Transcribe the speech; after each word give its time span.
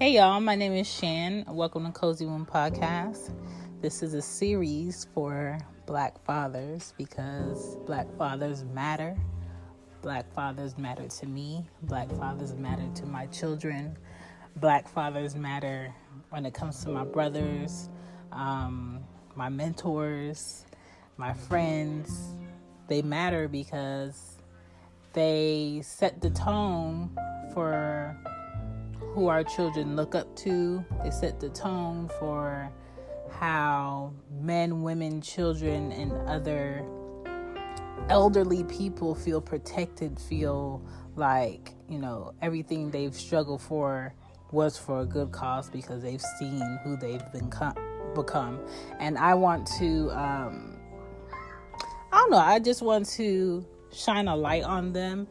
Hey 0.00 0.14
y'all, 0.14 0.40
my 0.40 0.54
name 0.54 0.72
is 0.72 0.90
Shan. 0.90 1.44
Welcome 1.46 1.84
to 1.84 1.92
Cozy 1.92 2.24
Womb 2.24 2.46
Podcast. 2.46 3.34
This 3.82 4.02
is 4.02 4.14
a 4.14 4.22
series 4.22 5.06
for 5.12 5.58
black 5.84 6.24
fathers 6.24 6.94
because 6.96 7.76
black 7.84 8.06
fathers 8.16 8.64
matter. 8.64 9.14
Black 10.00 10.32
fathers 10.32 10.78
matter 10.78 11.06
to 11.06 11.26
me. 11.26 11.66
Black 11.82 12.10
fathers 12.12 12.54
matter 12.54 12.88
to 12.94 13.04
my 13.04 13.26
children. 13.26 13.94
Black 14.56 14.88
fathers 14.88 15.36
matter 15.36 15.94
when 16.30 16.46
it 16.46 16.54
comes 16.54 16.82
to 16.84 16.88
my 16.88 17.04
brothers, 17.04 17.90
um, 18.32 19.00
my 19.34 19.50
mentors, 19.50 20.64
my 21.18 21.34
friends. 21.34 22.36
They 22.88 23.02
matter 23.02 23.48
because 23.48 24.38
they 25.12 25.82
set 25.84 26.22
the 26.22 26.30
tone 26.30 27.10
for 27.52 28.16
who 29.12 29.28
our 29.28 29.44
children 29.44 29.96
look 29.96 30.14
up 30.14 30.34
to. 30.36 30.84
They 31.02 31.10
set 31.10 31.40
the 31.40 31.48
tone 31.50 32.08
for 32.18 32.70
how 33.30 34.12
men, 34.40 34.82
women, 34.82 35.20
children, 35.20 35.92
and 35.92 36.12
other 36.28 36.84
elderly 38.08 38.64
people 38.64 39.14
feel 39.14 39.40
protected, 39.40 40.18
feel 40.18 40.82
like, 41.16 41.74
you 41.88 41.98
know, 41.98 42.34
everything 42.40 42.90
they've 42.90 43.14
struggled 43.14 43.62
for 43.62 44.14
was 44.52 44.76
for 44.76 45.00
a 45.00 45.06
good 45.06 45.30
cause 45.32 45.70
because 45.70 46.02
they've 46.02 46.22
seen 46.38 46.78
who 46.82 46.96
they've 46.96 47.22
become. 47.32 47.74
become. 48.14 48.60
And 48.98 49.16
I 49.18 49.34
want 49.34 49.66
to, 49.78 50.10
um, 50.10 50.76
I 52.12 52.18
don't 52.18 52.30
know, 52.30 52.38
I 52.38 52.58
just 52.58 52.82
want 52.82 53.08
to 53.10 53.64
shine 53.92 54.28
a 54.28 54.36
light 54.36 54.64
on 54.64 54.92
them 54.92 55.28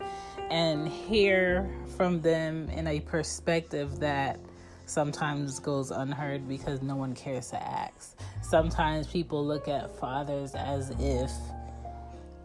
and 0.49 0.87
hear 0.87 1.69
from 1.99 2.21
them 2.21 2.69
in 2.69 2.87
a 2.87 3.01
perspective 3.01 3.99
that 3.99 4.39
sometimes 4.85 5.59
goes 5.59 5.91
unheard 5.91 6.47
because 6.47 6.81
no 6.81 6.95
one 6.95 7.13
cares 7.13 7.49
to 7.49 7.61
ask. 7.61 8.17
Sometimes 8.41 9.05
people 9.05 9.45
look 9.45 9.67
at 9.67 9.93
fathers 9.99 10.55
as 10.55 10.91
if, 10.97 11.29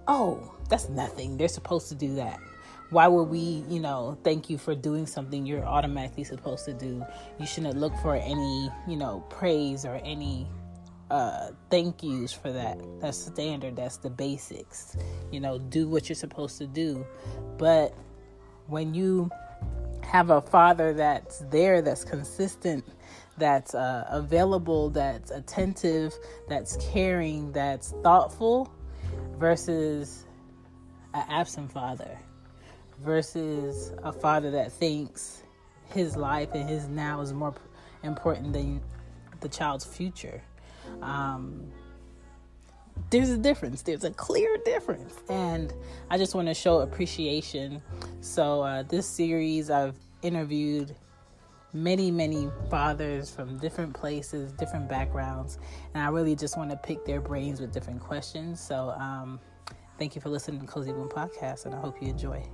oh, 0.08 0.52
that's 0.68 0.88
nothing. 0.88 1.36
They're 1.36 1.46
supposed 1.46 1.88
to 1.90 1.94
do 1.94 2.16
that. 2.16 2.40
Why 2.90 3.06
would 3.06 3.28
we, 3.28 3.64
you 3.68 3.78
know, 3.78 4.18
thank 4.24 4.50
you 4.50 4.58
for 4.58 4.74
doing 4.74 5.06
something 5.06 5.46
you're 5.46 5.64
automatically 5.64 6.24
supposed 6.24 6.64
to 6.64 6.74
do? 6.74 7.06
You 7.38 7.46
shouldn't 7.46 7.76
look 7.76 7.96
for 7.98 8.16
any, 8.16 8.70
you 8.88 8.96
know, 8.96 9.24
praise 9.30 9.84
or 9.84 10.00
any 10.02 10.48
uh, 11.12 11.50
thank 11.70 12.02
yous 12.02 12.32
for 12.32 12.50
that. 12.50 12.80
That's 12.98 13.18
standard. 13.18 13.76
That's 13.76 13.98
the 13.98 14.10
basics. 14.10 14.96
You 15.30 15.38
know, 15.38 15.58
do 15.60 15.86
what 15.86 16.08
you're 16.08 16.16
supposed 16.16 16.58
to 16.58 16.66
do. 16.66 17.06
But 17.56 17.94
when 18.66 18.94
you 18.94 19.30
have 20.04 20.30
a 20.30 20.40
father 20.40 20.92
that's 20.92 21.38
there, 21.50 21.82
that's 21.82 22.04
consistent, 22.04 22.84
that's 23.38 23.74
uh, 23.74 24.06
available, 24.08 24.90
that's 24.90 25.30
attentive, 25.30 26.14
that's 26.48 26.76
caring, 26.92 27.52
that's 27.52 27.92
thoughtful, 28.02 28.72
versus 29.38 30.26
an 31.14 31.24
absent 31.28 31.72
father, 31.72 32.18
versus 33.02 33.92
a 34.02 34.12
father 34.12 34.50
that 34.50 34.72
thinks 34.72 35.42
his 35.92 36.16
life 36.16 36.50
and 36.54 36.68
his 36.68 36.88
now 36.88 37.20
is 37.20 37.32
more 37.32 37.54
important 38.02 38.52
than 38.52 38.80
the 39.40 39.48
child's 39.48 39.84
future. 39.84 40.42
Um, 41.02 41.70
there's 43.10 43.30
a 43.30 43.38
difference. 43.38 43.82
There's 43.82 44.04
a 44.04 44.10
clear 44.10 44.56
difference. 44.64 45.14
And 45.28 45.72
I 46.10 46.18
just 46.18 46.34
want 46.34 46.48
to 46.48 46.54
show 46.54 46.80
appreciation. 46.80 47.82
So, 48.20 48.62
uh, 48.62 48.82
this 48.82 49.06
series, 49.06 49.70
I've 49.70 49.96
interviewed 50.22 50.94
many, 51.72 52.10
many 52.10 52.48
fathers 52.70 53.30
from 53.30 53.58
different 53.58 53.94
places, 53.94 54.52
different 54.52 54.88
backgrounds. 54.88 55.58
And 55.94 56.02
I 56.02 56.08
really 56.08 56.36
just 56.36 56.56
want 56.56 56.70
to 56.70 56.76
pick 56.76 57.04
their 57.04 57.20
brains 57.20 57.60
with 57.60 57.72
different 57.72 58.00
questions. 58.00 58.60
So, 58.60 58.90
um, 58.90 59.40
thank 59.98 60.14
you 60.14 60.20
for 60.20 60.28
listening 60.28 60.60
to 60.60 60.66
Cozy 60.66 60.92
Womb 60.92 61.08
Podcast, 61.08 61.66
and 61.66 61.74
I 61.74 61.80
hope 61.80 62.00
you 62.02 62.08
enjoy. 62.08 62.44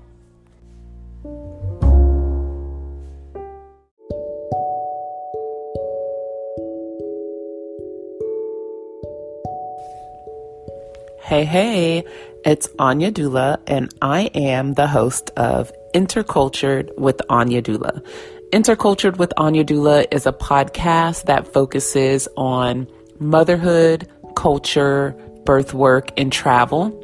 Hey, 11.30 11.44
hey, 11.44 12.04
it's 12.44 12.68
Anya 12.80 13.12
Dula, 13.12 13.60
and 13.68 13.94
I 14.02 14.22
am 14.34 14.74
the 14.74 14.88
host 14.88 15.30
of 15.36 15.70
Intercultured 15.94 16.98
with 16.98 17.22
Anya 17.30 17.62
Dula. 17.62 18.02
Intercultured 18.52 19.16
with 19.16 19.32
Anya 19.36 19.62
Dula 19.62 20.06
is 20.10 20.26
a 20.26 20.32
podcast 20.32 21.26
that 21.26 21.46
focuses 21.46 22.26
on 22.36 22.88
motherhood, 23.20 24.08
culture, 24.34 25.12
birth 25.44 25.72
work, 25.72 26.10
and 26.16 26.32
travel. 26.32 26.98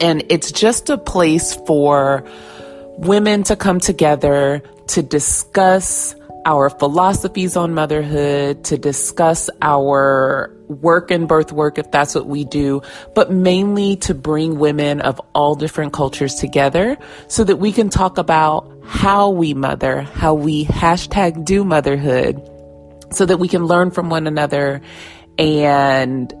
And 0.00 0.22
it's 0.28 0.52
just 0.52 0.88
a 0.88 0.96
place 0.96 1.56
for 1.66 2.24
women 2.98 3.42
to 3.42 3.56
come 3.56 3.80
together 3.80 4.62
to 4.86 5.02
discuss 5.02 6.14
our 6.46 6.70
philosophies 6.70 7.56
on 7.56 7.74
motherhood, 7.74 8.64
to 8.64 8.78
discuss 8.78 9.50
our 9.62 10.56
work 10.68 11.10
and 11.10 11.26
birth 11.28 11.52
work, 11.52 11.78
if 11.78 11.90
that's 11.90 12.14
what 12.14 12.26
we 12.26 12.44
do, 12.44 12.82
but 13.14 13.30
mainly 13.30 13.96
to 13.96 14.14
bring 14.14 14.58
women 14.58 15.00
of 15.00 15.20
all 15.34 15.54
different 15.54 15.92
cultures 15.92 16.34
together 16.34 16.96
so 17.28 17.44
that 17.44 17.56
we 17.56 17.72
can 17.72 17.88
talk 17.88 18.18
about 18.18 18.70
how 18.84 19.30
we 19.30 19.54
mother, 19.54 20.02
how 20.02 20.34
we 20.34 20.64
hashtag 20.64 21.44
do 21.44 21.64
motherhood, 21.64 22.40
so 23.12 23.26
that 23.26 23.38
we 23.38 23.48
can 23.48 23.66
learn 23.66 23.90
from 23.90 24.10
one 24.10 24.26
another 24.26 24.80
and 25.38 26.32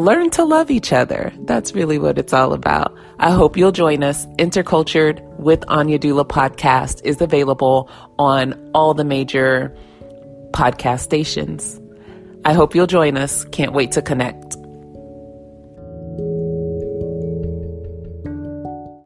learn 0.00 0.30
to 0.30 0.44
love 0.44 0.70
each 0.70 0.92
other. 0.92 1.32
That's 1.40 1.74
really 1.74 1.98
what 1.98 2.18
it's 2.18 2.32
all 2.32 2.52
about. 2.52 2.96
I 3.18 3.30
hope 3.30 3.56
you'll 3.56 3.72
join 3.72 4.02
us. 4.02 4.26
Intercultured 4.38 5.22
with 5.38 5.64
Anya 5.68 5.98
Dula 5.98 6.24
podcast 6.24 7.02
is 7.04 7.20
available 7.20 7.90
on 8.18 8.70
all 8.74 8.94
the 8.94 9.04
major 9.04 9.76
podcast 10.52 11.00
stations. 11.00 11.80
I 12.44 12.54
hope 12.54 12.74
you'll 12.74 12.86
join 12.86 13.16
us. 13.16 13.44
Can't 13.46 13.72
wait 13.72 13.92
to 13.92 14.02
connect. 14.02 14.54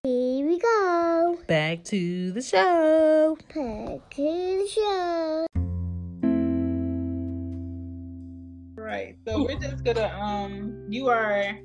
Here 0.04 0.46
we 0.46 0.58
go. 0.58 1.38
Back 1.46 1.84
to 1.84 2.30
the 2.32 2.42
show. 2.42 3.36
Back 3.54 4.10
to 4.10 4.22
the 4.22 4.68
show. 4.68 5.46
Right. 8.94 9.16
So 9.26 9.42
we're 9.42 9.58
just 9.58 9.82
gonna 9.82 10.06
um 10.22 10.86
you 10.88 11.08
are 11.08 11.58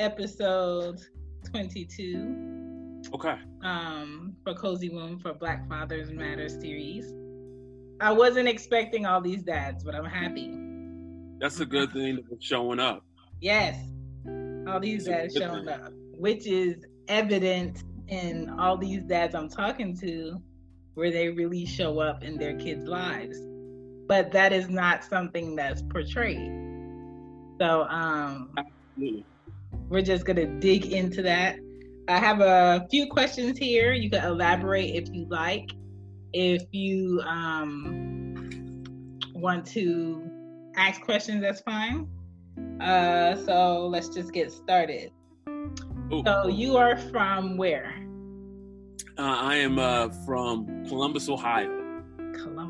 episode 0.00 1.00
22 1.52 3.00
Okay. 3.14 3.36
um 3.62 4.34
for 4.42 4.54
Cozy 4.54 4.88
Womb 4.88 5.20
for 5.20 5.34
Black 5.34 5.68
Fathers 5.68 6.10
Matter 6.10 6.48
series. 6.48 7.14
I 8.00 8.10
wasn't 8.10 8.48
expecting 8.48 9.06
all 9.06 9.20
these 9.20 9.44
dads, 9.44 9.84
but 9.84 9.94
I'm 9.94 10.04
happy. 10.04 10.52
That's 11.38 11.60
a 11.60 11.66
good 11.66 11.92
thing 11.92 12.16
that 12.16 12.24
it's 12.32 12.44
showing 12.44 12.80
up. 12.80 13.04
Yes. 13.40 13.76
All 14.66 14.80
these 14.80 15.04
dads 15.04 15.36
showing 15.36 15.68
up, 15.68 15.92
which 16.18 16.44
is 16.48 16.84
evident 17.06 17.84
in 18.08 18.50
all 18.58 18.76
these 18.76 19.04
dads 19.04 19.36
I'm 19.36 19.48
talking 19.48 19.96
to 19.98 20.42
where 20.94 21.12
they 21.12 21.28
really 21.28 21.66
show 21.66 22.00
up 22.00 22.24
in 22.24 22.36
their 22.36 22.56
kids' 22.58 22.86
lives. 22.86 23.38
But 24.06 24.32
that 24.32 24.52
is 24.52 24.68
not 24.68 25.04
something 25.04 25.56
that's 25.56 25.82
portrayed. 25.82 26.52
So 27.60 27.84
um 27.84 28.54
we're 29.88 30.02
just 30.02 30.24
gonna 30.24 30.46
dig 30.60 30.86
into 30.86 31.22
that. 31.22 31.56
I 32.06 32.18
have 32.18 32.40
a 32.40 32.86
few 32.90 33.06
questions 33.06 33.58
here. 33.58 33.92
You 33.92 34.10
can 34.10 34.24
elaborate 34.24 34.94
if 34.94 35.08
you 35.12 35.26
like. 35.30 35.70
If 36.32 36.64
you 36.72 37.22
um, 37.26 39.18
want 39.34 39.66
to 39.68 40.30
ask 40.76 41.00
questions, 41.00 41.40
that's 41.40 41.60
fine. 41.60 42.08
Uh, 42.80 43.36
so 43.36 43.86
let's 43.86 44.08
just 44.08 44.32
get 44.32 44.52
started. 44.52 45.12
Ooh. 45.48 46.22
So 46.26 46.48
you 46.48 46.76
are 46.76 46.96
from 46.96 47.56
where? 47.56 47.94
Uh, 49.16 49.22
I 49.22 49.56
am 49.56 49.78
uh, 49.78 50.10
from 50.26 50.84
Columbus, 50.86 51.28
Ohio. 51.28 51.83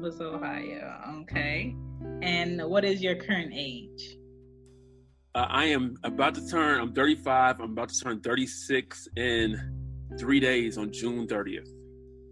Columbus, 0.05 0.21
Ohio. 0.21 1.21
Okay. 1.23 1.75
And 2.23 2.63
what 2.69 2.85
is 2.85 3.03
your 3.03 3.15
current 3.17 3.53
age? 3.55 4.17
Uh, 5.35 5.47
I 5.49 5.65
am 5.67 5.97
about 6.05 6.35
to 6.35 6.47
turn. 6.47 6.81
I'm 6.81 6.93
35. 6.93 7.61
I'm 7.61 7.73
about 7.73 7.89
to 7.89 8.05
turn 8.05 8.21
36 8.21 9.09
in 9.17 9.59
three 10.19 10.41
days 10.41 10.77
on 10.79 10.93
June 10.93 11.27
30th. 11.27 11.67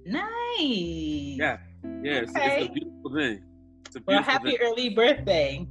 Nice. 0.05 0.29
Yeah, 0.61 1.57
yeah. 2.03 2.21
It's, 2.21 2.37
Okay. 2.37 2.61
it's 2.61 2.69
a 2.69 2.73
beautiful 2.73 3.15
thing. 3.15 3.43
It's 3.87 3.97
a 3.97 4.01
Well, 4.07 4.23
happy 4.23 4.51
thing. 4.51 4.59
early 4.63 4.89
birthday. 4.91 5.67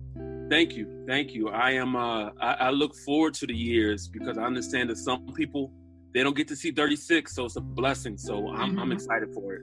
Thank 0.50 0.76
you, 0.76 1.06
thank 1.08 1.34
you. 1.34 1.50
I 1.50 1.72
am. 1.72 1.96
Uh, 1.96 2.30
I, 2.42 2.54
I 2.54 2.70
look 2.72 2.94
forward 3.06 3.34
to 3.36 3.48
the 3.48 3.54
years 3.56 4.10
because 4.10 4.38
I 4.38 4.44
understand 4.44 4.90
that 4.90 4.98
some 4.98 5.28
people 5.34 5.72
they 6.14 6.24
don't 6.24 6.36
get 6.36 6.50
to 6.50 6.58
see 6.58 6.72
36, 6.72 7.34
so 7.34 7.46
it's 7.46 7.56
a 7.56 7.62
blessing. 7.62 8.18
So 8.18 8.50
I'm, 8.50 8.78
I'm 8.78 8.90
Mhm. 8.90 8.94
excited 8.96 9.34
for 9.34 9.54
it. 9.54 9.62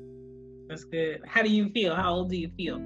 That's 0.68 0.84
good. 0.84 1.22
How 1.26 1.42
do 1.42 1.48
you 1.50 1.70
feel? 1.70 1.94
How 1.94 2.12
old 2.14 2.30
do 2.30 2.36
you 2.36 2.50
feel? 2.56 2.76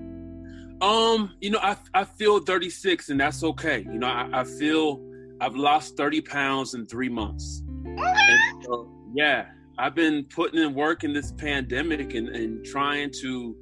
Um, 0.81 1.35
you 1.41 1.51
know, 1.51 1.61
I 1.63 1.77
I 1.95 2.05
feel 2.05 2.41
36, 2.41 3.09
and 3.11 3.21
that's 3.21 3.43
okay. 3.45 3.81
You 3.81 3.99
know, 3.99 4.09
I, 4.09 4.29
I 4.41 4.45
feel 4.45 5.01
I've 5.41 5.55
lost 5.57 5.97
30 5.97 6.21
pounds 6.23 6.75
in 6.75 6.87
three 6.87 7.09
months. 7.09 7.63
And 7.67 8.65
so, 8.65 8.89
yeah, 9.15 9.47
I've 9.79 9.95
been 9.95 10.25
putting 10.25 10.63
in 10.63 10.75
work 10.75 11.05
in 11.05 11.13
this 11.13 11.33
pandemic 11.33 12.15
and, 12.15 12.29
and 12.29 12.65
trying 12.65 13.11
to 13.23 13.57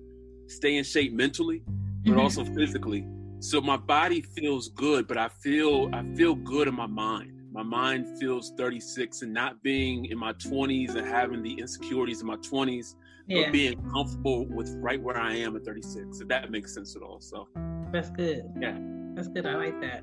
stay 0.49 0.77
in 0.77 0.85
shape 0.85 1.13
mentally, 1.13 1.63
but 2.05 2.15
Mhm. 2.17 2.21
also 2.21 2.45
physically. 2.45 3.07
So 3.41 3.61
my 3.61 3.77
body 3.77 4.21
feels 4.21 4.69
good, 4.69 5.07
but 5.09 5.17
I 5.17 5.29
feel 5.29 5.89
I 5.95 6.03
feel 6.15 6.35
good 6.35 6.69
in 6.69 6.75
my 6.75 6.87
mind. 6.87 7.33
My 7.53 7.63
mind 7.63 8.07
feels 8.19 8.53
36 8.57 9.23
and 9.23 9.33
not 9.33 9.63
being 9.63 10.05
in 10.07 10.19
my 10.19 10.33
20s 10.35 10.95
and 10.95 11.07
having 11.07 11.43
the 11.43 11.55
insecurities 11.55 12.21
in 12.21 12.27
my 12.27 12.37
20s, 12.37 12.95
Yeah, 13.31 13.45
but 13.45 13.53
being 13.53 13.81
comfortable 13.93 14.45
with 14.47 14.75
right 14.81 15.01
where 15.01 15.17
I 15.17 15.37
am 15.37 15.55
at 15.57 15.65
36. 15.65 16.21
If 16.21 16.29
that 16.29 16.51
makes 16.51 16.75
sense 16.75 16.97
at 16.97 17.03
all. 17.03 17.21
So 17.21 17.47
that's 17.93 18.11
good. 18.11 18.43
Yeah. 18.61 18.77
That's 19.15 19.29
good. 19.29 19.47
I 19.47 19.55
like 19.55 19.81
that. 19.81 20.03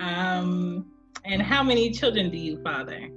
Um, 0.00 0.86
and 1.24 1.40
how 1.40 1.62
many 1.62 1.90
children 1.92 2.30
do 2.30 2.36
you 2.36 2.60
father? 2.62 3.08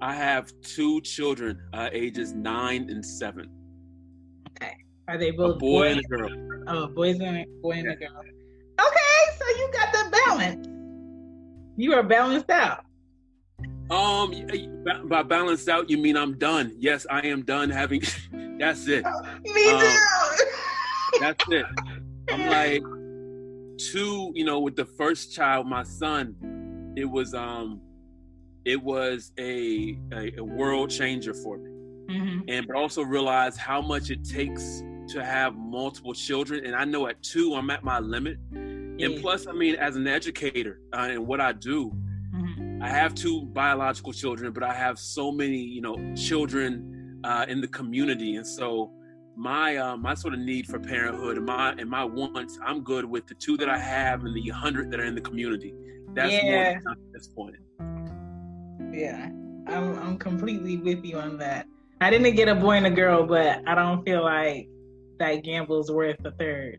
I 0.00 0.14
have 0.14 0.52
two 0.62 1.00
children, 1.02 1.60
uh, 1.72 1.88
ages 1.92 2.32
nine 2.32 2.90
and 2.90 3.04
seven, 3.06 3.48
Okay. 4.56 4.74
Are 5.08 5.16
they 5.16 5.28
a 5.28 5.32
both 5.32 5.58
boy 5.60 5.94
boys? 5.94 5.96
and 5.96 6.04
a 6.04 6.08
girl. 6.08 6.64
Oh, 6.66 6.86
boys 6.88 7.20
and 7.20 7.36
a 7.38 7.44
boy 7.62 7.72
and 7.72 7.88
a 7.88 7.94
girl. 7.96 8.18
Okay, 8.80 9.38
so 9.38 9.46
you 9.58 9.70
got 9.72 9.92
the 9.92 10.10
balance. 10.26 10.66
You 11.76 11.92
are 11.94 12.02
balanced 12.02 12.50
out. 12.50 12.84
Um, 13.90 14.32
y- 14.32 14.44
y- 14.52 14.68
ba- 14.84 15.02
by 15.06 15.22
balanced 15.22 15.68
out, 15.68 15.88
you 15.88 15.98
mean 15.98 16.16
I'm 16.16 16.36
done? 16.36 16.72
Yes, 16.78 17.06
I 17.08 17.20
am 17.28 17.42
done 17.44 17.70
having. 17.70 18.02
that's 18.62 18.86
it. 18.86 19.04
Me 19.54 19.68
Um, 19.70 19.80
too. 19.80 20.44
That's 21.20 21.44
it. 21.50 21.66
I'm 22.30 22.46
like 22.46 22.82
two. 23.90 24.32
You 24.34 24.44
know, 24.44 24.60
with 24.60 24.76
the 24.76 24.84
first 24.86 25.34
child, 25.34 25.66
my 25.66 25.82
son, 25.82 26.34
it 26.96 27.04
was 27.04 27.34
um, 27.34 27.80
it 28.64 28.82
was 28.82 29.32
a 29.38 29.98
a, 30.12 30.32
a 30.38 30.44
world 30.44 30.88
changer 30.90 31.34
for 31.34 31.58
me, 31.58 31.70
Mhm. 32.14 32.44
and 32.48 32.66
but 32.66 32.76
also 32.76 33.02
realize 33.02 33.56
how 33.56 33.80
much 33.82 34.10
it 34.10 34.24
takes 34.24 34.82
to 35.08 35.22
have 35.24 35.54
multiple 35.56 36.14
children. 36.14 36.64
And 36.64 36.74
I 36.74 36.84
know 36.84 37.08
at 37.08 37.22
two, 37.22 37.54
I'm 37.54 37.68
at 37.70 37.82
my 37.84 37.98
limit. 37.98 38.38
Yeah. 38.52 39.06
And 39.06 39.20
plus, 39.20 39.46
I 39.46 39.52
mean, 39.52 39.74
as 39.76 39.96
an 39.96 40.06
educator 40.06 40.80
uh, 40.94 41.08
and 41.10 41.26
what 41.26 41.40
I 41.40 41.52
do, 41.52 41.92
Mhm. 42.34 42.82
I 42.82 42.88
have 42.88 43.14
two 43.14 43.42
biological 43.46 44.12
children, 44.12 44.52
but 44.52 44.62
I 44.62 44.72
have 44.72 44.98
so 44.98 45.30
many, 45.30 45.58
you 45.58 45.82
know, 45.82 45.96
children 46.14 46.91
uh, 47.24 47.46
in 47.48 47.60
the 47.60 47.68
community, 47.68 48.36
and 48.36 48.46
so 48.46 48.90
my 49.36 49.76
uh, 49.76 49.96
my 49.96 50.14
sort 50.14 50.34
of 50.34 50.40
need 50.40 50.66
for 50.66 50.78
parenthood 50.78 51.36
and 51.38 51.46
my 51.46 51.72
and 51.72 51.88
my 51.88 52.04
wants, 52.04 52.58
I'm 52.64 52.82
good 52.82 53.04
with 53.04 53.26
the 53.26 53.34
two 53.34 53.56
that 53.58 53.68
I 53.68 53.78
have 53.78 54.24
and 54.24 54.34
the 54.34 54.48
hundred 54.50 54.90
that 54.90 55.00
are 55.00 55.04
in 55.04 55.14
the 55.14 55.20
community. 55.20 55.74
That's 56.14 56.32
more 56.42 56.52
Yeah. 56.52 56.72
than 56.74 56.80
enough 56.82 56.96
at 56.98 57.12
this 57.14 57.28
point. 57.28 57.56
Yeah, 58.92 59.26
I'm 59.68 59.98
I'm 59.98 60.18
completely 60.18 60.76
with 60.76 61.04
you 61.04 61.18
on 61.18 61.38
that. 61.38 61.66
I 62.00 62.10
didn't 62.10 62.34
get 62.34 62.48
a 62.48 62.54
boy 62.54 62.72
and 62.72 62.86
a 62.86 62.90
girl, 62.90 63.24
but 63.26 63.62
I 63.66 63.74
don't 63.74 64.04
feel 64.04 64.22
like 64.24 64.68
that 65.18 65.44
gamble's 65.44 65.90
worth 65.90 66.16
a 66.24 66.32
third. 66.32 66.78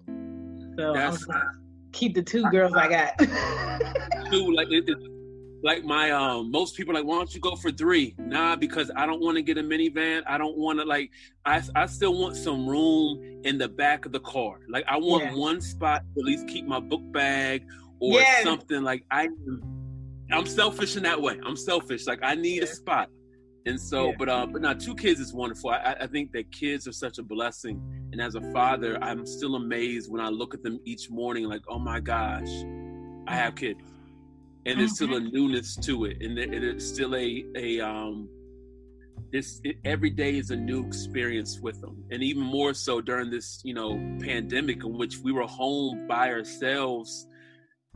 So 0.78 0.96
I'm 0.96 1.18
keep 1.92 2.13
the 2.13 2.22
two 2.22 2.44
girls 2.51 2.74
I 2.75 2.89
got. 2.89 3.18
two 4.31 4.51
like 4.54 4.68
it, 4.69 4.89
it, 4.89 4.98
like 5.63 5.83
my 5.86 6.12
um 6.12 6.51
most 6.51 6.75
people 6.75 6.92
are 6.94 7.00
like 7.00 7.06
why 7.07 7.15
don't 7.15 7.33
you 7.33 7.39
go 7.39 7.56
for 7.56 7.71
three? 7.71 8.13
Nah 8.19 8.56
because 8.56 8.92
i 8.95 9.06
don't 9.06 9.21
want 9.21 9.36
to 9.38 9.42
get 9.42 9.57
a 9.57 9.63
minivan. 9.63 10.21
I 10.27 10.38
don't 10.38 10.57
want 10.57 10.80
to 10.80 10.86
like 10.86 11.10
I, 11.45 11.62
I 11.75 11.86
still 11.88 12.13
want 12.19 12.36
some 12.36 12.68
room 12.68 13.42
in 13.44 13.57
the 13.57 13.69
back 13.69 14.06
of 14.06 14.12
the 14.12 14.19
car. 14.19 14.60
Like 14.69 14.83
i 14.88 14.98
want 14.98 15.24
Yeah. 15.24 15.36
one 15.36 15.62
spot 15.62 16.04
to 16.13 16.21
at 16.21 16.25
least 16.25 16.48
keep 16.48 16.65
my 16.68 16.80
book 16.80 17.01
bag 17.12 17.63
or 18.00 18.19
Yes. 18.19 18.44
something 18.44 18.83
like 18.83 19.04
i 19.10 19.27
i'm 20.31 20.45
selfish 20.45 20.95
in 20.98 21.04
that 21.04 21.21
way. 21.21 21.39
I'm 21.45 21.56
selfish. 21.56 22.06
Like 22.07 22.19
i 22.24 22.36
need 22.36 22.63
a 22.63 22.68
spot. 22.68 23.10
And 23.65 23.80
so 23.80 24.07
Yeah. 24.07 24.15
but 24.19 24.30
uh 24.30 24.45
but 24.45 24.62
now 24.62 24.74
two 24.74 24.95
kids 24.95 25.19
is 25.21 25.33
wonderful. 25.33 25.69
I, 25.69 25.95
I 26.01 26.07
think 26.07 26.33
that 26.33 26.51
kids 26.51 26.88
are 26.88 26.92
such 26.94 27.18
a 27.19 27.24
blessing. 27.24 27.81
And 28.12 28.21
as 28.21 28.36
a 28.36 28.42
father 28.51 29.01
i'm 29.01 29.25
still 29.25 29.56
amazed 29.56 30.12
when 30.12 30.21
i 30.21 30.30
look 30.30 30.54
at 30.54 30.62
them 30.62 30.80
each 30.86 31.10
morning 31.10 31.45
like 31.45 31.62
oh 31.68 31.80
my 31.80 32.00
gosh 32.00 32.51
i 33.27 33.33
have 33.36 33.56
kids 33.56 33.80
and 34.65 34.80
there's 34.80 34.95
still 34.95 35.15
a 35.15 35.19
newness 35.19 35.75
to 35.75 36.06
it 36.06 36.21
and 36.21 36.38
it's 36.38 36.86
still 36.86 37.15
a 37.15 37.45
a 37.56 37.80
um 37.80 38.30
this 39.33 39.60
it, 39.63 39.77
every 39.83 40.12
day 40.12 40.38
is 40.38 40.51
a 40.51 40.56
new 40.56 40.86
experience 40.86 41.60
with 41.60 41.81
them. 41.81 42.06
And 42.12 42.21
even 42.21 42.44
more 42.44 42.74
so 42.74 43.01
during 43.01 43.31
this 43.31 43.62
you 43.65 43.74
know 43.74 43.95
pandemic 44.21 44.86
in 44.86 44.98
which 44.98 45.18
we 45.18 45.31
were 45.33 45.48
home 45.48 46.07
by 46.07 46.30
ourselves. 46.30 47.27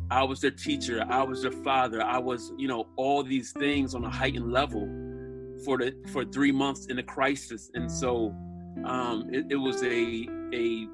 I 0.09 0.23
was 0.23 0.39
their 0.41 0.51
teacher 0.51 1.03
i 1.09 1.23
was 1.23 1.41
their 1.41 1.51
father 1.51 2.01
i 2.01 2.19
was 2.19 2.53
you 2.57 2.67
know 2.67 2.87
all 2.97 3.23
these 3.23 3.51
things 3.51 3.95
on 3.95 4.05
a 4.05 4.09
heightened 4.09 4.51
level 4.51 4.85
for 5.65 5.79
the 5.79 5.91
for 6.13 6.23
three 6.23 6.51
months 6.51 6.85
in 6.85 6.99
a 6.99 7.03
crisis. 7.03 7.71
And 7.73 7.91
so 7.91 8.33
um 8.85 9.29
it, 9.31 9.45
it 9.49 9.55
was 9.55 9.83
a 9.83 10.27
a 10.53 10.87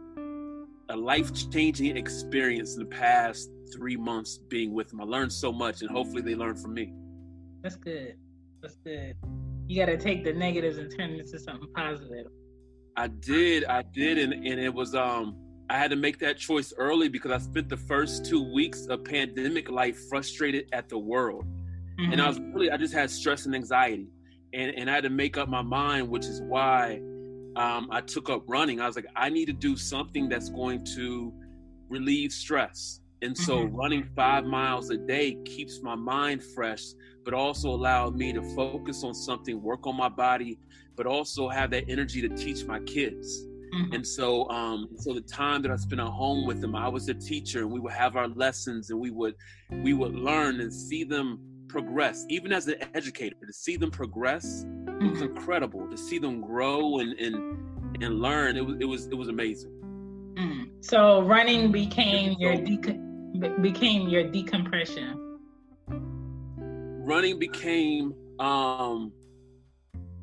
a 0.89 0.95
life-changing 0.95 1.95
experience 1.95 2.75
in 2.75 2.79
the 2.79 2.89
past 2.89 3.49
three 3.73 3.97
months 3.97 4.37
being 4.49 4.73
with 4.73 4.89
them 4.89 5.01
i 5.01 5.03
learned 5.03 5.31
so 5.31 5.51
much 5.51 5.81
and 5.81 5.89
hopefully 5.91 6.21
they 6.21 6.35
learn 6.35 6.55
from 6.55 6.73
me 6.73 6.93
That's 7.63 7.77
good. 7.77 8.15
That's 8.61 8.75
good. 8.83 9.15
You 9.67 9.77
got 9.77 9.85
to 9.85 9.97
take 9.97 10.23
the 10.25 10.33
negatives 10.33 10.77
and 10.77 10.91
turn 10.97 11.11
it 11.11 11.19
into 11.19 11.39
something 11.39 11.69
positive. 11.73 12.27
I 12.97 13.07
did, 13.07 13.63
I 13.65 13.81
did, 13.81 14.17
and, 14.17 14.33
and 14.33 14.59
it 14.59 14.73
was 14.73 14.93
um 14.95 15.37
I 15.69 15.77
had 15.77 15.89
to 15.91 15.95
make 15.95 16.19
that 16.19 16.37
choice 16.37 16.73
early 16.77 17.07
because 17.07 17.31
I 17.31 17.37
spent 17.37 17.69
the 17.69 17.77
first 17.77 18.25
two 18.25 18.43
weeks 18.53 18.85
of 18.87 19.03
pandemic 19.05 19.69
life 19.69 19.97
frustrated 20.09 20.65
at 20.73 20.89
the 20.89 20.97
world. 20.97 21.45
And 22.11 22.21
I 22.21 22.27
was 22.27 22.39
really 22.39 22.69
I 22.69 22.77
just 22.77 22.93
had 22.93 23.09
stress 23.09 23.45
and 23.45 23.55
anxiety. 23.55 24.09
And 24.53 24.73
and 24.77 24.89
I 24.89 24.93
had 24.95 25.03
to 25.03 25.09
make 25.09 25.37
up 25.37 25.47
my 25.47 25.61
mind, 25.61 26.09
which 26.09 26.25
is 26.25 26.41
why 26.41 27.01
um, 27.55 27.87
I 27.91 28.01
took 28.01 28.29
up 28.29 28.43
running. 28.47 28.81
I 28.81 28.87
was 28.87 28.95
like, 28.95 29.07
I 29.15 29.29
need 29.29 29.45
to 29.45 29.53
do 29.53 29.77
something 29.77 30.27
that's 30.27 30.49
going 30.49 30.83
to 30.95 31.31
relieve 31.89 32.31
stress. 32.33 32.99
And 33.23 33.37
so 33.37 33.65
Mhm. 33.65 33.71
running 33.73 34.03
five 34.15 34.43
miles 34.45 34.89
a 34.89 34.97
day 34.97 35.35
keeps 35.45 35.81
my 35.81 35.95
mind 35.95 36.43
fresh, 36.43 36.83
but 37.23 37.33
also 37.33 37.69
allowed 37.69 38.15
me 38.17 38.33
to 38.33 38.41
focus 38.53 39.03
on 39.03 39.13
something, 39.13 39.61
work 39.61 39.87
on 39.87 39.95
my 39.95 40.09
body, 40.09 40.59
but 40.97 41.05
also 41.07 41.47
have 41.47 41.71
that 41.71 41.85
energy 41.87 42.21
to 42.21 42.29
teach 42.29 42.65
my 42.65 42.79
kids. 42.81 43.47
Mhm. 43.73 43.95
And 43.95 44.05
so, 44.05 44.47
um, 44.49 44.89
so 44.97 45.13
the 45.13 45.21
time 45.21 45.61
that 45.63 45.71
I 45.71 45.77
spent 45.77 46.01
at 46.01 46.07
home 46.07 46.45
with 46.45 46.59
them, 46.61 46.75
I 46.75 46.89
was 46.89 47.07
a 47.07 47.13
teacher, 47.13 47.59
and 47.61 47.71
we 47.71 47.79
would 47.79 47.93
have 47.93 48.15
our 48.17 48.27
lessons, 48.27 48.89
and 48.91 48.99
we 48.99 49.09
would, 49.09 49.35
we 49.83 49.93
would 49.93 50.13
learn 50.15 50.59
and 50.59 50.71
see 50.71 51.03
them 51.05 51.39
progress. 51.69 52.25
Even 52.29 52.51
as 52.51 52.67
an 52.67 52.75
educator, 52.93 53.37
to 53.47 53.53
see 53.53 53.77
them 53.77 53.89
progress, 53.89 54.65
it 54.87 55.09
was 55.09 55.19
Mhm. 55.21 55.29
incredible. 55.29 55.87
To 55.89 55.97
see 55.97 56.19
them 56.19 56.41
grow 56.41 56.99
and 56.99 57.13
and 57.19 57.35
and 58.03 58.19
learn, 58.21 58.57
it 58.57 58.65
was 58.65 58.75
it 58.79 58.85
was 58.85 59.07
it 59.07 59.15
was 59.15 59.27
amazing. 59.29 59.71
Mhm. 60.35 60.69
So 60.81 61.21
running 61.23 61.71
became 61.71 62.35
your 62.39 62.57
be- 62.61 62.99
became 63.61 64.07
your 64.09 64.23
decompression. 64.29 65.39
Running 67.05 67.39
became, 67.39 68.13
um, 68.39 69.11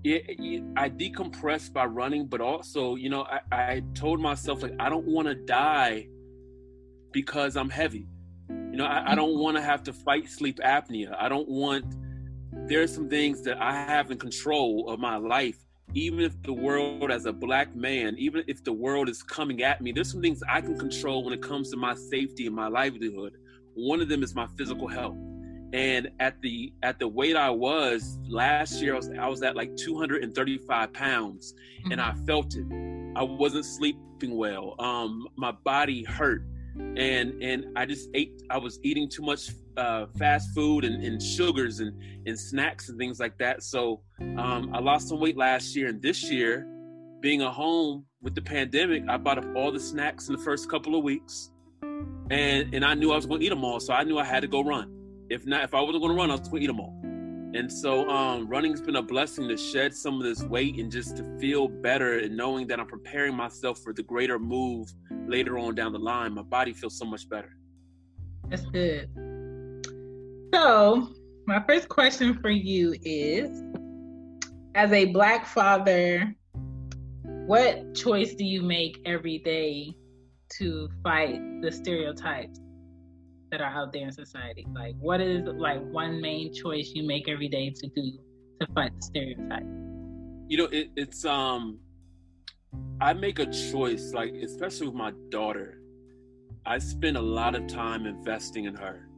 it, 0.03 0.25
it, 0.29 0.63
I 0.77 0.89
decompressed 0.89 1.73
by 1.73 1.85
running, 1.85 2.27
but 2.27 2.41
also, 2.41 2.97
you 2.97 3.11
know, 3.11 3.23
I, 3.23 3.41
I 3.53 3.83
told 3.95 4.21
myself 4.21 4.63
like 4.63 4.75
I 4.81 4.89
don't 4.89 5.07
want 5.07 5.29
to 5.29 5.35
die 5.35 6.09
because 7.13 7.57
I'm 7.57 7.71
heavy. 7.71 8.07
You 8.49 8.77
know, 8.77 8.87
I, 8.87 9.13
I 9.13 9.15
don't 9.15 9.39
want 9.39 9.57
to 9.57 9.63
have 9.63 9.83
to 9.85 9.93
fight 9.93 10.29
sleep 10.29 10.59
apnea. 10.65 11.15
I 11.19 11.29
don't 11.29 11.49
want. 11.49 11.85
There's 12.67 12.95
some 12.95 13.09
things 13.09 13.43
that 13.43 13.61
I 13.61 13.73
have 13.73 14.11
in 14.11 14.19
control 14.19 14.89
of 14.89 14.99
my 14.99 15.17
life. 15.17 15.59
Even 15.95 16.21
if 16.21 16.41
the 16.43 16.53
world, 16.53 17.11
as 17.11 17.27
a 17.27 17.33
black 17.33 17.75
man, 17.75 18.15
even 18.19 18.45
if 18.47 18.63
the 18.63 18.73
world 18.73 19.09
is 19.09 19.23
coming 19.23 19.63
at 19.63 19.81
me, 19.81 19.93
there's 19.93 20.11
some 20.11 20.23
things 20.23 20.43
I 20.49 20.61
can 20.61 20.79
control 20.79 21.25
when 21.25 21.33
it 21.33 21.43
comes 21.43 21.71
to 21.71 21.77
my 21.77 21.95
safety 21.95 22.47
and 22.47 22.55
my 22.55 22.69
livelihood. 22.69 23.35
One 23.75 24.01
of 24.01 24.09
them 24.09 24.23
is 24.23 24.35
my 24.35 24.47
physical 24.57 24.87
health. 24.87 25.17
And 25.73 26.11
at 26.19 26.41
the 26.43 26.73
at 26.83 26.99
the 26.99 27.07
weight 27.07 27.37
I 27.37 27.51
was 27.51 28.19
last 28.29 28.83
year, 28.83 28.95
I 28.95 28.97
was, 28.97 29.11
I 29.11 29.29
was 29.29 29.43
at 29.43 29.55
like 29.55 29.77
235 29.77 30.93
pounds, 30.93 31.55
and 31.91 32.01
I 32.01 32.13
felt 32.27 32.57
it. 32.57 32.67
I 33.15 33.23
wasn't 33.23 33.65
sleeping 33.65 34.37
well. 34.37 34.75
Um, 34.81 35.29
my 35.37 35.53
body 35.53 36.03
hurt, 36.03 36.45
and 36.77 37.41
and 37.41 37.67
I 37.77 37.87
just 37.87 38.09
ate. 38.15 38.43
I 38.51 38.59
was 38.59 38.81
eating 38.83 39.09
too 39.09 39.23
much 39.23 39.51
uh, 39.77 40.07
fast 40.19 40.51
food 40.55 40.85
and, 40.85 41.03
and, 41.03 41.23
sugars 41.23 41.81
and 41.81 41.93
and 42.27 42.39
snacks 42.39 42.89
and 42.89 42.99
things 42.99 43.21
like 43.21 43.39
that. 43.39 43.63
So 43.63 44.03
um, 44.21 44.71
I 44.73 44.81
lost 44.81 45.09
some 45.09 45.21
weight 45.21 45.37
last 45.37 45.75
year, 45.77 45.89
and 45.89 46.01
this 46.03 46.31
year, 46.31 46.67
being 47.21 47.43
at 47.43 47.53
home 47.53 48.05
with 48.23 48.35
the 48.35 48.43
pandemic, 48.43 49.05
I 49.09 49.17
bought 49.17 49.39
up 49.39 49.47
all 49.57 49.73
the 49.73 49.81
snacks 49.81 50.29
in 50.29 50.37
the 50.37 50.43
first 50.43 50.71
couple 50.71 50.97
of 50.97 51.03
weeks, 51.03 51.53
and 52.31 52.75
and 52.75 52.85
I 52.85 52.95
knew 52.95 53.13
I 53.13 53.17
was 53.17 53.27
going 53.27 53.41
to 53.41 53.47
eat 53.47 53.51
them 53.51 53.65
all. 53.65 53.81
So 53.81 53.93
I 53.93 54.05
knew 54.05 54.19
I 54.19 54.25
had 54.25 54.41
to 54.41 54.49
go 54.49 54.63
run. 54.63 54.93
If 55.31 55.47
not, 55.47 55.65
if 55.65 55.75
I 55.75 55.81
wasn't 55.81 56.03
going 56.03 56.15
to 56.15 56.21
run, 56.21 56.31
I 56.31 56.35
was 56.35 56.49
going 56.49 56.63
to 56.63 56.65
eat 56.65 56.67
them 56.67 56.81
all. 56.81 57.01
And 57.53 57.71
so 57.71 58.09
um, 58.09 58.47
running's 58.47 58.81
been 58.81 58.95
a 58.95 59.03
blessing 59.03 59.49
to 59.49 59.57
shed 59.57 59.93
some 59.93 60.15
of 60.15 60.23
this 60.23 60.43
weight 60.45 60.79
and 60.79 60.91
just 60.91 61.17
to 61.17 61.25
feel 61.41 61.67
better 61.67 62.21
and 62.21 62.37
knowing 62.37 62.69
that 62.69 62.79
I'm 62.79 62.87
preparing 62.87 63.35
myself 63.35 63.81
for 63.81 63.93
the 63.93 64.05
greater 64.05 64.39
move 64.39 64.93
later 65.27 65.59
on 65.59 65.75
down 65.75 65.93
the 65.93 65.99
line. 65.99 66.33
My 66.35 66.43
body 66.43 66.73
feels 66.73 66.97
so 66.97 67.05
much 67.05 67.29
better. 67.29 67.57
That's 68.49 68.65
good. 68.67 69.11
So, 70.53 71.09
my 71.47 71.63
first 71.67 71.89
question 71.89 72.39
for 72.41 72.51
you 72.51 72.95
is 73.03 73.63
as 74.75 74.93
a 74.93 75.07
black 75.07 75.47
father, 75.47 76.35
what 77.47 77.95
choice 77.95 78.35
do 78.35 78.45
you 78.45 78.63
make 78.63 79.01
every 79.05 79.39
day 79.39 79.95
to 80.59 80.89
fight 81.03 81.41
the 81.63 81.71
stereotypes 81.71 82.61
that 83.51 83.61
are 83.61 83.71
out 83.71 83.93
there 83.93 84.07
in 84.07 84.13
society? 84.13 84.67
Like, 84.75 84.95
what 85.01 85.21
is 85.21 85.45
like 85.45 85.83
one 85.91 86.21
main 86.21 86.53
choice 86.53 86.93
you 86.95 87.05
make 87.07 87.29
every 87.29 87.49
day 87.49 87.71
to 87.71 87.87
do 87.89 88.13
to 88.61 88.67
fight 88.75 88.93
the 88.97 89.03
stereotype? 89.03 89.65
You 90.49 90.59
know, 90.59 90.69
it, 90.73 90.91
it's 90.97 91.25
um, 91.25 91.79
I 93.01 93.13
make 93.13 93.39
a 93.39 93.47
choice, 93.47 94.13
like 94.13 94.33
especially 94.35 94.89
with 94.89 94.97
my 94.97 95.13
daughter. 95.31 95.81
I 96.67 96.79
spend 96.79 97.17
a 97.17 97.23
lot 97.23 97.55
of 97.55 97.67
time 97.67 98.07
investing 98.07 98.65
in 98.65 98.75
her. 98.75 99.10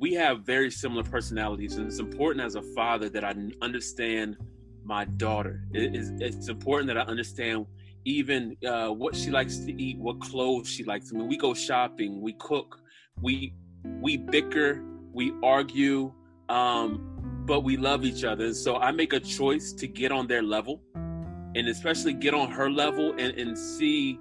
We 0.00 0.14
have 0.14 0.46
very 0.46 0.70
similar 0.70 1.02
personalities, 1.02 1.76
and 1.76 1.86
it's 1.86 1.98
important 1.98 2.42
as 2.42 2.54
a 2.54 2.62
father 2.62 3.10
that 3.10 3.22
I 3.22 3.34
understand 3.60 4.38
my 4.82 5.04
daughter. 5.04 5.62
It 5.74 5.94
is, 5.94 6.12
it's 6.20 6.48
important 6.48 6.86
that 6.88 6.96
I 6.96 7.02
understand 7.02 7.66
even 8.06 8.56
uh, 8.66 8.88
what 8.88 9.14
she 9.14 9.30
likes 9.30 9.58
to 9.58 9.82
eat, 9.82 9.98
what 9.98 10.18
clothes 10.20 10.70
she 10.70 10.84
likes. 10.84 11.12
I 11.12 11.18
mean, 11.18 11.28
we 11.28 11.36
go 11.36 11.52
shopping, 11.52 12.22
we 12.22 12.32
cook, 12.32 12.80
we 13.20 13.52
we 14.00 14.16
bicker, 14.16 14.82
we 15.12 15.34
argue, 15.42 16.14
um, 16.48 17.42
but 17.44 17.60
we 17.60 17.76
love 17.76 18.02
each 18.06 18.24
other. 18.24 18.46
And 18.46 18.56
so 18.56 18.76
I 18.76 18.92
make 18.92 19.12
a 19.12 19.20
choice 19.20 19.74
to 19.74 19.86
get 19.86 20.12
on 20.12 20.26
their 20.26 20.42
level 20.42 20.80
and 20.94 21.68
especially 21.68 22.14
get 22.14 22.32
on 22.32 22.50
her 22.50 22.70
level 22.70 23.12
and, 23.18 23.38
and 23.38 23.58
see 23.58 24.18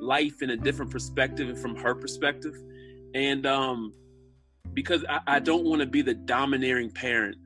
life 0.00 0.42
in 0.42 0.50
a 0.50 0.56
different 0.56 0.90
perspective 0.90 1.48
and 1.48 1.58
from 1.58 1.76
her 1.76 1.94
perspective. 1.94 2.56
And 3.14 3.46
um, 3.46 3.92
because 4.74 5.04
I, 5.08 5.20
I 5.26 5.38
don't 5.38 5.64
want 5.64 5.80
to 5.80 5.86
be 5.86 6.02
the 6.02 6.14
domineering 6.14 6.90
parent 6.90 7.36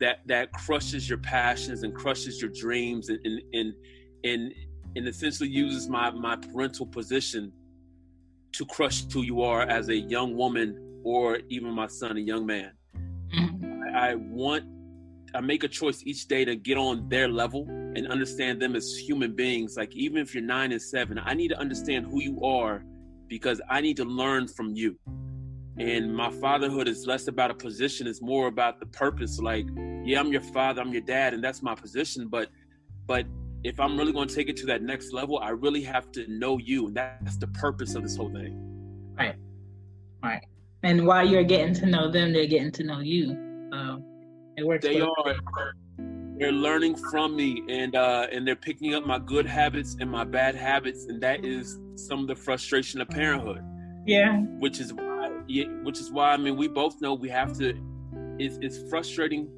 that 0.00 0.20
that 0.26 0.52
crushes 0.52 1.08
your 1.08 1.18
passions 1.18 1.82
and 1.82 1.94
crushes 1.94 2.40
your 2.40 2.50
dreams 2.50 3.08
and 3.08 3.20
and 3.24 3.40
and 3.52 3.74
and, 4.24 4.52
and 4.96 5.08
essentially 5.08 5.48
uses 5.48 5.88
my 5.88 6.10
my 6.10 6.36
parental 6.36 6.86
position 6.86 7.52
to 8.52 8.66
crush 8.66 9.04
who 9.10 9.22
you 9.22 9.42
are 9.42 9.62
as 9.62 9.88
a 9.88 9.96
young 9.96 10.36
woman 10.36 11.00
or 11.04 11.40
even 11.48 11.70
my 11.72 11.86
son, 11.86 12.16
a 12.16 12.20
young 12.20 12.46
man. 12.46 12.72
Mm-hmm. 13.34 13.82
I, 13.94 14.10
I 14.10 14.14
want, 14.14 14.64
I 15.34 15.40
make 15.40 15.64
a 15.64 15.68
choice 15.68 16.02
each 16.04 16.28
day 16.28 16.44
to 16.44 16.54
get 16.54 16.76
on 16.76 17.08
their 17.08 17.28
level 17.28 17.66
and 17.68 18.06
understand 18.08 18.60
them 18.60 18.76
as 18.76 18.96
human 18.96 19.34
beings. 19.34 19.76
Like, 19.76 19.94
even 19.94 20.18
if 20.18 20.34
you're 20.34 20.44
nine 20.44 20.72
and 20.72 20.80
seven, 20.80 21.18
I 21.18 21.34
need 21.34 21.48
to 21.48 21.58
understand 21.58 22.06
who 22.06 22.20
you 22.20 22.42
are 22.42 22.84
because 23.28 23.60
I 23.68 23.80
need 23.80 23.96
to 23.96 24.04
learn 24.04 24.48
from 24.48 24.74
you. 24.74 24.98
And 25.78 26.14
my 26.14 26.30
fatherhood 26.30 26.86
is 26.86 27.06
less 27.06 27.28
about 27.28 27.50
a 27.50 27.54
position, 27.54 28.06
it's 28.06 28.20
more 28.20 28.46
about 28.46 28.78
the 28.78 28.86
purpose. 28.86 29.38
Like, 29.38 29.66
yeah, 30.04 30.20
I'm 30.20 30.30
your 30.30 30.42
father, 30.42 30.82
I'm 30.82 30.92
your 30.92 31.02
dad, 31.02 31.32
and 31.34 31.42
that's 31.42 31.62
my 31.62 31.74
position. 31.74 32.28
But, 32.28 32.50
but 33.06 33.26
if 33.64 33.80
I'm 33.80 33.96
really 33.96 34.12
going 34.12 34.28
to 34.28 34.34
take 34.34 34.48
it 34.48 34.56
to 34.58 34.66
that 34.66 34.82
next 34.82 35.12
level, 35.12 35.38
I 35.38 35.50
really 35.50 35.82
have 35.82 36.12
to 36.12 36.26
know 36.28 36.58
you, 36.58 36.88
and 36.88 36.96
that's 36.96 37.38
the 37.38 37.46
purpose 37.48 37.94
of 37.94 38.02
this 38.02 38.16
whole 38.16 38.30
thing. 38.30 38.58
Right, 39.16 39.36
right 40.22 40.42
and 40.82 41.06
while 41.06 41.26
you're 41.26 41.44
getting 41.44 41.74
to 41.74 41.86
know 41.86 42.10
them, 42.10 42.32
they're 42.32 42.46
getting 42.46 42.72
to 42.72 42.84
know 42.84 43.00
you. 43.00 43.28
So 43.72 44.02
it 44.56 44.66
works. 44.66 44.84
They 44.84 45.00
are. 45.00 45.34
They're 46.38 46.52
learning 46.52 46.96
from 46.96 47.36
me, 47.36 47.62
and 47.68 47.94
uh, 47.94 48.26
and 48.32 48.46
they're 48.46 48.56
picking 48.56 48.94
up 48.94 49.06
my 49.06 49.18
good 49.18 49.46
habits 49.46 49.96
and 50.00 50.10
my 50.10 50.24
bad 50.24 50.54
habits, 50.54 51.06
and 51.06 51.22
that 51.22 51.44
is 51.44 51.78
some 51.94 52.20
of 52.20 52.26
the 52.26 52.34
frustration 52.34 53.00
of 53.00 53.08
parenthood. 53.08 53.62
Yeah. 54.06 54.38
Which 54.58 54.80
is 54.80 54.92
which 55.82 55.98
is 55.98 56.10
why 56.10 56.32
I 56.32 56.36
mean, 56.36 56.56
we 56.56 56.68
both 56.68 57.00
know 57.00 57.14
we 57.14 57.28
have 57.28 57.56
to. 57.58 57.78
It's 58.38 58.58
it's 58.60 58.88
frustrating, 58.88 59.48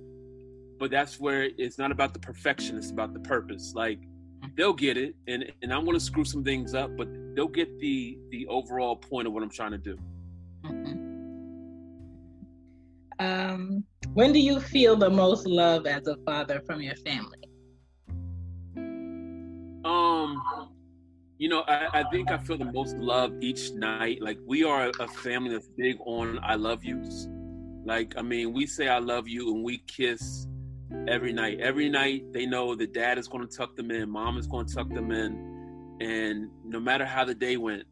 but 0.79 0.91
that's 0.91 1.21
where 1.21 1.51
it's 1.59 1.79
not 1.79 1.91
about 1.91 2.13
the 2.13 2.21
perfection; 2.21 2.77
it's 2.77 2.91
about 2.91 3.13
the 3.13 3.21
purpose. 3.21 3.73
Like 3.75 4.01
they'll 4.57 4.73
get 4.73 4.97
it, 4.97 5.15
and 5.27 5.51
and 5.63 5.73
I'm 5.73 5.85
going 5.85 5.99
to 5.99 6.05
screw 6.05 6.25
some 6.25 6.45
things 6.45 6.75
up, 6.75 6.97
but 6.97 7.09
they'll 7.35 7.49
get 7.49 7.79
the 7.79 8.19
the 8.31 8.47
overall 8.47 8.97
point 8.97 9.27
of 9.27 9.33
what 9.33 9.43
I'm 9.43 9.51
trying 9.51 9.73
to 9.73 9.79
do. 9.79 9.99
Mm-hmm. 10.65 11.05
Um, 13.21 13.85
when 14.15 14.33
do 14.33 14.41
you 14.41 14.61
feel 14.61 14.97
the 14.97 15.11
most 15.11 15.47
love 15.47 15.87
as 15.87 16.07
a 16.09 16.17
father 16.27 16.61
from 16.67 16.81
your 16.83 16.97
family? 16.97 17.44
You 21.39 21.49
know, 21.49 21.63
I, 21.67 22.01
I 22.01 22.05
think 22.11 22.31
I 22.31 22.39
feel 22.39 22.59
the 22.59 22.71
most 22.73 22.97
love 22.97 23.33
each 23.41 23.73
night. 23.73 24.23
Like 24.23 24.39
we 24.47 24.65
are 24.65 24.91
a 25.01 25.09
family 25.09 25.51
that's 25.51 25.69
big 25.77 25.97
on 26.07 26.39
I 26.43 26.55
love 26.55 26.85
yous. 26.85 27.29
Like, 27.85 28.15
I 28.17 28.23
mean, 28.23 28.53
we 28.53 28.67
say 28.67 28.89
I 28.89 28.99
love 28.99 29.29
you 29.29 29.55
and 29.55 29.65
we 29.65 29.79
kiss 29.87 30.47
every 31.09 31.33
night. 31.33 31.61
Every 31.61 31.89
night 31.89 32.33
they 32.33 32.47
know 32.47 32.75
that 32.77 32.95
dad 32.95 33.19
is 33.19 33.29
going 33.29 33.47
to 33.47 33.57
tuck 33.57 33.77
them 33.77 33.91
in, 33.91 34.11
mom 34.11 34.39
is 34.39 34.47
going 34.47 34.67
to 34.67 34.75
tuck 34.75 34.89
them 34.89 35.11
in. 35.11 35.99
And 36.01 36.49
no 36.65 36.81
matter 36.81 37.05
how 37.05 37.25
the 37.25 37.35
day 37.35 37.57
went, 37.57 37.85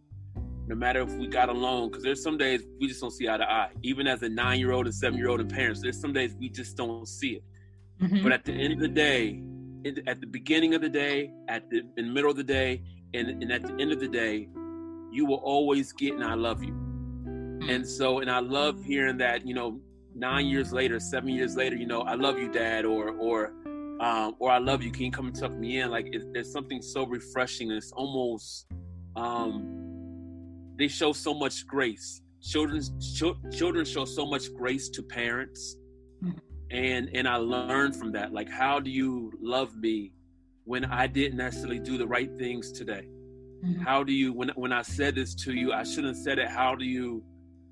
no 0.66 0.76
matter 0.76 1.00
if 1.00 1.12
we 1.14 1.26
got 1.26 1.48
along, 1.48 1.90
because 1.90 2.04
there's 2.04 2.22
some 2.22 2.38
days 2.38 2.62
we 2.80 2.86
just 2.86 3.00
don't 3.00 3.10
see 3.10 3.28
eye 3.28 3.36
to 3.36 3.50
eye. 3.50 3.70
Even 3.82 4.06
as 4.06 4.22
a 4.22 4.28
nine 4.28 4.60
year 4.60 4.72
old 4.72 4.86
and 4.86 4.94
seven 4.94 5.18
year 5.18 5.28
old 5.28 5.40
and 5.40 5.50
parents, 5.50 5.80
there's 5.82 6.00
some 6.00 6.12
days 6.12 6.34
we 6.38 6.48
just 6.48 6.76
don't 6.76 7.06
see 7.06 7.34
it. 7.34 7.44
Mm-hmm. 8.00 8.22
But 8.22 8.32
at 8.32 8.44
the 8.44 8.52
end 8.52 8.74
of 8.74 8.78
the 8.78 8.88
day, 8.88 9.42
at 10.06 10.20
the 10.20 10.26
beginning 10.26 10.74
of 10.74 10.80
the 10.80 10.88
day, 10.88 11.32
at 11.48 11.68
the 11.70 11.80
in 11.96 12.06
the 12.06 12.12
middle 12.12 12.30
of 12.30 12.36
the 12.36 12.44
day, 12.44 12.82
and, 13.14 13.42
and 13.42 13.52
at 13.52 13.62
the 13.62 13.74
end 13.80 13.92
of 13.92 14.00
the 14.00 14.08
day, 14.08 14.48
you 15.10 15.26
will 15.26 15.42
always 15.44 15.92
get 15.92 16.14
and 16.14 16.24
I 16.24 16.34
love 16.34 16.62
you. 16.62 16.72
Mm-hmm. 16.72 17.70
And 17.70 17.86
so, 17.86 18.20
and 18.20 18.30
I 18.30 18.40
love 18.40 18.82
hearing 18.82 19.18
that, 19.18 19.46
you 19.46 19.54
know, 19.54 19.80
nine 20.14 20.46
years 20.46 20.72
later, 20.72 20.98
seven 21.00 21.30
years 21.30 21.56
later, 21.56 21.76
you 21.76 21.86
know, 21.86 22.02
I 22.02 22.14
love 22.14 22.38
you, 22.38 22.50
dad, 22.50 22.84
or, 22.84 23.10
or, 23.10 23.52
um, 24.00 24.36
or 24.38 24.50
I 24.50 24.58
love 24.58 24.82
you. 24.82 24.90
Can 24.90 25.04
you 25.04 25.10
come 25.10 25.26
and 25.26 25.38
tuck 25.38 25.52
me 25.52 25.80
in? 25.80 25.90
Like, 25.90 26.08
it, 26.12 26.32
there's 26.32 26.50
something 26.50 26.82
so 26.82 27.06
refreshing. 27.06 27.70
It's 27.70 27.92
almost, 27.92 28.66
um, 29.16 29.82
they 30.78 30.88
show 30.88 31.12
so 31.12 31.34
much 31.34 31.66
grace. 31.66 32.22
Children 32.42 32.82
ch- 33.00 33.56
children 33.56 33.84
show 33.84 34.04
so 34.04 34.26
much 34.26 34.52
grace 34.54 34.88
to 34.88 35.02
parents, 35.02 35.76
mm-hmm. 36.24 36.36
and 36.72 37.08
and 37.14 37.28
I 37.28 37.36
learned 37.36 37.94
from 37.94 38.10
that. 38.12 38.32
Like, 38.32 38.50
how 38.50 38.80
do 38.80 38.90
you 38.90 39.32
love 39.40 39.76
me 39.76 40.12
when 40.64 40.84
I 40.84 41.06
didn't 41.06 41.36
necessarily 41.36 41.78
do 41.78 41.98
the 41.98 42.06
right 42.06 42.30
things 42.38 42.72
today? 42.72 43.08
Mm-hmm. 43.64 43.82
How 43.82 44.02
do 44.02 44.12
you 44.12 44.32
when 44.32 44.50
when 44.50 44.72
I 44.72 44.82
said 44.82 45.14
this 45.14 45.34
to 45.44 45.52
you, 45.52 45.72
I 45.72 45.82
shouldn't 45.82 46.16
have 46.16 46.24
said 46.24 46.38
it. 46.38 46.48
How 46.48 46.74
do 46.74 46.84
you 46.84 47.22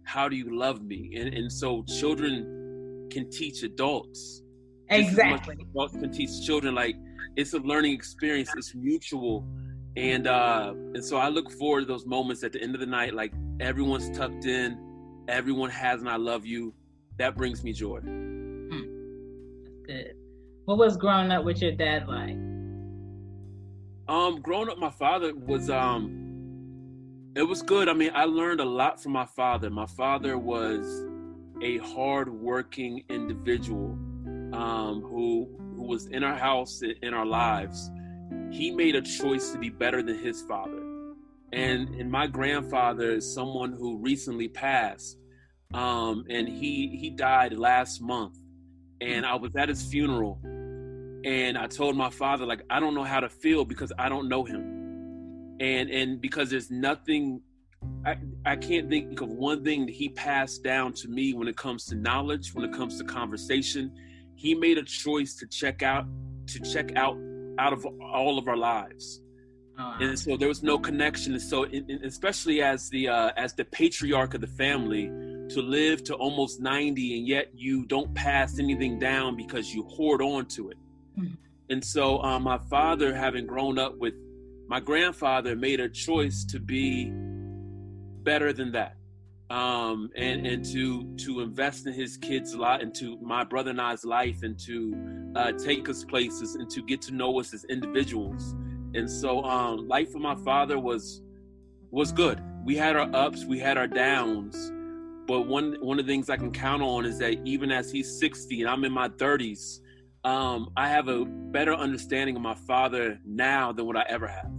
how 0.04 0.28
do 0.28 0.36
you 0.36 0.56
love 0.56 0.82
me? 0.82 1.12
And 1.16 1.34
and 1.34 1.52
so 1.52 1.84
children 1.98 3.08
can 3.10 3.30
teach 3.30 3.62
adults. 3.62 4.42
Exactly. 4.88 5.56
Adults 5.60 5.94
can 5.94 6.12
teach 6.12 6.44
children. 6.44 6.74
Like 6.74 6.96
it's 7.36 7.54
a 7.54 7.58
learning 7.58 7.94
experience. 7.94 8.50
It's 8.56 8.74
mutual 8.74 9.46
and 9.96 10.26
uh 10.26 10.72
and 10.94 11.04
so 11.04 11.16
i 11.16 11.28
look 11.28 11.50
forward 11.50 11.80
to 11.80 11.86
those 11.86 12.06
moments 12.06 12.44
at 12.44 12.52
the 12.52 12.62
end 12.62 12.74
of 12.74 12.80
the 12.80 12.86
night 12.86 13.12
like 13.14 13.32
everyone's 13.60 14.08
tucked 14.16 14.46
in 14.46 14.78
everyone 15.28 15.68
has 15.68 16.00
and 16.00 16.08
i 16.08 16.16
love 16.16 16.46
you 16.46 16.72
that 17.18 17.36
brings 17.36 17.64
me 17.64 17.72
joy 17.72 17.98
hmm. 17.98 18.82
that's 19.64 19.78
good 19.86 20.14
what 20.66 20.78
was 20.78 20.96
growing 20.96 21.32
up 21.32 21.44
with 21.44 21.60
your 21.60 21.72
dad 21.72 22.06
like 22.06 22.36
um 24.10 24.40
growing 24.40 24.68
up 24.68 24.78
my 24.78 24.90
father 24.90 25.34
was 25.34 25.70
um 25.70 27.32
it 27.34 27.42
was 27.42 27.62
good 27.62 27.88
i 27.88 27.92
mean 27.92 28.10
i 28.14 28.24
learned 28.24 28.60
a 28.60 28.64
lot 28.64 29.02
from 29.02 29.12
my 29.12 29.26
father 29.26 29.70
my 29.70 29.86
father 29.86 30.36
was 30.36 31.06
a 31.62 31.78
hard 31.78 32.28
working 32.28 33.02
individual 33.08 33.90
um 34.52 35.00
who 35.02 35.48
who 35.76 35.84
was 35.84 36.06
in 36.08 36.22
our 36.24 36.36
house 36.36 36.82
in 37.02 37.14
our 37.14 37.26
lives 37.26 37.90
he 38.50 38.70
made 38.70 38.96
a 38.96 39.02
choice 39.02 39.50
to 39.50 39.58
be 39.58 39.68
better 39.70 40.02
than 40.02 40.18
his 40.18 40.42
father. 40.42 40.82
And 41.52 41.88
and 41.96 42.10
my 42.10 42.26
grandfather 42.26 43.12
is 43.12 43.32
someone 43.32 43.72
who 43.72 43.98
recently 43.98 44.48
passed. 44.48 45.16
Um, 45.72 46.24
and 46.28 46.48
he 46.48 46.96
he 46.96 47.10
died 47.10 47.52
last 47.52 48.00
month. 48.00 48.38
And 49.00 49.24
I 49.24 49.36
was 49.36 49.56
at 49.56 49.68
his 49.68 49.82
funeral 49.82 50.40
and 51.24 51.58
I 51.58 51.66
told 51.66 51.96
my 51.96 52.10
father, 52.10 52.46
like, 52.46 52.62
I 52.70 52.80
don't 52.80 52.94
know 52.94 53.04
how 53.04 53.20
to 53.20 53.28
feel 53.28 53.64
because 53.64 53.92
I 53.98 54.08
don't 54.08 54.28
know 54.28 54.44
him. 54.44 55.56
and 55.60 55.90
and 55.90 56.20
because 56.20 56.50
there's 56.50 56.70
nothing 56.70 57.42
I, 58.04 58.16
I 58.44 58.56
can't 58.56 58.88
think 58.88 59.20
of 59.20 59.28
one 59.28 59.62
thing 59.64 59.86
that 59.86 59.92
he 59.92 60.08
passed 60.08 60.62
down 60.62 60.92
to 60.94 61.08
me 61.08 61.34
when 61.34 61.48
it 61.48 61.56
comes 61.56 61.84
to 61.86 61.94
knowledge, 61.94 62.54
when 62.54 62.64
it 62.64 62.72
comes 62.74 62.98
to 62.98 63.04
conversation. 63.04 63.92
He 64.34 64.54
made 64.54 64.78
a 64.78 64.82
choice 64.82 65.34
to 65.36 65.46
check 65.46 65.82
out 65.82 66.06
to 66.48 66.60
check 66.60 66.96
out 66.96 67.16
out 67.58 67.72
of 67.72 67.86
all 68.02 68.38
of 68.38 68.48
our 68.48 68.56
lives. 68.56 69.20
Oh, 69.78 69.96
and 70.00 70.18
so 70.18 70.36
there 70.36 70.48
was 70.48 70.62
no 70.62 70.78
connection. 70.78 71.34
And 71.34 71.42
so, 71.42 71.64
in, 71.64 71.90
in, 71.90 72.04
especially 72.04 72.62
as 72.62 72.88
the 72.90 73.08
uh, 73.08 73.30
as 73.36 73.54
the 73.54 73.66
patriarch 73.66 74.34
of 74.34 74.40
the 74.40 74.46
family, 74.46 75.06
to 75.50 75.60
live 75.60 76.02
to 76.04 76.14
almost 76.14 76.60
ninety, 76.60 77.18
and 77.18 77.28
yet 77.28 77.50
you 77.54 77.84
don't 77.86 78.14
pass 78.14 78.58
anything 78.58 78.98
down 78.98 79.36
because 79.36 79.74
you 79.74 79.82
hoard 79.84 80.22
on 80.22 80.46
to 80.46 80.70
it. 80.70 80.78
Mm-hmm. 81.20 81.34
And 81.70 81.84
so, 81.84 82.20
um, 82.22 82.42
my 82.42 82.58
father, 82.68 83.14
having 83.14 83.46
grown 83.46 83.78
up 83.78 83.96
with 83.98 84.14
my 84.68 84.80
grandfather, 84.80 85.54
made 85.54 85.80
a 85.80 85.88
choice 85.88 86.44
to 86.46 86.58
be 86.58 87.12
better 88.22 88.52
than 88.52 88.72
that 88.72 88.96
um, 89.50 90.10
and 90.16 90.46
and 90.46 90.64
to 90.66 91.04
to 91.16 91.40
invest 91.40 91.86
in 91.86 91.92
his 91.92 92.16
kids' 92.16 92.54
life, 92.54 92.80
into 92.80 93.18
my 93.20 93.44
brother 93.44 93.70
and 93.70 93.80
I's 93.80 94.04
life, 94.04 94.42
and 94.42 94.58
to 94.60 95.32
uh, 95.34 95.52
take 95.52 95.88
us 95.88 96.04
places, 96.04 96.54
and 96.54 96.70
to 96.70 96.82
get 96.82 97.02
to 97.02 97.12
know 97.12 97.38
us 97.40 97.52
as 97.52 97.64
individuals. 97.64 98.54
And 98.94 99.10
so, 99.10 99.42
um, 99.42 99.88
life 99.88 100.14
of 100.14 100.20
my 100.20 100.36
father 100.36 100.78
was 100.78 101.22
was 101.90 102.12
good. 102.12 102.40
We 102.64 102.76
had 102.76 102.94
our 102.94 103.10
ups, 103.14 103.44
we 103.44 103.58
had 103.58 103.76
our 103.76 103.88
downs, 103.88 104.72
but 105.26 105.42
one 105.42 105.76
one 105.80 105.98
of 105.98 106.06
the 106.06 106.12
things 106.12 106.30
I 106.30 106.36
can 106.36 106.52
count 106.52 106.82
on 106.82 107.04
is 107.04 107.18
that 107.18 107.44
even 107.44 107.72
as 107.72 107.90
he's 107.90 108.18
60 108.20 108.60
and 108.60 108.70
I'm 108.70 108.84
in 108.84 108.92
my 108.92 109.08
30s, 109.08 109.80
um, 110.24 110.70
I 110.76 110.88
have 110.88 111.08
a 111.08 111.24
better 111.24 111.74
understanding 111.74 112.36
of 112.36 112.42
my 112.42 112.54
father 112.54 113.18
now 113.24 113.72
than 113.72 113.86
what 113.86 113.96
I 113.96 114.04
ever 114.08 114.26
have, 114.26 114.50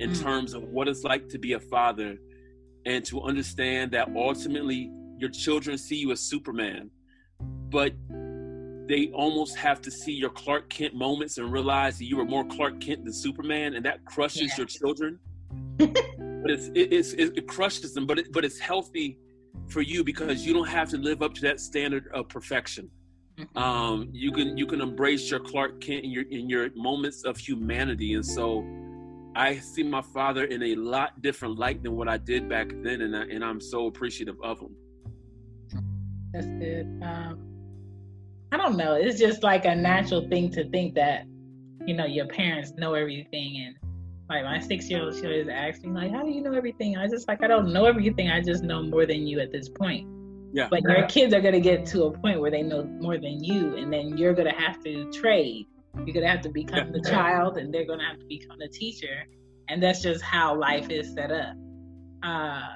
in 0.00 0.10
mm. 0.10 0.22
terms 0.22 0.54
of 0.54 0.64
what 0.64 0.88
it's 0.88 1.04
like 1.04 1.28
to 1.28 1.38
be 1.38 1.52
a 1.52 1.60
father 1.60 2.18
and 2.86 3.04
to 3.04 3.22
understand 3.22 3.92
that 3.92 4.08
ultimately 4.14 4.90
your 5.18 5.30
children 5.30 5.78
see 5.78 5.96
you 5.96 6.12
as 6.12 6.20
Superman, 6.20 6.90
but 7.70 7.92
they 8.88 9.10
almost 9.12 9.56
have 9.56 9.80
to 9.82 9.90
see 9.90 10.12
your 10.12 10.30
Clark 10.30 10.70
Kent 10.70 10.94
moments 10.94 11.38
and 11.38 11.52
realize 11.52 11.98
that 11.98 12.04
you 12.04 12.20
are 12.20 12.24
more 12.24 12.44
Clark 12.44 12.80
Kent 12.80 13.04
than 13.04 13.12
Superman, 13.12 13.74
and 13.74 13.84
that 13.84 14.04
crushes 14.04 14.42
yeah. 14.42 14.56
your 14.58 14.66
children. 14.66 15.18
but 15.76 16.50
it's, 16.50 16.68
it, 16.68 16.92
it's, 16.92 17.12
it 17.12 17.46
crushes 17.48 17.94
them, 17.94 18.06
but 18.06 18.18
it, 18.18 18.32
but 18.32 18.44
it's 18.44 18.58
healthy 18.58 19.18
for 19.68 19.82
you 19.82 20.04
because 20.04 20.46
you 20.46 20.52
don't 20.52 20.68
have 20.68 20.88
to 20.90 20.96
live 20.96 21.22
up 21.22 21.34
to 21.34 21.40
that 21.42 21.60
standard 21.60 22.08
of 22.14 22.28
perfection. 22.28 22.88
Mm-hmm. 23.38 23.58
Um, 23.58 24.08
you 24.12 24.32
can 24.32 24.56
you 24.56 24.66
can 24.66 24.80
embrace 24.80 25.30
your 25.30 25.40
Clark 25.40 25.80
Kent 25.80 26.04
in 26.04 26.10
your 26.10 26.24
in 26.30 26.48
your 26.48 26.70
moments 26.74 27.24
of 27.24 27.36
humanity, 27.36 28.14
and 28.14 28.24
so 28.24 28.64
I 29.34 29.58
see 29.58 29.82
my 29.82 30.00
father 30.00 30.44
in 30.44 30.62
a 30.62 30.74
lot 30.74 31.20
different 31.20 31.58
light 31.58 31.82
than 31.82 31.96
what 31.96 32.08
I 32.08 32.16
did 32.16 32.48
back 32.48 32.68
then, 32.82 33.02
and 33.02 33.14
I, 33.14 33.22
and 33.24 33.44
I'm 33.44 33.60
so 33.60 33.86
appreciative 33.88 34.36
of 34.42 34.60
him. 34.60 34.74
That's 36.32 36.46
good. 36.46 36.86
Um, 37.02 37.46
I 38.52 38.56
don't 38.56 38.78
know. 38.78 38.94
It's 38.94 39.18
just 39.18 39.42
like 39.42 39.66
a 39.66 39.74
natural 39.74 40.26
thing 40.28 40.50
to 40.52 40.68
think 40.70 40.94
that 40.94 41.26
you 41.86 41.94
know 41.94 42.06
your 42.06 42.28
parents 42.28 42.72
know 42.78 42.94
everything, 42.94 43.66
and 43.66 43.76
like 44.30 44.44
my 44.44 44.60
six 44.60 44.88
year 44.88 45.02
old, 45.02 45.14
she 45.14 45.26
always 45.26 45.48
asks 45.48 45.84
me 45.84 45.90
like, 45.90 46.10
"How 46.10 46.22
do 46.22 46.30
you 46.30 46.40
know 46.40 46.54
everything?" 46.54 46.96
I 46.96 47.02
was 47.02 47.12
just 47.12 47.28
like, 47.28 47.44
"I 47.44 47.48
don't 47.48 47.70
know 47.70 47.84
everything. 47.84 48.30
I 48.30 48.40
just 48.40 48.62
know 48.62 48.82
more 48.82 49.04
than 49.04 49.26
you 49.26 49.40
at 49.40 49.52
this 49.52 49.68
point." 49.68 50.08
Yeah. 50.56 50.68
But 50.70 50.82
your 50.82 51.06
kids 51.06 51.34
are 51.34 51.40
gonna 51.40 51.60
get 51.60 51.86
to 51.86 52.04
a 52.04 52.10
point 52.10 52.40
where 52.40 52.50
they 52.50 52.62
know 52.62 52.82
more 52.84 53.18
than 53.18 53.44
you, 53.44 53.76
and 53.76 53.92
then 53.92 54.16
you're 54.16 54.34
gonna 54.34 54.58
have 54.58 54.82
to 54.84 55.10
trade 55.12 55.66
you're 56.04 56.14
gonna 56.14 56.28
have 56.28 56.42
to 56.42 56.50
become 56.50 56.92
the 56.92 57.00
child, 57.00 57.56
and 57.56 57.72
they're 57.72 57.86
gonna 57.86 58.04
have 58.04 58.18
to 58.18 58.26
become 58.26 58.58
the 58.58 58.68
teacher, 58.68 59.26
and 59.68 59.82
that's 59.82 60.02
just 60.02 60.22
how 60.22 60.58
life 60.58 60.90
is 60.90 61.12
set 61.14 61.30
up. 61.30 61.56
Uh, 62.22 62.68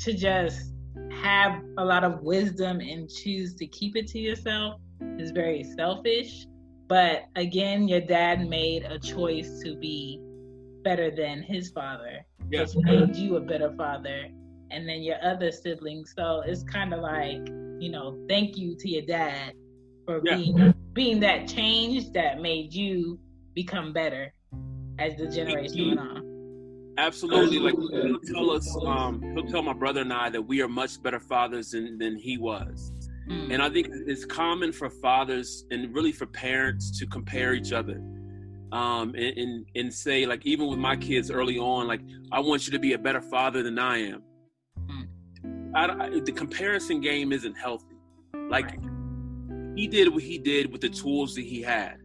to 0.00 0.12
just 0.12 0.72
have 1.10 1.62
a 1.76 1.84
lot 1.84 2.04
of 2.04 2.22
wisdom 2.22 2.80
and 2.80 3.08
choose 3.08 3.54
to 3.54 3.66
keep 3.66 3.96
it 3.96 4.06
to 4.08 4.18
yourself 4.18 4.80
is 5.18 5.30
very 5.30 5.62
selfish. 5.62 6.46
But 6.88 7.24
again, 7.36 7.86
your 7.88 8.00
dad 8.00 8.48
made 8.48 8.84
a 8.84 8.98
choice 8.98 9.60
to 9.62 9.76
be 9.76 10.20
better 10.82 11.10
than 11.10 11.42
his 11.42 11.70
father, 11.70 12.24
yes. 12.50 12.74
which 12.74 12.84
made 12.86 13.16
you 13.16 13.36
a 13.36 13.40
better 13.40 13.72
father, 13.76 14.28
and 14.70 14.88
then 14.88 15.02
your 15.02 15.16
other 15.22 15.50
siblings. 15.50 16.14
So 16.16 16.42
it's 16.46 16.62
kind 16.62 16.92
of 16.92 17.00
like, 17.00 17.46
you 17.78 17.90
know, 17.90 18.18
thank 18.28 18.56
you 18.56 18.76
to 18.76 18.88
your 18.88 19.02
dad 19.02 19.52
for 20.04 20.20
yeah. 20.24 20.36
being 20.36 20.74
being 20.92 21.20
that 21.20 21.46
change 21.46 22.12
that 22.12 22.40
made 22.40 22.74
you 22.74 23.18
become 23.54 23.92
better 23.92 24.32
as 24.98 25.16
the 25.16 25.28
generation 25.28 25.88
went 25.88 26.00
on. 26.00 26.94
Absolutely. 26.98 27.60
Like 27.60 27.74
he'll 27.74 28.18
tell 28.20 28.50
us, 28.50 28.76
um, 28.84 29.22
he'll 29.34 29.46
tell 29.46 29.62
my 29.62 29.72
brother 29.72 30.00
and 30.00 30.12
I 30.12 30.30
that 30.30 30.42
we 30.42 30.60
are 30.60 30.68
much 30.68 31.00
better 31.00 31.20
fathers 31.20 31.70
than, 31.70 31.96
than 31.98 32.16
he 32.16 32.38
was. 32.38 32.92
Mm. 33.28 33.52
And 33.54 33.62
I 33.62 33.70
think 33.70 33.88
it's 34.06 34.24
common 34.24 34.72
for 34.72 34.90
fathers 34.90 35.64
and 35.70 35.94
really 35.94 36.10
for 36.10 36.26
parents 36.26 36.98
to 36.98 37.06
compare 37.06 37.54
each 37.54 37.72
other. 37.72 38.02
Um, 38.72 39.14
and, 39.14 39.38
and, 39.38 39.66
and 39.76 39.94
say 39.94 40.26
like 40.26 40.44
even 40.44 40.66
with 40.66 40.80
my 40.80 40.96
kids 40.96 41.30
early 41.30 41.58
on, 41.58 41.86
like 41.86 42.00
I 42.32 42.40
want 42.40 42.66
you 42.66 42.72
to 42.72 42.78
be 42.80 42.94
a 42.94 42.98
better 42.98 43.20
father 43.20 43.62
than 43.62 43.78
I 43.78 43.98
am. 43.98 44.22
Mm. 45.74 46.00
I, 46.00 46.06
I, 46.06 46.20
the 46.20 46.32
comparison 46.32 47.00
game 47.00 47.32
isn't 47.32 47.54
healthy. 47.54 47.96
Like 48.48 48.78
he 49.76 49.86
did 49.86 50.12
what 50.12 50.22
he 50.22 50.38
did 50.38 50.72
with 50.72 50.80
the 50.80 50.88
tools 50.88 51.34
that 51.34 51.44
he 51.44 51.62
had, 51.62 51.98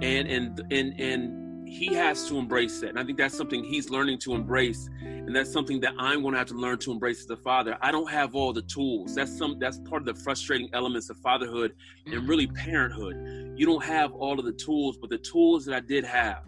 and 0.00 0.28
and 0.28 0.60
and 0.70 1.00
and 1.00 1.68
he 1.68 1.94
has 1.94 2.28
to 2.28 2.36
embrace 2.36 2.80
that. 2.80 2.90
And 2.90 2.98
I 2.98 3.04
think 3.04 3.16
that's 3.16 3.36
something 3.36 3.64
he's 3.64 3.88
learning 3.88 4.18
to 4.20 4.34
embrace, 4.34 4.88
and 5.00 5.34
that's 5.34 5.50
something 5.50 5.80
that 5.80 5.94
I'm 5.98 6.20
going 6.20 6.32
to 6.32 6.38
have 6.38 6.48
to 6.48 6.54
learn 6.54 6.78
to 6.80 6.92
embrace 6.92 7.20
as 7.20 7.30
a 7.30 7.36
father. 7.36 7.78
I 7.80 7.90
don't 7.90 8.10
have 8.10 8.34
all 8.34 8.52
the 8.52 8.62
tools. 8.62 9.14
That's 9.14 9.36
some 9.36 9.58
that's 9.58 9.78
part 9.80 10.02
of 10.02 10.14
the 10.14 10.22
frustrating 10.22 10.68
elements 10.72 11.08
of 11.10 11.16
fatherhood 11.18 11.74
and 12.06 12.28
really 12.28 12.46
parenthood. 12.46 13.54
You 13.56 13.66
don't 13.66 13.84
have 13.84 14.12
all 14.12 14.38
of 14.38 14.44
the 14.44 14.52
tools, 14.52 14.98
but 14.98 15.10
the 15.10 15.18
tools 15.18 15.64
that 15.66 15.74
I 15.74 15.80
did 15.80 16.04
have, 16.04 16.44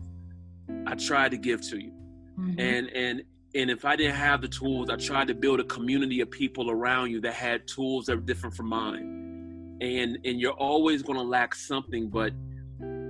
I 0.86 0.94
tried 0.94 1.30
to 1.30 1.38
give 1.38 1.62
to 1.68 1.78
you. 1.78 1.92
Mm-hmm. 2.38 2.60
And 2.60 2.88
and 2.90 3.22
and 3.54 3.70
if 3.70 3.84
I 3.84 3.96
didn't 3.96 4.16
have 4.16 4.40
the 4.40 4.48
tools, 4.48 4.90
I 4.90 4.96
tried 4.96 5.28
to 5.28 5.34
build 5.34 5.60
a 5.60 5.64
community 5.64 6.20
of 6.20 6.30
people 6.30 6.70
around 6.70 7.10
you 7.10 7.20
that 7.20 7.34
had 7.34 7.66
tools 7.66 8.06
that 8.06 8.16
were 8.16 8.22
different 8.22 8.54
from 8.54 8.68
mine. 8.68 9.78
And 9.80 10.18
and 10.24 10.40
you're 10.40 10.52
always 10.52 11.02
going 11.02 11.18
to 11.18 11.24
lack 11.24 11.54
something 11.54 12.08
but 12.08 12.32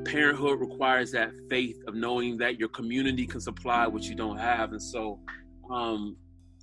parenthood 0.05 0.61
requires 0.61 1.13
that 1.13 1.31
faith 1.49 1.83
of 1.87 1.95
knowing 1.95 2.37
that 2.39 2.59
your 2.59 2.69
community 2.69 3.27
can 3.27 3.41
supply 3.41 3.87
what 3.87 4.03
you 4.03 4.15
don't 4.15 4.39
have. 4.39 4.73
And 4.73 4.83
so 4.83 5.21
um 5.71 6.17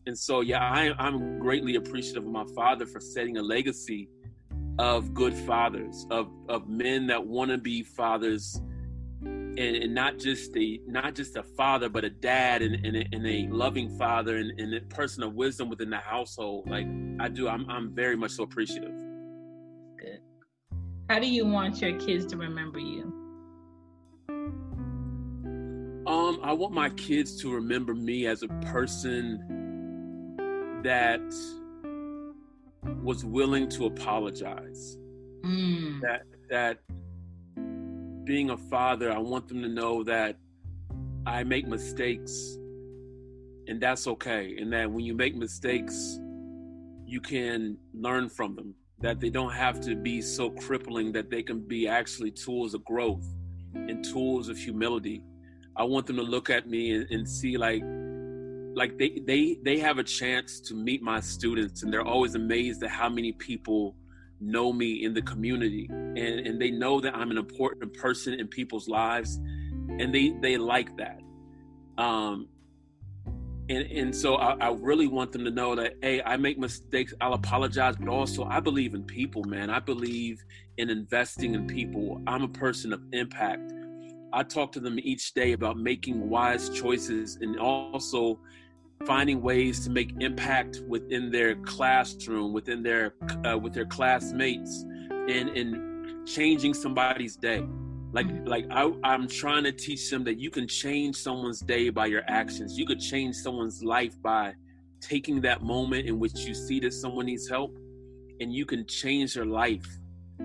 and 0.08 0.18
so 0.18 0.42
yeah 0.42 0.60
I, 0.60 0.94
i'm 0.98 1.40
greatly 1.40 1.76
appreciative 1.76 2.26
of 2.26 2.32
my 2.32 2.46
father 2.56 2.86
for 2.86 3.00
setting 3.00 3.38
a 3.38 3.42
legacy 3.42 4.10
of 4.80 5.14
good 5.14 5.34
fathers 5.34 6.06
of 6.10 6.30
of 6.50 6.68
men 6.68 7.08
that 7.08 7.26
want 7.26 7.52
to 7.52 7.58
be 7.58 7.84
fathers 7.84 8.62
and, 9.58 9.76
and, 9.76 9.94
not 9.94 10.18
just 10.18 10.56
a 10.56 10.80
not 10.88 11.16
just 11.16 11.36
a 11.36 11.44
father 11.44 11.90
but 11.90 12.04
a 12.04 12.10
dad 12.10 12.62
and, 12.62 12.86
and, 12.86 12.96
a, 12.96 13.06
and 13.12 13.28
a 13.28 13.48
loving 13.54 13.90
father 13.98 14.38
and, 14.38 14.60
and, 14.60 14.74
a 14.74 14.82
person 14.82 15.24
of 15.24 15.34
wisdom 15.34 15.70
within 15.70 15.90
the 15.90 15.98
household 15.98 16.70
like 16.70 16.88
i 17.20 17.28
do 17.28 17.48
i'm, 17.48 17.70
I'm 17.70 17.94
very 17.94 18.16
much 18.16 18.32
so 18.32 18.44
appreciative 18.44 18.96
good 20.00 20.20
how 21.12 21.20
do 21.20 21.28
you 21.28 21.46
want 21.46 21.82
your 21.82 22.00
kids 22.00 22.26
to 22.28 22.38
remember 22.38 22.80
you? 22.80 23.04
Um, 26.08 26.40
I 26.42 26.54
want 26.54 26.74
my 26.74 26.90
kids 26.92 27.42
to 27.42 27.54
remember 27.54 27.94
me 27.94 28.28
as 28.28 28.44
a 28.44 28.48
person 28.72 29.42
that 30.86 31.22
was 33.04 33.26
willing 33.26 33.68
to 33.72 33.88
apologize. 33.88 34.98
Mm. 35.44 36.00
That 36.00 36.22
that 36.50 36.80
being 38.32 38.52
a 38.52 38.58
father, 38.58 39.12
I 39.12 39.18
want 39.18 39.50
them 39.50 39.62
to 39.62 39.68
know 39.68 40.06
that 40.06 40.38
I 41.26 41.44
make 41.44 41.68
mistakes 41.68 42.58
and 43.68 43.82
that's 43.82 44.08
okay. 44.08 44.56
And 44.58 44.72
that 44.72 44.90
when 44.90 45.04
you 45.04 45.14
make 45.14 45.36
mistakes, 45.36 46.18
you 47.06 47.20
can 47.20 47.78
learn 47.94 48.30
from 48.30 48.56
them 48.56 48.74
that 49.02 49.20
they 49.20 49.30
don't 49.30 49.52
have 49.52 49.82
to 49.82 49.98
be 49.98 50.22
so 50.22 50.50
crippling 50.50 51.12
that 51.12 51.30
they 51.30 51.44
can 51.44 51.60
be 51.60 51.90
actually 51.90 52.32
tools 52.32 52.74
of 52.74 52.86
growth 52.86 53.28
and 53.74 54.02
tools 54.02 54.48
of 54.48 54.58
humility 54.58 55.24
i 55.76 55.84
want 55.84 56.06
them 56.06 56.18
to 56.18 56.22
look 56.22 56.50
at 56.50 56.68
me 56.68 56.92
and, 56.92 57.10
and, 57.10 57.28
see 57.28 57.58
like 57.58 57.82
like 58.76 58.98
they 59.00 59.22
they 59.26 59.58
they 59.64 59.80
have 59.80 59.98
a 59.98 60.04
chance 60.04 60.60
to 60.60 60.76
meet 60.76 61.02
my 61.02 61.20
students 61.20 61.82
and 61.84 61.92
they're 61.92 62.06
always 62.06 62.36
amazed 62.36 62.84
at 62.84 62.90
how 62.90 63.10
many 63.10 63.32
people 63.32 63.96
know 64.42 64.74
me 64.74 65.04
in 65.04 65.14
the 65.14 65.22
community. 65.22 65.88
And 65.90 66.18
and 66.18 66.62
they 66.62 66.72
know 66.72 67.00
that 67.00 67.16
i'm 67.16 67.32
an 67.32 67.38
important 67.38 67.94
person 67.94 68.34
in 68.34 68.48
people's 68.48 68.88
lives 68.88 69.40
and 70.00 70.14
they 70.14 70.30
they 70.42 70.58
like 70.58 70.98
that. 70.98 71.20
Um 71.98 72.48
and 73.70 73.92
and 73.92 74.16
so 74.16 74.36
I, 74.36 74.56
I, 74.60 74.72
really 74.72 75.08
want 75.08 75.32
them 75.32 75.46
to 75.46 75.52
know 75.52 75.76
that 75.76 75.94
hey 76.02 76.22
i 76.24 76.36
make 76.36 76.58
mistakes 76.58 77.14
i'll 77.22 77.34
apologize 77.34 77.96
but 77.96 78.10
also 78.10 78.44
i 78.46 78.60
believe 78.60 78.96
in 78.96 79.04
people 79.04 79.44
man. 79.44 79.70
I 79.70 79.80
believe 79.80 80.44
in 80.78 80.90
investing 80.90 81.54
in 81.54 81.68
people. 81.68 82.22
I'm 82.28 82.44
a 82.44 82.48
person 82.48 82.92
of 82.92 83.02
impact. 83.14 83.72
I 84.34 84.44
talk 84.44 84.72
to 84.74 84.80
them 84.80 84.98
each 85.00 85.34
day 85.34 85.52
about 85.52 85.78
making 85.78 86.30
wise 86.30 86.70
choices 86.70 87.38
and 87.42 87.60
also 87.60 88.40
finding 89.06 89.42
ways 89.42 89.84
to 89.86 89.90
make 89.90 90.14
impact 90.20 90.82
within 90.88 91.32
their 91.32 91.56
classroom, 91.56 92.54
within 92.54 92.84
their 92.84 93.14
uh, 93.46 93.58
with 93.58 93.74
their 93.74 93.86
classmates, 93.86 94.86
and 95.12 95.50
and 95.50 96.28
changing 96.28 96.74
somebody's 96.74 97.36
day. 97.36 97.66
Like 98.14 98.28
like 98.46 98.66
I, 98.72 98.92
I'm 99.04 99.28
trying 99.28 99.64
to 99.64 99.72
teach 99.72 100.10
them 100.10 100.24
that 100.26 100.40
you 100.40 100.50
can 100.50 100.68
change 100.68 101.16
someone's 101.16 101.62
day 101.62 101.90
by 101.90 102.08
your 102.08 102.24
actions. 102.28 102.78
You 102.78 102.86
could 102.86 103.00
change 103.00 103.36
someone's 103.36 103.84
life 103.84 104.22
by 104.22 104.54
taking 105.00 105.42
that 105.42 105.64
moment 105.64 106.08
in 106.08 106.20
which 106.20 106.40
you 106.40 106.54
see 106.54 106.80
that 106.82 106.94
someone 106.94 107.26
needs 107.26 107.50
help, 107.50 107.76
and 108.40 108.54
you 108.54 108.66
can 108.66 108.86
change 108.86 109.34
their 109.34 109.46
life, 109.46 109.88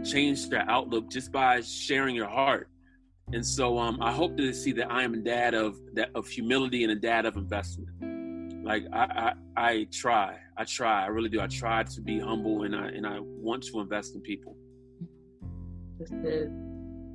change 0.05 0.49
their 0.49 0.69
outlook 0.71 1.11
just 1.11 1.31
by 1.33 1.61
sharing 1.61 2.15
your 2.15 2.29
heart. 2.29 2.69
And 3.33 3.45
so 3.45 3.77
um, 3.79 3.99
I 4.01 4.13
hope 4.13 4.37
to 4.37 4.53
see 4.53 4.73
that 4.73 4.91
I 4.91 5.03
am 5.03 5.15
a 5.15 5.19
dad 5.19 5.55
of 5.55 5.79
that 5.95 6.11
of 6.15 6.29
humility 6.29 6.85
and 6.85 6.93
a 6.93 6.97
dad 6.97 7.27
of 7.27 7.37
investment. 7.37 8.16
Like 8.67 8.83
I, 8.93 9.33
I, 9.57 9.69
I 9.69 9.87
try, 9.93 10.37
I 10.57 10.65
try, 10.65 11.05
I 11.05 11.07
really 11.07 11.29
do. 11.29 11.41
I 11.41 11.47
try 11.47 11.85
to 11.85 12.01
be 12.01 12.19
humble 12.19 12.65
and 12.65 12.75
I 12.75 12.89
and 12.89 13.07
I 13.07 13.19
want 13.21 13.63
to 13.67 13.79
invest 13.79 14.17
in 14.17 14.21
people. 14.23 14.57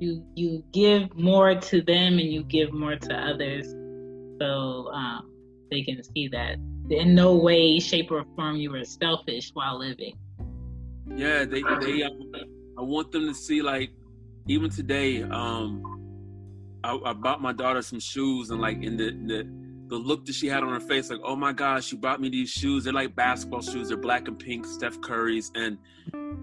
You 0.00 0.24
you 0.34 0.64
give 0.72 1.14
more 1.14 1.54
to 1.54 1.82
them 1.82 2.18
and 2.18 2.32
you 2.32 2.42
give 2.44 2.72
more 2.72 2.96
to 2.96 3.14
others, 3.14 3.66
so 4.40 4.90
um, 4.94 5.30
they 5.70 5.82
can 5.82 6.02
see 6.02 6.26
that 6.28 6.56
in 6.88 7.14
no 7.14 7.36
way, 7.36 7.78
shape, 7.80 8.10
or 8.10 8.24
form 8.34 8.56
you 8.56 8.74
are 8.74 8.84
selfish 8.84 9.50
while 9.52 9.78
living. 9.78 10.16
Yeah, 11.14 11.44
they 11.44 11.62
they. 11.82 12.02
Um, 12.02 12.32
I 12.78 12.80
want 12.80 13.12
them 13.12 13.26
to 13.26 13.34
see 13.34 13.60
like 13.60 13.90
even 14.48 14.70
today. 14.70 15.22
Um, 15.22 15.82
I, 16.82 16.98
I, 17.04 17.12
bought 17.12 17.40
my 17.42 17.52
daughter 17.52 17.82
some 17.82 18.00
shoes, 18.00 18.50
and 18.50 18.60
like 18.60 18.82
in 18.82 18.96
the, 18.96 19.10
the 19.26 19.61
the 19.92 19.98
look 19.98 20.24
that 20.24 20.34
she 20.34 20.46
had 20.46 20.62
on 20.62 20.70
her 20.70 20.80
face, 20.80 21.10
like, 21.10 21.20
oh 21.22 21.36
my 21.36 21.52
gosh, 21.52 21.84
she 21.84 21.96
bought 21.96 22.18
me 22.18 22.30
these 22.30 22.48
shoes. 22.48 22.84
They're 22.84 22.94
like 22.94 23.14
basketball 23.14 23.60
shoes. 23.60 23.88
They're 23.88 23.98
black 23.98 24.26
and 24.26 24.38
pink, 24.38 24.64
Steph 24.64 24.98
Curry's, 25.02 25.52
and 25.54 25.76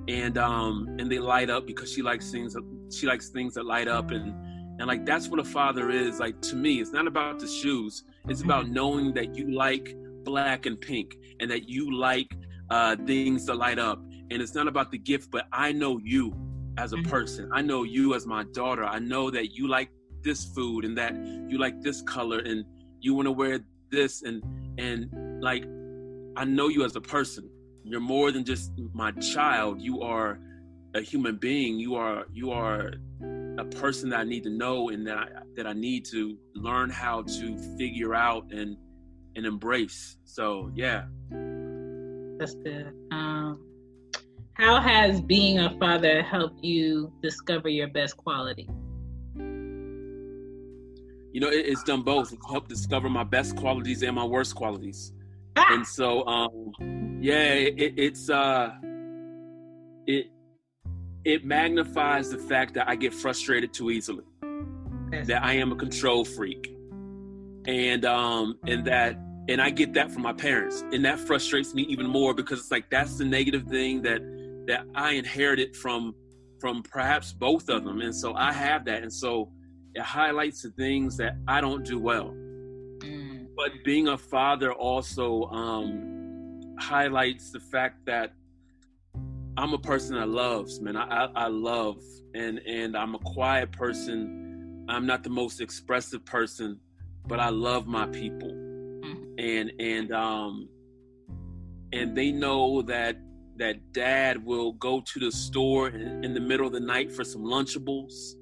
and 0.08 0.38
um 0.38 0.96
and 1.00 1.12
they 1.12 1.18
light 1.18 1.50
up 1.50 1.66
because 1.66 1.92
she 1.92 2.04
likes 2.04 2.30
things. 2.30 2.54
that 2.54 2.64
She 2.94 3.08
likes 3.08 3.30
things 3.30 3.56
that 3.56 3.66
light 3.66 3.88
up, 3.88 4.12
and 4.12 4.36
and 4.78 4.86
like 4.86 5.04
that's 5.04 5.30
what 5.30 5.40
a 5.40 5.44
father 5.44 5.90
is. 5.90 6.20
Like 6.20 6.40
to 6.42 6.56
me, 6.56 6.80
it's 6.80 6.92
not 6.92 7.08
about 7.08 7.40
the 7.40 7.48
shoes. 7.48 8.04
It's 8.28 8.44
about 8.44 8.66
mm-hmm. 8.66 8.74
knowing 8.76 9.14
that 9.16 9.36
you 9.36 9.52
like 9.52 9.96
black 10.24 10.68
and 10.68 10.80
pink, 10.80 11.18
and 11.40 11.50
that 11.50 11.68
you 11.68 11.98
like 11.98 12.32
uh, 12.70 12.98
things 13.08 13.48
that 13.48 13.56
light 13.56 13.80
up. 13.80 14.00
And 14.30 14.44
it's 14.44 14.54
not 14.54 14.68
about 14.68 14.92
the 14.92 15.00
gift, 15.00 15.32
but 15.32 15.48
I 15.52 15.72
know 15.72 16.00
you 16.04 16.36
as 16.78 16.94
a 16.94 16.98
mm-hmm. 16.98 17.10
person. 17.10 17.50
I 17.52 17.64
know 17.64 17.82
you 17.82 18.14
as 18.14 18.28
my 18.28 18.44
daughter. 18.54 18.86
I 18.86 19.00
know 19.00 19.32
that 19.32 19.56
you 19.56 19.68
like 19.68 19.90
this 20.22 20.46
food 20.46 20.86
and 20.86 20.96
that 21.00 21.16
you 21.50 21.58
like 21.58 21.82
this 21.82 22.04
color 22.04 22.40
and 22.40 22.64
you 23.02 23.14
want 23.14 23.28
to 23.28 23.32
wear 23.32 23.60
this 23.92 24.24
and 24.24 24.44
and 24.78 25.42
like 25.42 25.64
I 26.36 26.46
know 26.46 26.68
you 26.68 26.86
as 26.86 26.96
a 26.96 27.02
person. 27.02 27.50
You're 27.84 28.00
more 28.00 28.32
than 28.32 28.44
just 28.46 28.72
my 28.94 29.12
child. 29.12 29.82
You 29.82 30.02
are 30.02 30.40
a 30.96 31.02
human 31.02 31.38
being. 31.38 31.80
You 31.80 31.96
are 31.96 32.26
you 32.32 32.52
are 32.52 32.94
a 33.58 33.66
person 33.66 34.10
that 34.10 34.20
I 34.20 34.24
need 34.24 34.44
to 34.44 34.50
know 34.50 34.90
and 34.90 35.06
that 35.08 35.18
I, 35.18 35.28
that 35.56 35.68
I 35.68 35.74
need 35.74 36.06
to 36.06 36.38
learn 36.56 36.90
how 36.90 37.24
to 37.24 37.58
figure 37.78 38.16
out 38.16 38.52
and 38.52 38.78
and 39.36 39.46
embrace. 39.46 40.18
So 40.24 40.72
yeah, 40.76 41.06
that's 42.40 42.56
good. 42.56 42.94
Um, 43.12 43.66
how 44.54 44.82
has 44.82 45.22
being 45.22 45.60
a 45.60 45.78
father 45.80 46.22
helped 46.22 46.64
you 46.64 47.14
discover 47.22 47.70
your 47.70 47.88
best 47.88 48.18
quality? 48.18 48.70
You 51.32 51.40
know, 51.40 51.50
it, 51.50 51.66
it's 51.66 51.84
done 51.84 52.02
both. 52.02 52.34
It's 52.34 52.46
helped 52.50 52.70
discover 52.70 53.10
my 53.10 53.24
best 53.24 53.56
qualities 53.56 54.02
and 54.04 54.16
my 54.16 54.24
worst 54.24 54.56
qualities. 54.56 55.12
Ah! 55.56 55.74
And 55.74 55.86
so, 55.86 56.26
um, 56.26 57.20
yeah, 57.22 57.54
it, 57.54 57.94
it's 57.98 58.30
uh, 58.30 58.72
it 60.08 60.28
it 61.26 61.46
magnifies 61.46 62.30
the 62.30 62.38
fact 62.38 62.74
that 62.76 62.88
I 62.88 62.96
get 62.96 63.14
frustrated 63.14 63.74
too 63.74 63.92
easily, 63.92 64.24
that 65.12 65.44
I 65.44 65.54
am 65.54 65.72
a 65.72 65.76
control 65.76 66.26
freak, 66.26 66.76
and 67.66 68.06
um, 68.06 68.58
and 68.66 68.86
that 68.86 69.20
and 69.50 69.62
I 69.62 69.70
get 69.70 69.94
that 69.94 70.12
from 70.12 70.24
my 70.24 70.34
parents, 70.34 70.84
and 70.94 71.04
that 71.06 71.20
frustrates 71.20 71.74
me 71.74 71.84
even 71.84 72.08
more 72.08 72.34
because 72.34 72.60
it's 72.60 72.72
like 72.72 72.90
that's 72.90 73.18
the 73.18 73.26
negative 73.26 73.64
thing 73.64 74.02
that 74.04 74.22
that 74.68 74.86
I 74.96 75.14
inherited 75.14 75.76
from 75.76 76.16
from 76.60 76.84
perhaps 76.84 77.34
both 77.34 77.70
of 77.70 77.84
them, 77.84 78.02
and 78.02 78.16
so 78.16 78.34
I 78.34 78.52
have 78.54 78.86
that, 78.86 79.04
and 79.04 79.14
so 79.14 79.52
it 79.96 80.02
highlights 80.02 80.62
the 80.62 80.72
things 80.72 81.18
that 81.18 81.38
I 81.48 81.62
don't 81.62 81.86
do 81.86 82.00
well. 82.00 82.34
Mm. 83.00 83.48
But 83.56 83.72
being 83.84 84.08
a 84.08 84.18
father 84.18 84.72
also 84.72 85.44
um, 85.46 86.62
highlights 86.80 87.52
the 87.52 87.60
fact 87.60 88.06
that 88.06 88.34
I'm 89.58 89.74
a 89.74 89.80
person 89.80 90.16
that 90.16 90.30
loves, 90.30 90.80
man. 90.80 90.96
I, 90.96 91.26
I, 91.26 91.30
I 91.36 91.48
love, 91.48 92.02
and 92.34 92.60
and 92.60 92.96
I'm 92.96 93.16
a 93.16 93.20
quiet 93.20 93.72
person. 93.72 94.86
I'm 94.88 95.06
not 95.06 95.24
the 95.24 95.30
most 95.30 95.60
expressive 95.60 96.26
person, 96.26 96.80
but 97.28 97.40
I 97.40 97.50
love 97.50 97.86
my 97.86 98.08
people, 98.08 98.52
mm. 98.52 99.34
and 99.38 99.72
and 99.80 100.14
um, 100.14 100.70
and 101.92 102.16
they 102.16 102.32
know 102.32 102.82
that 102.84 103.18
that 103.58 103.92
dad 103.92 104.44
will 104.46 104.72
go 104.74 105.02
to 105.02 105.20
the 105.20 105.32
store 105.32 105.90
in, 105.90 106.24
in 106.24 106.34
the 106.34 106.40
middle 106.40 106.66
of 106.66 106.72
the 106.72 106.80
night 106.80 107.12
for 107.12 107.26
some 107.26 107.44
Lunchables 107.44 108.36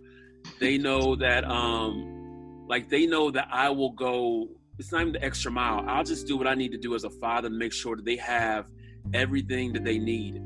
they 0.59 0.77
know 0.77 1.15
that 1.15 1.43
um 1.45 2.65
like 2.67 2.89
they 2.89 3.05
know 3.05 3.31
that 3.31 3.47
I 3.51 3.69
will 3.69 3.91
go 3.91 4.47
it's 4.79 4.91
not 4.91 5.01
even 5.01 5.13
the 5.13 5.23
extra 5.23 5.51
mile. 5.51 5.83
I'll 5.87 6.03
just 6.03 6.27
do 6.27 6.37
what 6.37 6.47
I 6.47 6.53
need 6.53 6.71
to 6.71 6.77
do 6.77 6.93
as 6.93 7.03
a 7.03 7.09
father 7.09 7.49
to 7.49 7.55
make 7.55 7.73
sure 7.73 7.95
that 7.95 8.05
they 8.05 8.17
have 8.17 8.67
everything 9.13 9.73
that 9.73 9.83
they 9.83 9.97
need. 9.97 10.39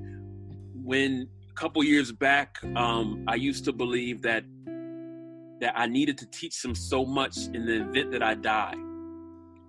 When 0.74 1.28
a 1.50 1.54
couple 1.54 1.84
years 1.84 2.12
back, 2.12 2.58
um, 2.76 3.26
I 3.28 3.36
used 3.36 3.66
to 3.66 3.74
believe 3.74 4.22
that 4.22 4.44
that 5.60 5.74
I 5.78 5.86
needed 5.86 6.18
to 6.18 6.26
teach 6.28 6.62
them 6.62 6.74
so 6.74 7.06
much 7.06 7.38
in 7.54 7.68
the 7.68 7.88
event 7.88 8.12
that 8.12 8.24
I 8.24 8.34
die, 8.34 8.74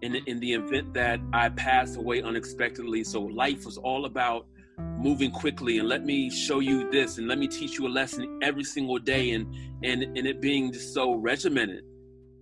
in 0.01 0.13
the, 0.13 0.23
in 0.27 0.41
the 0.41 0.55
event 0.55 0.95
that 0.95 1.21
I 1.35 1.51
pass 1.51 1.97
away 1.97 2.23
unexpectedly. 2.23 3.05
So 3.05 3.21
life 3.21 3.67
was 3.67 3.77
all 3.77 4.07
about 4.07 4.47
moving 4.79 5.31
quickly. 5.31 5.79
And 5.79 5.89
let 5.89 6.05
me 6.05 6.31
show 6.31 6.61
you 6.61 6.91
this 6.91 7.19
and 7.19 7.29
let 7.29 7.39
me 7.39 7.49
teach 7.49 7.79
you 7.79 7.87
a 7.87 7.89
lesson 7.89 8.39
every 8.43 8.65
single 8.65 8.99
day 8.99 9.31
and 9.33 9.47
and 9.83 10.03
and 10.03 10.27
it 10.27 10.41
being 10.41 10.73
just 10.73 10.95
so 10.95 11.15
regimented. 11.15 11.85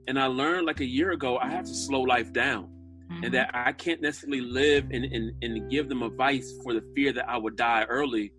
And 0.09 0.19
i 0.19 0.27
learned 0.27 0.67
like 0.67 0.81
a 0.81 0.85
year 0.85 1.13
ago 1.13 1.39
i 1.39 1.49
have 1.49 1.65
to 1.65 1.75
slow 1.75 2.01
life 2.01 2.33
down 2.33 2.69
mm-hmm. 3.11 3.25
and 3.25 3.35
that 3.35 3.51
i 3.55 3.73
can't 3.73 4.01
necessarily 4.01 4.41
live 4.41 4.85
and, 4.91 5.05
and 5.05 5.33
and 5.43 5.71
give 5.71 5.89
them 5.89 6.03
advice 6.03 6.53
for 6.63 6.75
the 6.75 6.83
fear 6.95 7.13
that 7.13 7.29
i 7.29 7.37
would 7.37 7.57
die 7.57 7.85
early 7.85 8.33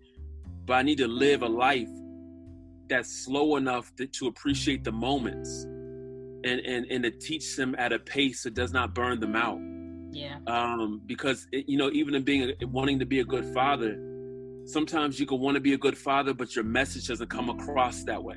but 0.66 0.74
i 0.74 0.82
need 0.82 0.98
to 0.98 1.08
live 1.08 1.42
a 1.42 1.48
life 1.48 1.88
that's 2.88 3.24
slow 3.24 3.56
enough 3.56 3.94
to, 3.96 4.06
to 4.06 4.26
appreciate 4.26 4.84
the 4.84 4.92
moments 4.92 5.64
and, 6.44 6.60
and 6.60 6.86
and 6.90 7.04
to 7.04 7.10
teach 7.10 7.56
them 7.56 7.74
at 7.78 7.92
a 7.92 7.98
pace 7.98 8.42
that 8.42 8.54
does 8.54 8.72
not 8.72 8.94
burn 8.94 9.20
them 9.20 9.36
out 9.36 9.58
yeah. 10.12 10.38
Um, 10.46 11.00
because 11.06 11.46
it, 11.52 11.68
you 11.68 11.78
know, 11.78 11.90
even 11.92 12.14
in 12.14 12.22
being 12.22 12.52
a, 12.60 12.66
wanting 12.66 12.98
to 12.98 13.06
be 13.06 13.20
a 13.20 13.24
good 13.24 13.46
father, 13.54 13.96
sometimes 14.66 15.18
you 15.18 15.26
can 15.26 15.40
want 15.40 15.54
to 15.54 15.60
be 15.60 15.72
a 15.72 15.78
good 15.78 15.96
father, 15.96 16.34
but 16.34 16.54
your 16.54 16.64
message 16.64 17.08
doesn't 17.08 17.30
come 17.30 17.48
across 17.48 18.04
that 18.04 18.22
way 18.22 18.36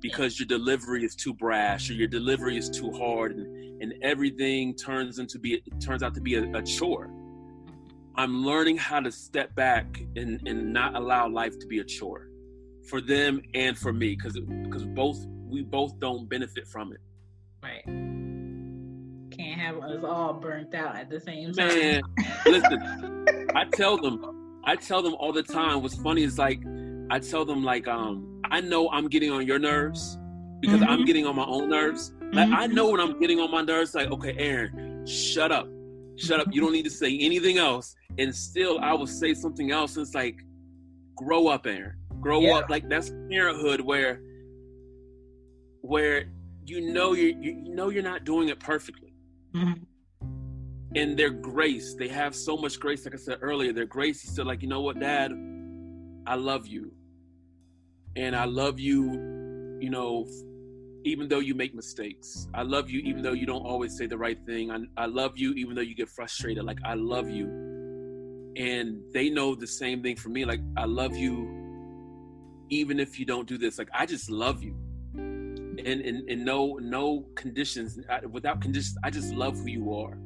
because 0.00 0.38
your 0.40 0.46
delivery 0.46 1.04
is 1.04 1.14
too 1.14 1.34
brash 1.34 1.90
or 1.90 1.92
your 1.92 2.08
delivery 2.08 2.56
is 2.56 2.68
too 2.68 2.90
hard, 2.92 3.36
and, 3.36 3.82
and 3.82 3.94
everything 4.02 4.74
turns 4.74 5.18
into 5.18 5.38
be 5.38 5.62
turns 5.80 6.02
out 6.02 6.14
to 6.14 6.20
be 6.20 6.34
a, 6.36 6.50
a 6.56 6.62
chore. 6.62 7.10
I'm 8.16 8.44
learning 8.44 8.78
how 8.78 9.00
to 9.00 9.10
step 9.10 9.54
back 9.54 10.02
and, 10.16 10.40
and 10.46 10.72
not 10.72 10.96
allow 10.96 11.28
life 11.28 11.58
to 11.58 11.66
be 11.66 11.78
a 11.78 11.84
chore 11.84 12.28
for 12.88 13.00
them 13.00 13.40
and 13.54 13.78
for 13.78 13.92
me 13.92 14.16
because 14.16 14.38
because 14.64 14.84
both 14.84 15.24
we 15.46 15.62
both 15.62 15.98
don't 16.00 16.28
benefit 16.28 16.66
from 16.66 16.92
it. 16.92 17.00
Right 17.62 18.11
can't 19.36 19.60
have 19.60 19.78
us 19.78 20.04
all 20.04 20.34
burnt 20.34 20.74
out 20.74 20.96
at 20.96 21.10
the 21.10 21.20
same 21.20 21.52
time. 21.52 21.68
Man, 21.68 22.02
listen, 22.46 23.48
I 23.54 23.64
tell 23.72 23.96
them, 23.96 24.60
I 24.64 24.76
tell 24.76 25.02
them 25.02 25.14
all 25.14 25.32
the 25.32 25.42
time. 25.42 25.82
What's 25.82 25.96
funny 25.96 26.22
is 26.22 26.38
like, 26.38 26.62
I 27.10 27.18
tell 27.18 27.44
them 27.44 27.64
like, 27.64 27.88
um, 27.88 28.40
I 28.50 28.60
know 28.60 28.88
I'm 28.90 29.08
getting 29.08 29.30
on 29.30 29.46
your 29.46 29.58
nerves 29.58 30.18
because 30.60 30.80
mm-hmm. 30.80 30.90
I'm 30.90 31.04
getting 31.04 31.26
on 31.26 31.36
my 31.36 31.44
own 31.44 31.68
nerves. 31.68 32.12
Like 32.32 32.48
mm-hmm. 32.48 32.54
I 32.54 32.66
know 32.66 32.90
when 32.90 33.00
I'm 33.00 33.18
getting 33.18 33.40
on 33.40 33.50
my 33.50 33.62
nerves. 33.62 33.94
Like, 33.94 34.10
okay, 34.10 34.34
Aaron, 34.38 35.06
shut 35.06 35.52
up, 35.52 35.68
shut 36.16 36.40
up. 36.40 36.48
You 36.50 36.60
don't 36.60 36.72
need 36.72 36.84
to 36.84 36.90
say 36.90 37.18
anything 37.18 37.58
else. 37.58 37.94
And 38.18 38.34
still, 38.34 38.78
I 38.80 38.92
will 38.92 39.06
say 39.06 39.34
something 39.34 39.70
else. 39.70 39.96
And 39.96 40.06
it's 40.06 40.14
like, 40.14 40.36
grow 41.16 41.48
up, 41.48 41.66
Aaron. 41.66 41.94
Grow 42.20 42.40
yeah. 42.40 42.56
up. 42.56 42.70
Like 42.70 42.88
that's 42.88 43.10
parenthood 43.30 43.80
where, 43.80 44.20
where 45.80 46.24
you 46.64 46.92
know 46.92 47.12
you 47.12 47.36
you 47.40 47.74
know 47.74 47.88
you're 47.88 48.02
not 48.02 48.24
doing 48.24 48.48
it 48.48 48.60
perfectly 48.60 49.11
Mm-hmm. 49.54 49.84
And 50.94 51.18
their 51.18 51.30
grace, 51.30 51.94
they 51.94 52.08
have 52.08 52.34
so 52.34 52.56
much 52.56 52.78
grace. 52.78 53.04
Like 53.04 53.14
I 53.14 53.18
said 53.18 53.38
earlier, 53.40 53.72
their 53.72 53.86
grace 53.86 54.24
is 54.24 54.32
still 54.32 54.44
like, 54.44 54.62
you 54.62 54.68
know 54.68 54.82
what, 54.82 55.00
Dad, 55.00 55.32
I 56.26 56.34
love 56.34 56.66
you, 56.66 56.92
and 58.14 58.36
I 58.36 58.44
love 58.44 58.78
you, 58.78 59.12
you 59.80 59.90
know, 59.90 60.28
even 61.04 61.28
though 61.28 61.40
you 61.40 61.54
make 61.54 61.74
mistakes. 61.74 62.48
I 62.54 62.62
love 62.62 62.90
you 62.90 63.00
even 63.00 63.22
though 63.22 63.32
you 63.32 63.46
don't 63.46 63.64
always 63.64 63.96
say 63.96 64.06
the 64.06 64.18
right 64.18 64.38
thing. 64.46 64.70
I, 64.70 64.78
I 64.96 65.06
love 65.06 65.36
you 65.36 65.52
even 65.54 65.74
though 65.74 65.82
you 65.82 65.94
get 65.94 66.08
frustrated. 66.08 66.64
Like 66.64 66.78
I 66.84 66.94
love 66.94 67.28
you. 67.28 67.46
And 68.56 69.00
they 69.12 69.30
know 69.30 69.54
the 69.54 69.66
same 69.66 70.02
thing 70.02 70.16
for 70.16 70.28
me. 70.28 70.44
Like 70.44 70.60
I 70.76 70.84
love 70.84 71.16
you 71.16 71.58
even 72.70 73.00
if 73.00 73.18
you 73.18 73.26
don't 73.26 73.48
do 73.48 73.58
this. 73.58 73.78
Like 73.78 73.88
I 73.92 74.06
just 74.06 74.30
love 74.30 74.62
you. 74.62 74.76
And 75.78 76.00
in, 76.02 76.28
in 76.28 76.44
no 76.44 76.78
no 76.80 77.24
conditions 77.34 77.98
without 78.30 78.60
conditions 78.60 78.96
i 79.04 79.10
just 79.10 79.32
love 79.32 79.56
who 79.58 79.68
you 79.68 79.94
are. 79.94 80.18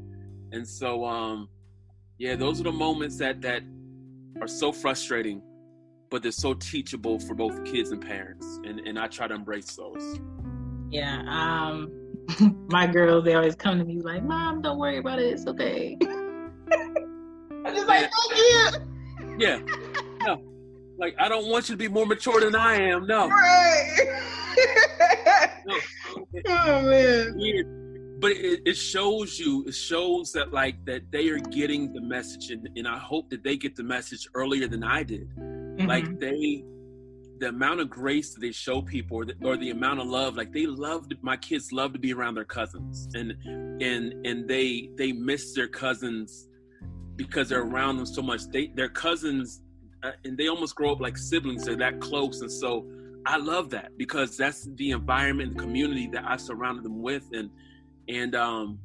And 0.53 0.67
so 0.67 1.05
um 1.05 1.49
yeah 2.19 2.37
those 2.37 2.61
are 2.61 2.65
the 2.65 2.73
moments 2.73 3.17
that 3.19 3.41
that 3.43 3.63
are 4.41 4.49
so 4.49 4.73
frustrating 4.73 5.43
but 6.11 6.23
they're 6.23 6.33
so 6.33 6.55
teachable 6.55 7.19
for 7.19 7.35
both 7.35 7.65
kids 7.65 7.91
and 7.91 8.01
parents. 8.01 8.61
And 8.65 8.81
and 8.81 8.99
i 8.99 9.07
try 9.07 9.29
to 9.29 9.35
embrace 9.35 9.75
those. 9.77 10.21
Yeah 10.91 11.23
um 11.29 11.91
my 12.69 12.87
girls 12.87 13.25
they 13.25 13.35
always 13.35 13.55
come 13.55 13.79
to 13.79 13.85
me 13.85 14.01
like 14.01 14.25
mom 14.25 14.63
don't 14.63 14.79
worry 14.79 14.99
about 14.99 15.19
it 15.21 15.33
it's 15.33 15.47
okay. 15.47 15.97
I'm 16.03 17.75
just 17.75 17.87
like 17.87 18.11
thank 18.11 18.37
you. 18.37 19.37
Yeah. 19.39 19.61
No 20.21 20.43
like 20.99 21.15
i 21.19 21.29
don't 21.29 21.47
want 21.47 21.69
you 21.69 21.75
to 21.75 21.79
be 21.79 21.89
more 21.89 22.07
mature 22.07 22.41
than 22.41 22.55
i 22.55 22.75
am 22.77 23.07
no. 23.07 23.29
Right 23.29 24.23
no. 25.66 25.79
oh 26.49 26.83
man 26.83 27.83
but 28.19 28.33
it, 28.33 28.61
it, 28.64 28.77
shows 28.77 29.38
you 29.38 29.64
it 29.66 29.75
shows 29.75 30.33
that 30.33 30.53
like 30.53 30.83
that 30.87 31.03
they 31.11 31.29
are 31.29 31.38
getting 31.38 31.92
the 31.92 32.01
message 32.01 32.51
and, 32.51 32.69
and 32.77 32.88
i 32.88 32.99
hope 32.99 33.29
that 33.31 33.42
they 33.42 33.57
get 33.57 33.77
the 33.77 33.83
message 33.83 34.27
earlier 34.35 34.66
than 34.66 34.83
i 34.83 35.03
did 35.03 35.29
mm-hmm. 35.37 35.87
like 35.87 36.19
they 36.19 36.64
the 37.38 37.49
amount 37.49 37.81
of 37.81 37.90
grace 37.90 38.33
that 38.33 38.40
they 38.40 38.53
show 38.53 38.81
people 38.81 39.19
or 39.19 39.25
the, 39.27 39.35
or 39.42 39.57
the 39.57 39.71
amount 39.71 40.01
of 40.01 40.07
love 40.07 40.37
like 40.37 40.53
they 40.53 40.66
loved 40.66 41.14
my 41.23 41.37
kids 41.37 41.73
love 41.73 41.92
to 41.92 41.99
be 41.99 42.12
around 42.12 42.35
their 42.35 42.45
cousins 42.45 43.09
and 43.14 43.33
and 43.83 44.27
and 44.27 44.49
they 44.49 44.90
they 44.97 45.12
miss 45.12 45.55
their 45.55 45.69
cousins 45.69 46.49
because 47.16 47.49
they're 47.49 47.62
around 47.62 47.97
them 47.97 48.07
so 48.07 48.23
much 48.23 48.47
they 48.53 48.69
their 48.69 48.88
cousins 48.88 49.62
uh, 50.03 50.12
and 50.25 50.38
they 50.38 50.49
almost 50.49 50.75
grow 50.75 50.92
up 50.92 51.01
like 51.01 51.16
siblings 51.16 51.64
they're 51.64 51.77
that 51.77 52.01
close 52.01 52.40
and 52.40 52.51
so 52.51 52.87
i 53.27 53.37
love 53.37 53.71
that 53.71 53.97
because 53.99 54.37
that's 54.37 54.69
the 54.77 54.91
environment 54.91 55.55
the 55.55 55.62
community 55.62 56.07
that 56.07 56.25
i 56.27 56.37
surrounded 56.37 56.85
them 56.85 57.03
with 57.03 57.25
and 57.33 57.51
and 58.09 58.35
um 58.35 58.79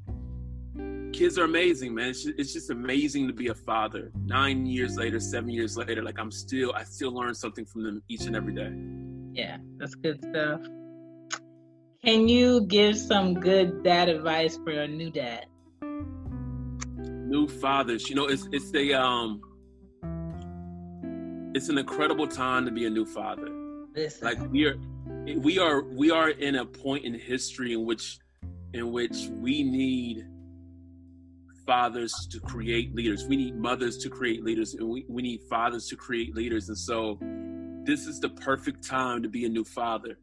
kids 1.11 1.37
are 1.37 1.43
amazing, 1.43 1.93
man. 1.93 2.09
It's 2.09 2.23
just, 2.23 2.39
it's 2.39 2.53
just, 2.53 2.69
amazing 2.69 3.27
to 3.27 3.33
be 3.33 3.47
a 3.47 3.53
father. 3.53 4.11
Nine 4.25 4.65
years 4.65 4.97
later, 4.97 5.19
seven 5.19 5.49
years 5.49 5.77
later, 5.77 6.03
like 6.03 6.19
I'm 6.19 6.31
still, 6.31 6.73
I 6.73 6.83
still 6.83 7.11
learn 7.11 7.35
something 7.35 7.65
from 7.65 7.83
them 7.83 8.01
each 8.07 8.21
and 8.21 8.35
every 8.35 8.53
day. 8.53 8.71
Yeah, 9.33 9.57
that's 9.77 9.95
good 9.95 10.23
stuff. 10.23 10.61
Can 12.03 12.27
you 12.27 12.61
give 12.65 12.97
some 12.97 13.35
good 13.35 13.83
dad 13.83 14.09
advice 14.09 14.57
for 14.63 14.71
a 14.71 14.87
new 14.87 15.11
dad? 15.11 15.45
New 15.81 17.47
fathers, 17.47 18.09
you 18.09 18.15
know, 18.15 18.25
it's 18.25 18.47
it's 18.51 18.73
a 18.73 18.93
um, 18.93 19.41
it's 21.53 21.69
an 21.69 21.77
incredible 21.77 22.27
time 22.27 22.65
to 22.65 22.71
be 22.71 22.85
a 22.85 22.89
new 22.89 23.05
father. 23.05 23.60
Listen. 23.95 24.25
Like 24.25 24.51
we 24.51 24.65
are, 24.65 24.77
we 25.37 25.59
are, 25.59 25.83
we 25.83 26.11
are 26.11 26.29
in 26.29 26.55
a 26.55 26.65
point 26.65 27.05
in 27.05 27.13
history 27.13 27.73
in 27.73 27.85
which, 27.85 28.19
in 28.73 28.91
which 28.91 29.27
we 29.29 29.63
need 29.63 30.25
fathers 31.65 32.13
to 32.31 32.39
create 32.39 32.95
leaders. 32.95 33.25
We 33.27 33.37
need 33.37 33.55
mothers 33.55 33.97
to 33.99 34.09
create 34.09 34.43
leaders, 34.43 34.73
and 34.73 34.89
we, 34.89 35.05
we 35.09 35.21
need 35.21 35.41
fathers 35.49 35.87
to 35.87 35.95
create 35.95 36.35
leaders. 36.35 36.69
And 36.69 36.77
so, 36.77 37.19
this 37.83 38.05
is 38.05 38.19
the 38.19 38.29
perfect 38.29 38.83
time 38.87 39.23
to 39.23 39.29
be 39.29 39.45
a 39.45 39.49
new 39.49 39.63
father. 39.63 40.17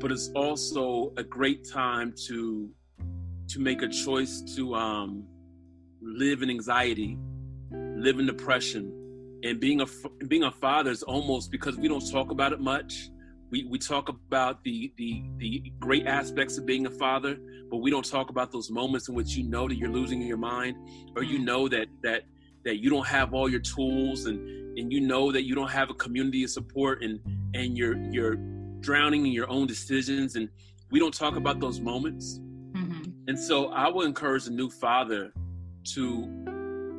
But 0.00 0.12
it's 0.12 0.30
also 0.34 1.12
a 1.16 1.22
great 1.22 1.68
time 1.70 2.14
to 2.28 2.70
to 3.48 3.58
make 3.58 3.82
a 3.82 3.88
choice 3.88 4.42
to 4.54 4.74
um, 4.76 5.24
live 6.00 6.42
in 6.42 6.50
anxiety, 6.50 7.18
live 7.70 8.20
in 8.20 8.26
depression, 8.26 8.99
and 9.42 9.60
being 9.60 9.80
a 9.80 9.86
being 10.26 10.44
a 10.44 10.50
father 10.50 10.90
is 10.90 11.02
almost 11.02 11.50
because 11.50 11.76
we 11.76 11.88
don't 11.88 12.10
talk 12.10 12.30
about 12.30 12.52
it 12.52 12.60
much 12.60 13.10
we, 13.50 13.64
we 13.64 13.78
talk 13.78 14.08
about 14.08 14.62
the, 14.64 14.92
the 14.96 15.24
the 15.38 15.72
great 15.78 16.06
aspects 16.06 16.56
of 16.56 16.66
being 16.66 16.86
a 16.86 16.90
father, 16.90 17.36
but 17.68 17.78
we 17.78 17.90
don't 17.90 18.08
talk 18.08 18.30
about 18.30 18.52
those 18.52 18.70
moments 18.70 19.08
in 19.08 19.14
which 19.14 19.36
you 19.36 19.42
know 19.42 19.68
that 19.68 19.76
you're 19.76 19.90
losing 19.90 20.22
your 20.22 20.36
mind, 20.36 20.76
or 21.16 21.22
you 21.22 21.38
know 21.38 21.68
that 21.68 21.88
that 22.02 22.22
that 22.64 22.76
you 22.76 22.90
don't 22.90 23.06
have 23.06 23.34
all 23.34 23.48
your 23.48 23.60
tools, 23.60 24.26
and 24.26 24.38
and 24.78 24.92
you 24.92 25.00
know 25.00 25.32
that 25.32 25.44
you 25.44 25.54
don't 25.54 25.70
have 25.70 25.90
a 25.90 25.94
community 25.94 26.44
of 26.44 26.50
support, 26.50 27.02
and 27.02 27.18
and 27.54 27.76
you're 27.76 27.98
you're 28.10 28.36
drowning 28.80 29.26
in 29.26 29.32
your 29.32 29.50
own 29.50 29.66
decisions, 29.66 30.36
and 30.36 30.48
we 30.90 31.00
don't 31.00 31.14
talk 31.14 31.36
about 31.36 31.60
those 31.60 31.80
moments. 31.80 32.38
Mm-hmm. 32.72 33.10
And 33.26 33.38
so 33.38 33.70
I 33.70 33.88
would 33.88 34.06
encourage 34.06 34.46
a 34.46 34.50
new 34.50 34.70
father 34.70 35.32
to 35.94 36.44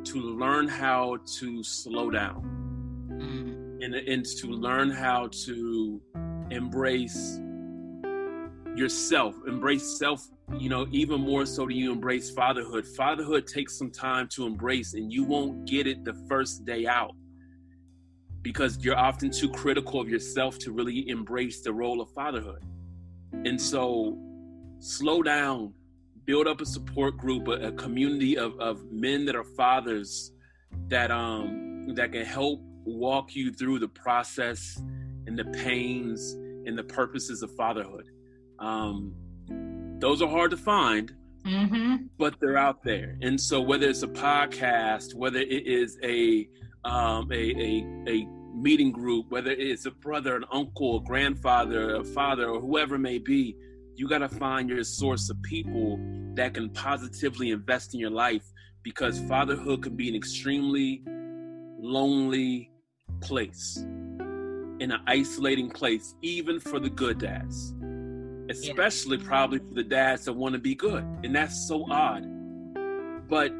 to 0.05 0.19
learn 0.19 0.67
how 0.67 1.17
to 1.39 1.63
slow 1.63 2.09
down 2.09 2.41
mm-hmm. 3.09 3.81
and, 3.81 3.95
and 3.95 4.25
to 4.25 4.47
learn 4.47 4.89
how 4.89 5.29
to 5.45 6.01
embrace 6.49 7.39
yourself, 8.75 9.35
embrace 9.47 9.97
self, 9.97 10.27
you 10.57 10.69
know, 10.69 10.87
even 10.91 11.21
more 11.21 11.45
so 11.45 11.65
do 11.65 11.73
you 11.73 11.91
embrace 11.91 12.29
fatherhood. 12.29 12.85
Fatherhood 12.85 13.47
takes 13.47 13.77
some 13.77 13.91
time 13.91 14.27
to 14.29 14.45
embrace, 14.45 14.93
and 14.93 15.11
you 15.11 15.23
won't 15.23 15.65
get 15.65 15.87
it 15.87 16.03
the 16.03 16.13
first 16.27 16.65
day 16.65 16.85
out 16.85 17.11
because 18.41 18.83
you're 18.83 18.97
often 18.97 19.29
too 19.29 19.49
critical 19.49 20.01
of 20.01 20.09
yourself 20.09 20.57
to 20.59 20.71
really 20.71 21.07
embrace 21.09 21.61
the 21.61 21.71
role 21.71 22.01
of 22.01 22.09
fatherhood. 22.11 22.63
And 23.33 23.59
so, 23.59 24.17
slow 24.79 25.21
down, 25.21 25.73
build 26.31 26.47
up 26.47 26.61
a 26.61 26.65
support 26.65 27.17
group, 27.17 27.49
a, 27.49 27.67
a 27.67 27.71
community 27.73 28.37
of, 28.37 28.57
of 28.57 28.89
men 28.89 29.25
that 29.25 29.35
are 29.35 29.43
fathers 29.43 30.31
that 30.87 31.11
um 31.11 31.93
that 31.93 32.13
can 32.13 32.23
help 32.23 32.61
walk 32.85 33.35
you 33.35 33.51
through 33.51 33.77
the 33.79 33.87
process 33.89 34.81
and 35.27 35.37
the 35.37 35.43
pains 35.65 36.31
and 36.65 36.77
the 36.77 36.83
purposes 36.85 37.43
of 37.43 37.53
fatherhood. 37.57 38.05
Um, 38.59 39.13
those 39.99 40.21
are 40.21 40.29
hard 40.29 40.51
to 40.51 40.57
find, 40.57 41.13
mm-hmm. 41.45 41.95
but 42.17 42.35
they're 42.39 42.57
out 42.57 42.81
there. 42.81 43.17
And 43.21 43.39
so, 43.39 43.59
whether 43.59 43.89
it's 43.89 44.03
a 44.03 44.07
podcast, 44.07 45.13
whether 45.13 45.39
it 45.39 45.67
is 45.67 45.97
a 46.01 46.47
um, 46.85 47.29
a, 47.29 47.43
a, 47.67 47.71
a 48.07 48.25
meeting 48.55 48.93
group, 48.93 49.25
whether 49.29 49.51
it's 49.51 49.85
a 49.85 49.91
brother, 49.91 50.37
an 50.37 50.45
uncle, 50.49 50.99
a 50.99 51.03
grandfather, 51.03 51.95
a 51.95 52.05
father, 52.05 52.47
or 52.47 52.61
whoever 52.61 52.95
it 52.95 52.99
may 52.99 53.17
be, 53.17 53.57
you 54.01 54.07
got 54.07 54.17
to 54.17 54.29
find 54.29 54.67
your 54.67 54.83
source 54.83 55.29
of 55.29 55.39
people 55.43 55.99
that 56.33 56.55
can 56.55 56.71
positively 56.71 57.51
invest 57.51 57.93
in 57.93 57.99
your 57.99 58.09
life 58.09 58.41
because 58.81 59.19
fatherhood 59.29 59.83
can 59.83 59.95
be 59.95 60.09
an 60.09 60.15
extremely 60.15 61.03
lonely 61.79 62.71
place 63.19 63.77
in 63.77 64.91
an 64.91 65.01
isolating 65.05 65.69
place, 65.69 66.15
even 66.23 66.59
for 66.59 66.79
the 66.79 66.89
good 66.89 67.19
dads, 67.19 67.75
especially 68.49 69.17
yeah. 69.17 69.23
probably 69.23 69.59
for 69.59 69.75
the 69.75 69.83
dads 69.83 70.25
that 70.25 70.33
want 70.33 70.53
to 70.53 70.59
be 70.59 70.73
good. 70.73 71.03
And 71.23 71.35
that's 71.35 71.67
so 71.67 71.85
odd. 71.91 72.23
But 73.29 73.51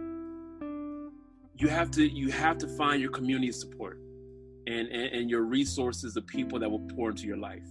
you 1.55 1.67
have 1.67 1.91
to 1.91 2.03
you 2.03 2.31
have 2.31 2.57
to 2.57 2.67
find 2.67 2.99
your 2.99 3.11
community 3.11 3.51
support 3.51 3.99
and, 4.65 4.87
and, 4.87 5.13
and 5.13 5.29
your 5.29 5.43
resources 5.43 6.17
of 6.17 6.25
people 6.25 6.57
that 6.57 6.71
will 6.71 6.87
pour 6.95 7.11
into 7.11 7.27
your 7.27 7.37
life. 7.37 7.67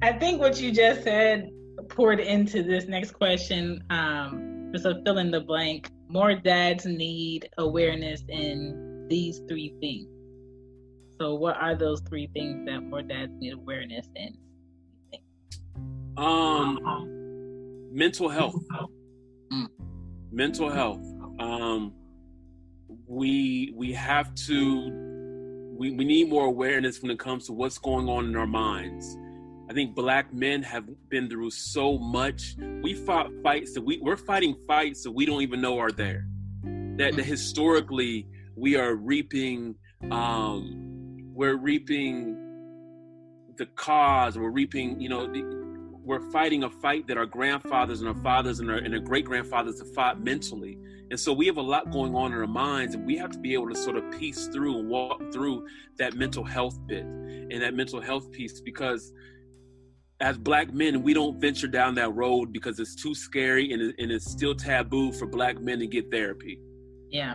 I 0.00 0.12
think 0.12 0.40
what 0.40 0.60
you 0.60 0.70
just 0.70 1.02
said 1.02 1.50
poured 1.88 2.20
into 2.20 2.62
this 2.62 2.86
next 2.86 3.12
question. 3.12 3.82
Um, 3.90 4.70
just 4.72 4.84
a 4.84 5.02
fill 5.04 5.18
in 5.18 5.30
the 5.30 5.40
blank. 5.40 5.90
More 6.08 6.34
dads 6.34 6.86
need 6.86 7.48
awareness 7.58 8.22
in 8.28 9.06
these 9.08 9.40
three 9.48 9.74
things. 9.80 10.08
So, 11.20 11.34
what 11.34 11.56
are 11.56 11.74
those 11.74 12.00
three 12.02 12.28
things 12.32 12.64
that 12.66 12.80
more 12.80 13.02
dads 13.02 13.32
need 13.38 13.54
awareness 13.54 14.06
in? 14.14 14.36
Um, 16.16 16.78
mental 17.92 18.28
health. 18.28 18.54
Mm. 19.52 19.66
Mental 20.30 20.70
health. 20.70 21.04
Um, 21.40 21.92
we 23.06 23.72
we 23.74 23.92
have 23.92 24.32
to 24.46 24.90
we, 25.76 25.90
we 25.92 26.04
need 26.04 26.28
more 26.28 26.44
awareness 26.44 27.02
when 27.02 27.10
it 27.10 27.18
comes 27.18 27.46
to 27.46 27.52
what's 27.52 27.78
going 27.78 28.08
on 28.08 28.26
in 28.26 28.36
our 28.36 28.46
minds. 28.46 29.16
I 29.68 29.74
think 29.74 29.94
black 29.94 30.32
men 30.32 30.62
have 30.62 30.88
been 31.10 31.28
through 31.28 31.50
so 31.50 31.98
much. 31.98 32.56
We 32.82 32.94
fought 32.94 33.30
fights 33.42 33.74
that 33.74 33.82
we 33.82 33.98
we're 34.00 34.16
fighting 34.16 34.56
fights 34.66 35.02
that 35.02 35.12
we 35.12 35.26
don't 35.26 35.42
even 35.42 35.60
know 35.60 35.78
are 35.78 35.92
there. 35.92 36.26
That, 36.62 37.14
that 37.16 37.24
historically 37.24 38.26
we 38.56 38.76
are 38.76 38.94
reaping 38.94 39.76
um, 40.10 40.88
we're 41.34 41.56
reaping 41.56 42.36
the 43.58 43.66
cause, 43.66 44.38
we're 44.38 44.50
reaping, 44.50 45.00
you 45.00 45.08
know, 45.08 45.26
the, 45.26 45.42
we're 46.04 46.30
fighting 46.30 46.64
a 46.64 46.70
fight 46.70 47.06
that 47.08 47.18
our 47.18 47.26
grandfathers 47.26 48.00
and 48.00 48.08
our 48.08 48.22
fathers 48.22 48.60
and 48.60 48.70
our, 48.70 48.78
and 48.78 48.94
our 48.94 49.00
great 49.00 49.24
grandfathers 49.24 49.78
have 49.78 49.92
fought 49.94 50.22
mentally. 50.22 50.78
And 51.10 51.18
so 51.18 51.32
we 51.32 51.46
have 51.46 51.56
a 51.56 51.62
lot 51.62 51.90
going 51.90 52.14
on 52.14 52.32
in 52.32 52.38
our 52.38 52.46
minds, 52.46 52.94
and 52.94 53.06
we 53.06 53.16
have 53.18 53.30
to 53.32 53.38
be 53.38 53.54
able 53.54 53.68
to 53.68 53.74
sort 53.74 53.96
of 53.96 54.10
piece 54.18 54.46
through 54.48 54.78
and 54.78 54.88
walk 54.88 55.20
through 55.32 55.66
that 55.98 56.14
mental 56.14 56.44
health 56.44 56.78
bit 56.86 57.04
and 57.04 57.62
that 57.62 57.74
mental 57.74 58.00
health 58.00 58.30
piece 58.32 58.60
because 58.60 59.12
as 60.20 60.36
black 60.36 60.72
men, 60.72 61.02
we 61.02 61.14
don't 61.14 61.40
venture 61.40 61.68
down 61.68 61.94
that 61.94 62.14
road 62.14 62.52
because 62.52 62.80
it's 62.80 62.94
too 62.94 63.14
scary 63.14 63.72
and, 63.72 63.94
and 63.98 64.10
it's 64.10 64.28
still 64.28 64.54
taboo 64.54 65.12
for 65.12 65.26
black 65.26 65.60
men 65.60 65.78
to 65.78 65.86
get 65.86 66.10
therapy. 66.10 66.60
Yeah. 67.08 67.34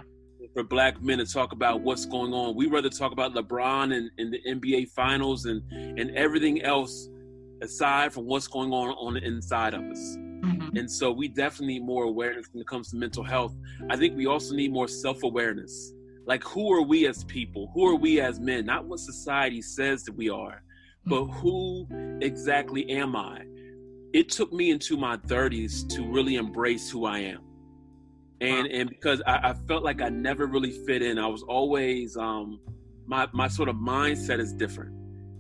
For 0.53 0.63
black 0.63 1.01
men 1.01 1.19
to 1.19 1.25
talk 1.25 1.53
about 1.53 1.81
what's 1.81 2.05
going 2.05 2.33
on, 2.33 2.55
we 2.55 2.67
rather 2.67 2.89
talk 2.89 3.13
about 3.13 3.33
LeBron 3.33 3.95
and, 3.95 4.11
and 4.17 4.33
the 4.33 4.39
NBA 4.45 4.89
Finals 4.89 5.45
and 5.45 5.63
and 5.71 6.11
everything 6.11 6.61
else 6.61 7.09
aside 7.61 8.13
from 8.13 8.25
what's 8.25 8.47
going 8.47 8.71
on 8.71 8.89
on 8.89 9.13
the 9.13 9.23
inside 9.23 9.73
of 9.73 9.81
us. 9.83 10.17
Mm-hmm. 10.17 10.77
And 10.77 10.91
so 10.91 11.11
we 11.11 11.29
definitely 11.29 11.75
need 11.75 11.85
more 11.85 12.03
awareness 12.03 12.47
when 12.51 12.61
it 12.61 12.67
comes 12.67 12.89
to 12.91 12.97
mental 12.97 13.23
health. 13.23 13.55
I 13.89 13.95
think 13.95 14.17
we 14.17 14.27
also 14.27 14.53
need 14.53 14.73
more 14.73 14.89
self 14.89 15.23
awareness. 15.23 15.93
Like, 16.25 16.43
who 16.43 16.71
are 16.73 16.81
we 16.81 17.07
as 17.07 17.23
people? 17.23 17.71
Who 17.73 17.87
are 17.87 17.95
we 17.95 18.19
as 18.19 18.39
men? 18.39 18.65
Not 18.65 18.85
what 18.85 18.99
society 18.99 19.61
says 19.61 20.03
that 20.03 20.15
we 20.15 20.29
are, 20.29 20.61
but 21.05 21.25
who 21.25 21.87
exactly 22.21 22.89
am 22.89 23.15
I? 23.15 23.43
It 24.13 24.29
took 24.29 24.53
me 24.53 24.71
into 24.71 24.95
my 24.97 25.17
30s 25.17 25.87
to 25.95 26.03
really 26.03 26.35
embrace 26.35 26.89
who 26.89 27.05
I 27.05 27.19
am. 27.19 27.41
And, 28.41 28.67
and 28.67 28.89
because 28.89 29.21
I, 29.25 29.49
I 29.49 29.53
felt 29.67 29.83
like 29.83 30.01
I 30.01 30.09
never 30.09 30.45
really 30.45 30.71
fit 30.85 31.01
in, 31.01 31.17
I 31.17 31.27
was 31.27 31.43
always 31.43 32.17
um, 32.17 32.59
my 33.05 33.27
my 33.33 33.47
sort 33.47 33.69
of 33.69 33.75
mindset 33.75 34.39
is 34.39 34.53
different, 34.53 34.93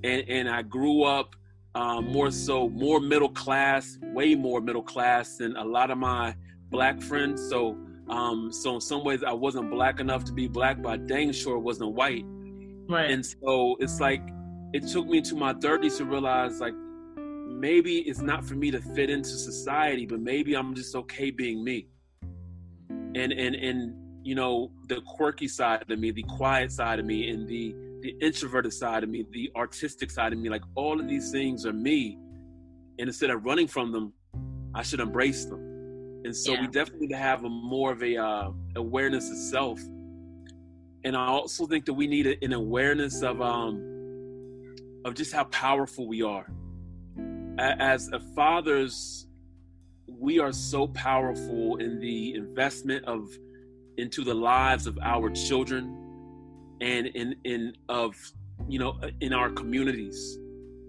and 0.03 0.23
and 0.29 0.49
I 0.49 0.61
grew 0.61 1.03
up 1.03 1.35
um, 1.75 2.05
more 2.05 2.31
so 2.31 2.69
more 2.69 2.99
middle 2.99 3.29
class, 3.29 3.97
way 4.01 4.35
more 4.35 4.61
middle 4.61 4.83
class 4.83 5.37
than 5.37 5.55
a 5.57 5.63
lot 5.63 5.91
of 5.91 5.97
my 5.97 6.35
black 6.69 7.01
friends. 7.01 7.47
So 7.49 7.77
um, 8.09 8.51
so 8.51 8.75
in 8.75 8.81
some 8.81 9.03
ways 9.03 9.23
I 9.23 9.33
wasn't 9.33 9.69
black 9.69 9.99
enough 9.99 10.23
to 10.25 10.33
be 10.33 10.47
black, 10.47 10.81
but 10.81 11.07
dang 11.07 11.31
sure 11.31 11.57
wasn't 11.57 11.93
white. 11.93 12.25
Right. 12.89 13.11
And 13.11 13.25
so 13.25 13.75
it's 13.79 13.99
like 13.99 14.21
it 14.73 14.87
took 14.87 15.07
me 15.07 15.21
to 15.21 15.35
my 15.35 15.53
30s 15.53 15.97
to 15.97 16.05
realize 16.05 16.59
like 16.59 16.73
maybe 17.47 17.99
it's 17.99 18.19
not 18.19 18.43
for 18.43 18.55
me 18.55 18.71
to 18.71 18.81
fit 18.81 19.09
into 19.09 19.29
society, 19.29 20.05
but 20.05 20.19
maybe 20.19 20.55
I'm 20.55 20.73
just 20.73 20.95
okay 20.95 21.29
being 21.29 21.63
me. 21.63 21.87
And 22.89 23.31
and 23.31 23.55
and 23.55 23.95
you 24.23 24.33
know 24.33 24.71
the 24.87 25.01
quirky 25.01 25.47
side 25.47 25.85
of 25.89 25.99
me, 25.99 26.11
the 26.11 26.23
quiet 26.23 26.71
side 26.71 26.99
of 26.99 27.05
me, 27.05 27.29
and 27.29 27.47
the 27.47 27.75
the 28.01 28.15
introverted 28.19 28.73
side 28.73 29.03
of 29.03 29.09
me, 29.09 29.25
the 29.31 29.51
artistic 29.55 30.09
side 30.09 30.33
of 30.33 30.39
me, 30.39 30.49
like 30.49 30.63
all 30.75 30.99
of 30.99 31.07
these 31.07 31.31
things 31.31 31.65
are 31.65 31.73
me. 31.73 32.17
And 32.99 33.07
instead 33.07 33.29
of 33.29 33.45
running 33.45 33.67
from 33.67 33.91
them, 33.91 34.13
I 34.75 34.81
should 34.83 34.99
embrace 34.99 35.45
them. 35.45 35.59
And 36.25 36.35
so 36.35 36.53
yeah. 36.53 36.61
we 36.61 36.67
definitely 36.67 37.07
need 37.07 37.13
to 37.13 37.19
have 37.19 37.43
a 37.43 37.49
more 37.49 37.91
of 37.91 38.03
a 38.03 38.17
uh, 38.17 38.51
awareness 38.75 39.29
of 39.29 39.37
self. 39.37 39.79
And 41.05 41.15
I 41.15 41.27
also 41.27 41.65
think 41.65 41.85
that 41.85 41.93
we 41.93 42.07
need 42.07 42.37
an 42.41 42.53
awareness 42.53 43.21
of 43.23 43.41
um, 43.41 43.92
of 45.05 45.15
just 45.15 45.33
how 45.33 45.43
powerful 45.45 46.07
we 46.07 46.21
are. 46.21 46.47
As 47.59 48.09
fathers, 48.35 49.27
we 50.07 50.39
are 50.39 50.51
so 50.51 50.87
powerful 50.87 51.77
in 51.77 51.99
the 51.99 52.33
investment 52.35 53.05
of 53.05 53.29
into 53.97 54.23
the 54.23 54.33
lives 54.33 54.87
of 54.87 54.97
our 55.03 55.29
children 55.29 56.77
and 56.81 57.07
in 57.07 57.35
in 57.43 57.73
of 57.89 58.15
you 58.67 58.79
know 58.79 58.99
in 59.21 59.33
our 59.33 59.49
communities. 59.49 60.39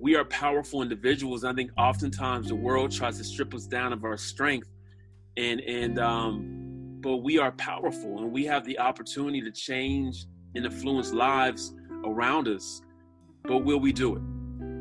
We 0.01 0.17
are 0.17 0.25
powerful 0.25 0.83
individuals. 0.83 1.45
I 1.45 1.53
think 1.53 1.71
oftentimes 1.79 2.49
the 2.49 2.55
world 2.55 2.93
tries 2.93 3.19
to 3.19 3.25
strip 3.25 3.55
us 3.55 3.67
down 3.67 3.93
of 3.93 4.05
our 4.05 4.17
strength 4.17 4.69
and 5.37 5.61
and 5.61 5.99
um 5.99 6.99
but 7.01 7.19
we 7.19 7.39
are 7.39 7.53
powerful 7.53 8.19
and 8.19 8.33
we 8.33 8.45
have 8.45 8.65
the 8.65 8.79
opportunity 8.79 9.41
to 9.43 9.51
change 9.51 10.27
and 10.55 10.65
influence 10.65 11.13
lives 11.13 11.75
around 12.05 12.49
us 12.49 12.81
but 13.45 13.59
will 13.59 13.81
we 13.81 13.93
do 13.93 14.17
it 14.17 14.23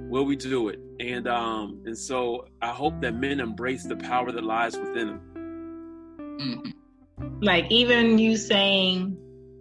will 0.09 0.25
we 0.25 0.35
do 0.35 0.69
it 0.69 0.79
and 0.99 1.27
um 1.27 1.81
and 1.85 1.97
so 1.97 2.47
i 2.61 2.67
hope 2.67 2.99
that 3.01 3.15
men 3.15 3.39
embrace 3.39 3.83
the 3.83 3.95
power 3.95 4.31
that 4.31 4.43
lies 4.43 4.77
within 4.77 5.07
them 5.07 6.37
mm-hmm. 6.39 7.39
like 7.41 7.65
even 7.71 8.17
you 8.17 8.37
saying 8.37 9.17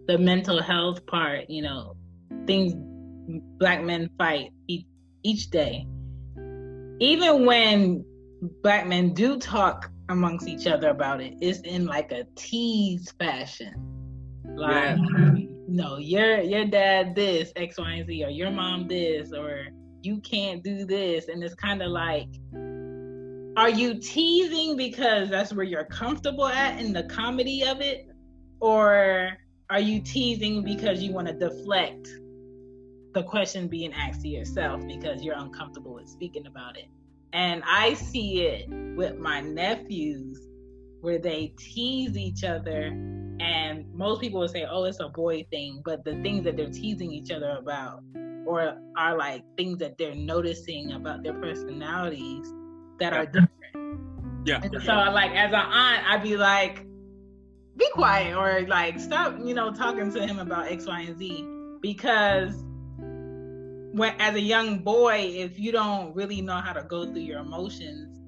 the 0.06 0.18
mental 0.18 0.60
health 0.60 1.04
part, 1.06 1.48
you 1.48 1.62
know, 1.62 1.96
things 2.46 2.74
black 3.58 3.82
men 3.82 4.10
fight 4.18 4.50
each, 4.66 4.86
each 5.22 5.50
day. 5.50 5.86
Even 7.00 7.46
when 7.46 8.04
black 8.62 8.86
men 8.86 9.14
do 9.14 9.38
talk 9.38 9.90
amongst 10.08 10.46
each 10.48 10.66
other 10.66 10.90
about 10.90 11.20
it, 11.20 11.34
it's 11.40 11.60
in 11.60 11.86
like 11.86 12.12
a 12.12 12.24
tease 12.34 13.12
fashion. 13.18 13.74
Like, 14.56 14.98
yeah. 14.98 15.30
no, 15.68 15.96
your 15.98 16.40
your 16.40 16.64
dad 16.66 17.14
this 17.14 17.52
X, 17.56 17.78
Y, 17.78 17.90
and 17.90 18.06
Z, 18.06 18.24
or 18.24 18.30
your 18.30 18.50
mom 18.50 18.88
this, 18.88 19.32
or 19.32 19.66
you 20.02 20.20
can't 20.20 20.62
do 20.62 20.84
this, 20.84 21.28
and 21.28 21.42
it's 21.42 21.54
kind 21.54 21.82
of 21.82 21.90
like, 21.90 22.28
are 23.56 23.70
you 23.70 23.94
teasing 23.94 24.76
because 24.76 25.30
that's 25.30 25.52
where 25.52 25.64
you're 25.64 25.84
comfortable 25.84 26.48
at 26.48 26.80
in 26.80 26.92
the 26.92 27.04
comedy 27.04 27.64
of 27.64 27.80
it, 27.80 28.08
or 28.60 29.30
are 29.70 29.80
you 29.80 30.00
teasing 30.00 30.62
because 30.62 31.02
you 31.02 31.12
want 31.12 31.28
to 31.28 31.34
deflect 31.34 32.08
the 33.14 33.22
question 33.22 33.68
being 33.68 33.92
asked 33.92 34.22
to 34.22 34.28
yourself 34.28 34.86
because 34.86 35.22
you're 35.22 35.38
uncomfortable 35.38 35.94
with 35.94 36.08
speaking 36.08 36.46
about 36.46 36.76
it? 36.76 36.86
And 37.32 37.62
I 37.66 37.94
see 37.94 38.42
it 38.42 38.68
with 38.96 39.18
my 39.18 39.40
nephews 39.40 40.38
where 41.00 41.18
they 41.18 41.54
tease 41.58 42.16
each 42.16 42.44
other 42.44 42.90
and 43.40 43.92
most 43.94 44.20
people 44.20 44.40
would 44.40 44.50
say, 44.50 44.66
oh, 44.68 44.84
it's 44.84 45.00
a 45.00 45.08
boy 45.08 45.44
thing, 45.50 45.82
but 45.84 46.04
the 46.04 46.20
things 46.22 46.44
that 46.44 46.56
they're 46.56 46.70
teasing 46.70 47.10
each 47.12 47.30
other 47.30 47.56
about 47.58 48.02
or 48.46 48.76
are 48.96 49.16
like 49.16 49.42
things 49.56 49.78
that 49.78 49.96
they're 49.98 50.14
noticing 50.14 50.92
about 50.92 51.22
their 51.22 51.34
personalities 51.34 52.52
that 52.98 53.12
are 53.12 53.26
different. 53.26 53.50
Yeah. 54.44 54.60
And 54.62 54.82
so 54.82 54.92
like 54.92 55.30
as 55.32 55.52
an 55.52 55.54
aunt, 55.54 56.04
I'd 56.08 56.22
be 56.22 56.36
like, 56.36 56.86
be 57.76 57.88
quiet 57.94 58.36
or 58.36 58.66
like 58.66 58.98
stop, 58.98 59.36
you 59.42 59.54
know, 59.54 59.72
talking 59.72 60.12
to 60.12 60.26
him 60.26 60.38
about 60.38 60.70
X, 60.70 60.86
Y, 60.86 61.00
and 61.00 61.18
Z 61.18 61.46
because 61.80 62.52
when 63.92 64.14
as 64.18 64.34
a 64.34 64.40
young 64.40 64.78
boy, 64.78 65.32
if 65.34 65.58
you 65.58 65.72
don't 65.72 66.14
really 66.14 66.40
know 66.40 66.56
how 66.56 66.72
to 66.72 66.82
go 66.82 67.04
through 67.04 67.22
your 67.22 67.40
emotions, 67.40 68.20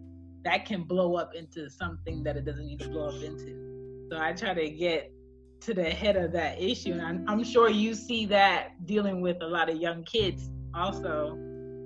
that 0.45 0.67
can 0.67 0.85
blow 0.85 1.17
up 1.17 1.35
into 1.35 1.71
something 1.71 2.23
that 2.23 2.37
it 2.37 2.45
doesn't 2.45 2.67
need 2.67 2.81
to 2.81 2.89
blow 2.89 3.09
up 3.09 3.23
into. 3.23 3.74
So 4.11 4.19
I 4.21 4.33
try 4.33 4.55
to 4.55 4.71
get 4.71 5.13
to 5.61 5.75
the 5.75 5.85
head 5.85 6.17
of 6.17 6.33
that 6.33 6.61
issue, 6.61 6.93
and 6.93 7.03
I'm, 7.03 7.25
I'm 7.29 7.45
sure 7.45 7.71
you 7.71 7.95
see 7.95 8.27
that 8.27 8.87
dealing 8.87 9.21
with 9.21 9.39
a 9.41 9.47
lot 9.47 9.71
of 9.71 9.77
young 9.77 10.05
kids 10.05 10.51
also, 10.75 11.37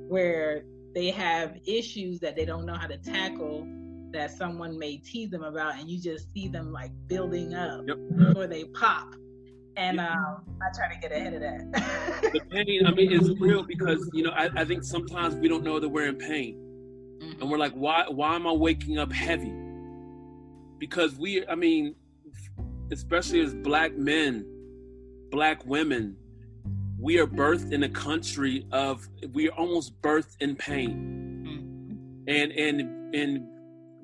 where 0.08 0.64
they 0.94 1.10
have 1.10 1.58
issues 1.64 2.18
that 2.20 2.34
they 2.34 2.44
don't 2.44 2.66
know 2.66 2.74
how 2.74 2.86
to 2.86 2.96
tackle 2.98 3.66
that 4.10 4.30
someone 4.30 4.78
may 4.78 4.96
tease 4.96 5.30
them 5.30 5.42
about 5.42 5.78
and 5.78 5.88
you 5.88 6.00
just 6.00 6.32
see 6.32 6.48
them 6.48 6.72
like 6.72 6.90
building 7.08 7.54
up 7.54 7.82
yep. 7.86 7.98
before 8.16 8.46
they 8.46 8.64
pop 8.64 9.14
and 9.78 9.98
yep. 9.98 10.10
um, 10.10 10.42
I 10.60 10.76
try 10.76 10.92
to 10.92 11.00
get 11.00 11.12
ahead 11.12 11.34
of 11.34 11.40
that. 11.40 11.72
the 12.32 12.40
pain, 12.50 12.84
I 12.84 12.90
mean, 12.90 13.12
is 13.12 13.30
real 13.38 13.62
because 13.62 14.10
you 14.12 14.24
know 14.24 14.30
I, 14.30 14.50
I, 14.56 14.64
think 14.64 14.82
sometimes 14.82 15.36
we 15.36 15.48
don't 15.48 15.62
know 15.62 15.78
that 15.78 15.88
we're 15.88 16.08
in 16.08 16.16
pain, 16.16 16.56
mm-hmm. 17.22 17.40
and 17.40 17.50
we're 17.50 17.58
like, 17.58 17.72
why? 17.72 18.04
Why 18.08 18.34
am 18.34 18.46
I 18.46 18.52
waking 18.52 18.98
up 18.98 19.12
heavy? 19.12 19.54
Because 20.78 21.16
we, 21.16 21.46
I 21.46 21.54
mean, 21.54 21.94
especially 22.90 23.40
as 23.40 23.54
black 23.54 23.96
men, 23.96 24.46
black 25.30 25.64
women, 25.66 26.16
we 26.98 27.18
are 27.18 27.26
birthed 27.26 27.72
in 27.72 27.84
a 27.84 27.88
country 27.88 28.66
of 28.72 29.08
we 29.32 29.48
are 29.48 29.54
almost 29.54 30.00
birthed 30.02 30.36
in 30.40 30.56
pain, 30.56 31.44
mm-hmm. 31.46 32.28
and 32.28 32.52
and 32.52 33.14
and 33.14 33.46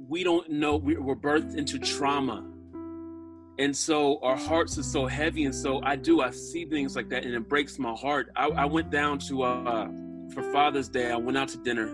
we 0.09 0.23
don't 0.23 0.49
know 0.51 0.77
we, 0.77 0.97
we're 0.97 1.17
birthed 1.17 1.57
into 1.57 1.79
trauma. 1.79 2.45
And 3.57 3.77
so 3.77 4.19
our 4.21 4.37
hearts 4.37 4.79
are 4.79 4.83
so 4.83 5.07
heavy 5.07 5.45
and 5.45 5.55
so 5.55 5.81
i 5.85 5.95
do 5.95 6.21
i 6.21 6.31
see 6.31 6.65
things 6.65 6.97
like 6.97 7.09
that 7.11 7.25
and 7.25 7.33
it 7.35 7.49
breaks 7.49 7.79
my 7.79 7.93
heart. 7.93 8.33
I, 8.35 8.49
I 8.49 8.65
went 8.65 8.91
down 8.91 9.21
to 9.29 9.45
uh, 9.45 9.89
for 10.33 10.43
father's 10.53 10.89
day 10.89 11.13
i 11.13 11.17
went 11.17 11.37
out 11.39 11.49
to 11.49 11.59
dinner 11.59 11.87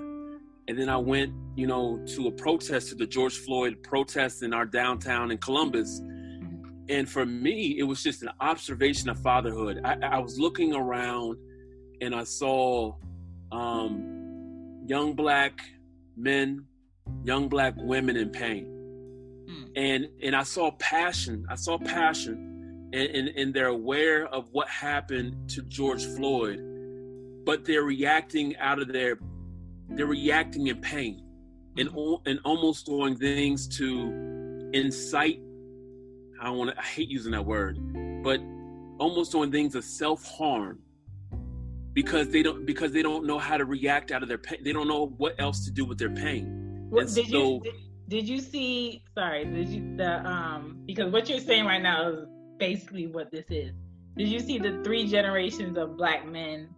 and 0.69 0.79
then 0.79 0.89
i 0.89 0.97
went 0.97 1.33
you 1.57 1.67
know 1.67 2.03
to 2.15 2.29
a 2.29 2.31
protest 2.31 2.89
to 2.89 2.95
the 2.95 3.07
george 3.07 3.37
floyd 3.37 3.83
protest 3.83 4.43
in 4.43 4.55
our 4.55 4.65
downtown 4.65 5.31
in 5.31 5.39
columbus 5.39 6.01
and 6.91 7.09
for 7.09 7.25
me 7.25 7.79
it 7.79 7.85
was 7.85 8.03
just 8.03 8.23
an 8.23 8.31
observation 8.41 9.09
of 9.09 9.19
fatherhood 9.21 9.81
i, 9.85 9.97
I 10.03 10.19
was 10.19 10.39
looking 10.39 10.75
around 10.75 11.39
and 12.01 12.15
i 12.15 12.25
saw 12.25 12.95
um, 13.53 14.85
young 14.87 15.15
black 15.15 15.61
men 16.17 16.67
young 17.25 17.49
black 17.49 17.75
women 17.77 18.17
in 18.17 18.31
pain. 18.31 18.67
Mm. 19.49 19.71
And 19.77 20.09
and 20.23 20.37
I 20.37 20.43
saw 20.43 20.71
passion. 20.73 21.47
I 21.49 21.55
saw 21.55 21.79
passion 21.79 22.89
and, 22.93 23.09
and, 23.11 23.29
and 23.29 23.55
they're 23.55 23.69
aware 23.69 24.27
of 24.27 24.49
what 24.53 24.69
happened 24.69 25.49
to 25.51 25.63
George 25.63 26.05
Floyd, 26.05 26.61
but 27.45 27.65
they're 27.65 27.85
reacting 27.85 28.57
out 28.57 28.81
of 28.81 28.89
their 28.89 29.19
they're 29.91 30.07
reacting 30.07 30.69
in 30.69 30.81
pain 30.81 31.25
and 31.77 31.89
hmm. 31.89 32.15
and 32.27 32.41
almost 32.45 32.87
doing 32.87 33.17
things 33.17 33.69
to 33.79 34.71
incite 34.73 35.41
I 36.41 36.45
don't 36.45 36.59
want 36.59 36.71
to 36.71 36.79
I 36.79 36.85
hate 36.85 37.09
using 37.09 37.33
that 37.33 37.45
word, 37.45 37.79
but 38.23 38.41
almost 38.99 39.33
doing 39.33 39.51
things 39.51 39.75
of 39.75 39.85
self-harm 39.85 40.79
because 41.93 42.29
they 42.31 42.43
don't 42.43 42.65
because 42.65 42.93
they 42.93 43.03
don't 43.03 43.27
know 43.27 43.39
how 43.39 43.57
to 43.57 43.65
react 43.65 44.11
out 44.11 44.23
of 44.23 44.29
their 44.29 44.39
pain. 44.39 44.59
They 44.65 44.73
don't 44.73 44.89
know 44.89 45.15
what 45.19 45.35
else 45.39 45.65
to 45.67 45.71
do 45.71 45.85
with 45.85 45.99
their 45.99 46.11
pain. 46.11 46.89
And 46.93 47.15
did 47.15 47.29
so- 47.29 47.55
you 47.55 47.61
did, 47.63 47.75
did 48.09 48.29
you 48.29 48.41
see? 48.41 49.05
Sorry, 49.15 49.45
did 49.45 49.69
you 49.69 49.97
the 49.97 50.27
um 50.27 50.83
because 50.87 51.13
what 51.13 51.29
you're 51.29 51.41
saying 51.41 51.67
right 51.67 51.83
now 51.83 52.09
is 52.11 52.27
basically 52.59 53.07
what 53.07 53.31
this 53.31 53.45
is. 53.51 53.73
Did 54.17 54.29
you 54.29 54.41
see 54.41 54.59
the 54.59 54.81
three 54.83 55.07
generations 55.07 55.79
of 55.79 55.97
black 55.97 56.27
men 56.27 56.69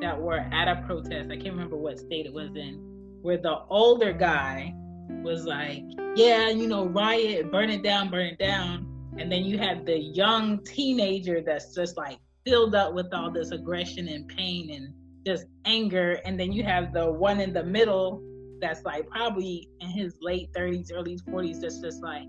that 0.00 0.20
were 0.20 0.38
at 0.38 0.68
a 0.68 0.82
protest? 0.86 1.30
I 1.30 1.36
can't 1.36 1.54
remember 1.54 1.76
what 1.76 1.98
state 1.98 2.26
it 2.26 2.32
was 2.32 2.50
in, 2.56 2.74
where 3.22 3.38
the 3.38 3.56
older 3.68 4.12
guy 4.12 4.74
was 5.22 5.44
like, 5.44 5.82
"Yeah, 6.16 6.48
you 6.48 6.68
know, 6.68 6.86
riot, 6.86 7.50
burn 7.50 7.70
it 7.70 7.82
down, 7.82 8.10
burn 8.10 8.26
it 8.26 8.38
down," 8.38 8.86
and 9.18 9.30
then 9.30 9.44
you 9.44 9.58
have 9.58 9.84
the 9.84 9.98
young 9.98 10.62
teenager 10.64 11.40
that's 11.40 11.74
just 11.74 11.96
like 11.96 12.18
filled 12.44 12.74
up 12.74 12.94
with 12.94 13.12
all 13.12 13.30
this 13.30 13.50
aggression 13.50 14.08
and 14.08 14.26
pain 14.28 14.70
and 14.72 14.92
just 15.26 15.46
anger, 15.64 16.20
and 16.24 16.38
then 16.38 16.52
you 16.52 16.64
have 16.64 16.92
the 16.92 17.10
one 17.10 17.40
in 17.40 17.52
the 17.52 17.62
middle 17.62 18.22
that's 18.60 18.84
like 18.84 19.08
probably 19.08 19.68
in 19.80 19.88
his 19.88 20.14
late 20.20 20.52
30s, 20.52 20.90
early 20.92 21.18
40s, 21.28 21.60
that's 21.60 21.80
just 21.80 22.02
like, 22.02 22.26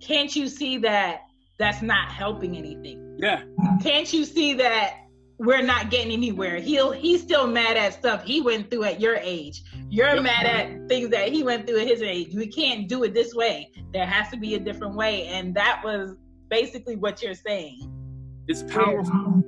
can't 0.00 0.34
you 0.34 0.48
see 0.48 0.78
that 0.78 1.22
that's 1.58 1.82
not 1.82 2.10
helping 2.10 2.56
anything? 2.56 3.16
Yeah, 3.18 3.42
Can't 3.82 4.12
you 4.12 4.24
see 4.24 4.54
that 4.54 5.03
we're 5.38 5.62
not 5.62 5.90
getting 5.90 6.12
anywhere? 6.12 6.56
He'll 6.56 6.92
he's 6.92 7.22
still 7.22 7.46
mad 7.46 7.76
at 7.76 7.94
stuff 7.94 8.22
he 8.24 8.40
went 8.40 8.70
through 8.70 8.84
at 8.84 9.00
your 9.00 9.16
age. 9.16 9.62
You're 9.90 10.20
mad 10.20 10.46
at 10.46 10.88
things 10.88 11.10
that 11.10 11.30
he 11.32 11.42
went 11.42 11.66
through 11.66 11.80
at 11.80 11.86
his 11.86 12.02
age. 12.02 12.34
We 12.34 12.46
can't 12.46 12.88
do 12.88 13.04
it 13.04 13.14
this 13.14 13.34
way. 13.34 13.70
There 13.92 14.06
has 14.06 14.30
to 14.30 14.36
be 14.36 14.54
a 14.54 14.58
different 14.60 14.94
way. 14.94 15.26
And 15.26 15.54
that 15.54 15.82
was 15.84 16.14
basically 16.50 16.96
what 16.96 17.22
you're 17.22 17.34
saying. 17.34 17.90
it's 18.48 18.62
powerful. 18.64 19.42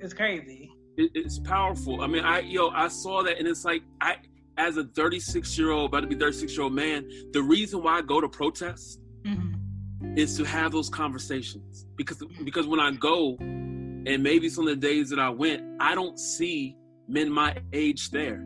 It's 0.00 0.14
crazy. 0.14 0.70
It, 0.96 1.10
it's 1.14 1.38
powerful. 1.38 2.00
I 2.02 2.06
mean, 2.06 2.24
I 2.24 2.40
yo, 2.40 2.68
I 2.70 2.88
saw 2.88 3.22
that, 3.22 3.38
and 3.38 3.48
it's 3.48 3.64
like 3.64 3.82
I, 4.00 4.16
as 4.58 4.76
a 4.76 4.84
36 4.84 5.58
year 5.58 5.70
old, 5.70 5.90
about 5.90 6.00
to 6.00 6.06
be 6.06 6.14
36 6.14 6.52
year 6.52 6.62
old 6.62 6.72
man, 6.74 7.08
the 7.32 7.42
reason 7.42 7.82
why 7.82 7.98
I 7.98 8.02
go 8.02 8.20
to 8.20 8.28
protests 8.28 8.98
Mhm. 9.26 10.16
is 10.16 10.36
to 10.36 10.44
have 10.44 10.70
those 10.72 10.88
conversations 10.90 11.86
because 11.96 12.22
because 12.44 12.66
when 12.66 12.78
I 12.80 12.90
go, 12.92 13.36
and 14.06 14.22
maybe 14.22 14.48
some 14.48 14.66
of 14.68 14.80
the 14.80 14.86
days 14.88 15.10
that 15.10 15.18
I 15.18 15.30
went, 15.30 15.62
I 15.80 15.94
don't 15.94 16.18
see 16.18 16.76
men 17.08 17.30
my 17.30 17.56
age 17.72 18.10
there. 18.10 18.38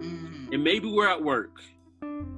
Mhm. 0.00 0.52
and 0.52 0.62
maybe 0.62 0.86
we're 0.90 1.08
at 1.08 1.22
work 1.22 1.56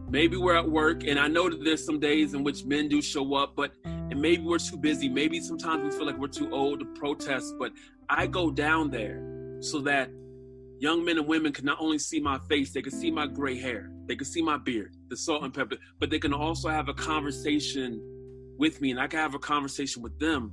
maybe 0.09 0.37
we're 0.37 0.55
at 0.57 0.71
work 0.71 1.03
and 1.05 1.19
i 1.19 1.27
know 1.27 1.51
that 1.51 1.65
there's 1.65 1.85
some 1.85 1.99
days 1.99 2.33
in 2.35 2.45
which 2.45 2.65
men 2.65 2.89
do 2.89 3.03
show 3.03 3.35
up 3.35 3.57
but 3.57 3.73
and 3.85 4.21
maybe 4.21 4.43
we're 4.45 4.59
too 4.59 4.77
busy 4.77 5.09
maybe 5.09 5.41
sometimes 5.41 5.83
we 5.83 5.91
feel 5.91 6.07
like 6.07 6.17
we're 6.17 6.29
too 6.29 6.49
old 6.53 6.79
to 6.79 6.87
protest 6.95 7.55
but 7.59 7.73
i 8.09 8.25
go 8.25 8.49
down 8.51 8.89
there 8.91 9.21
so 9.61 9.81
that 9.81 10.09
young 10.79 11.05
men 11.05 11.19
and 11.19 11.27
women 11.27 11.53
can 11.53 11.65
not 11.65 11.79
only 11.81 11.99
see 11.99 12.21
my 12.21 12.39
face 12.49 12.73
they 12.73 12.81
can 12.83 12.93
see 12.93 13.11
my 13.11 13.27
gray 13.27 13.59
hair 13.59 13.91
they 14.07 14.15
can 14.15 14.27
see 14.27 14.41
my 14.43 14.57
beard 14.57 14.95
the 15.09 15.17
salt 15.17 15.43
and 15.43 15.53
pepper 15.53 15.77
but 15.99 16.09
they 16.09 16.21
can 16.21 16.33
also 16.33 16.69
have 16.69 16.89
a 16.89 16.95
conversation 16.95 18.01
with 18.59 18.81
me 18.81 18.93
and 18.93 19.01
i 19.01 19.09
can 19.09 19.19
have 19.19 19.35
a 19.35 19.39
conversation 19.41 20.01
with 20.03 20.17
them 20.21 20.53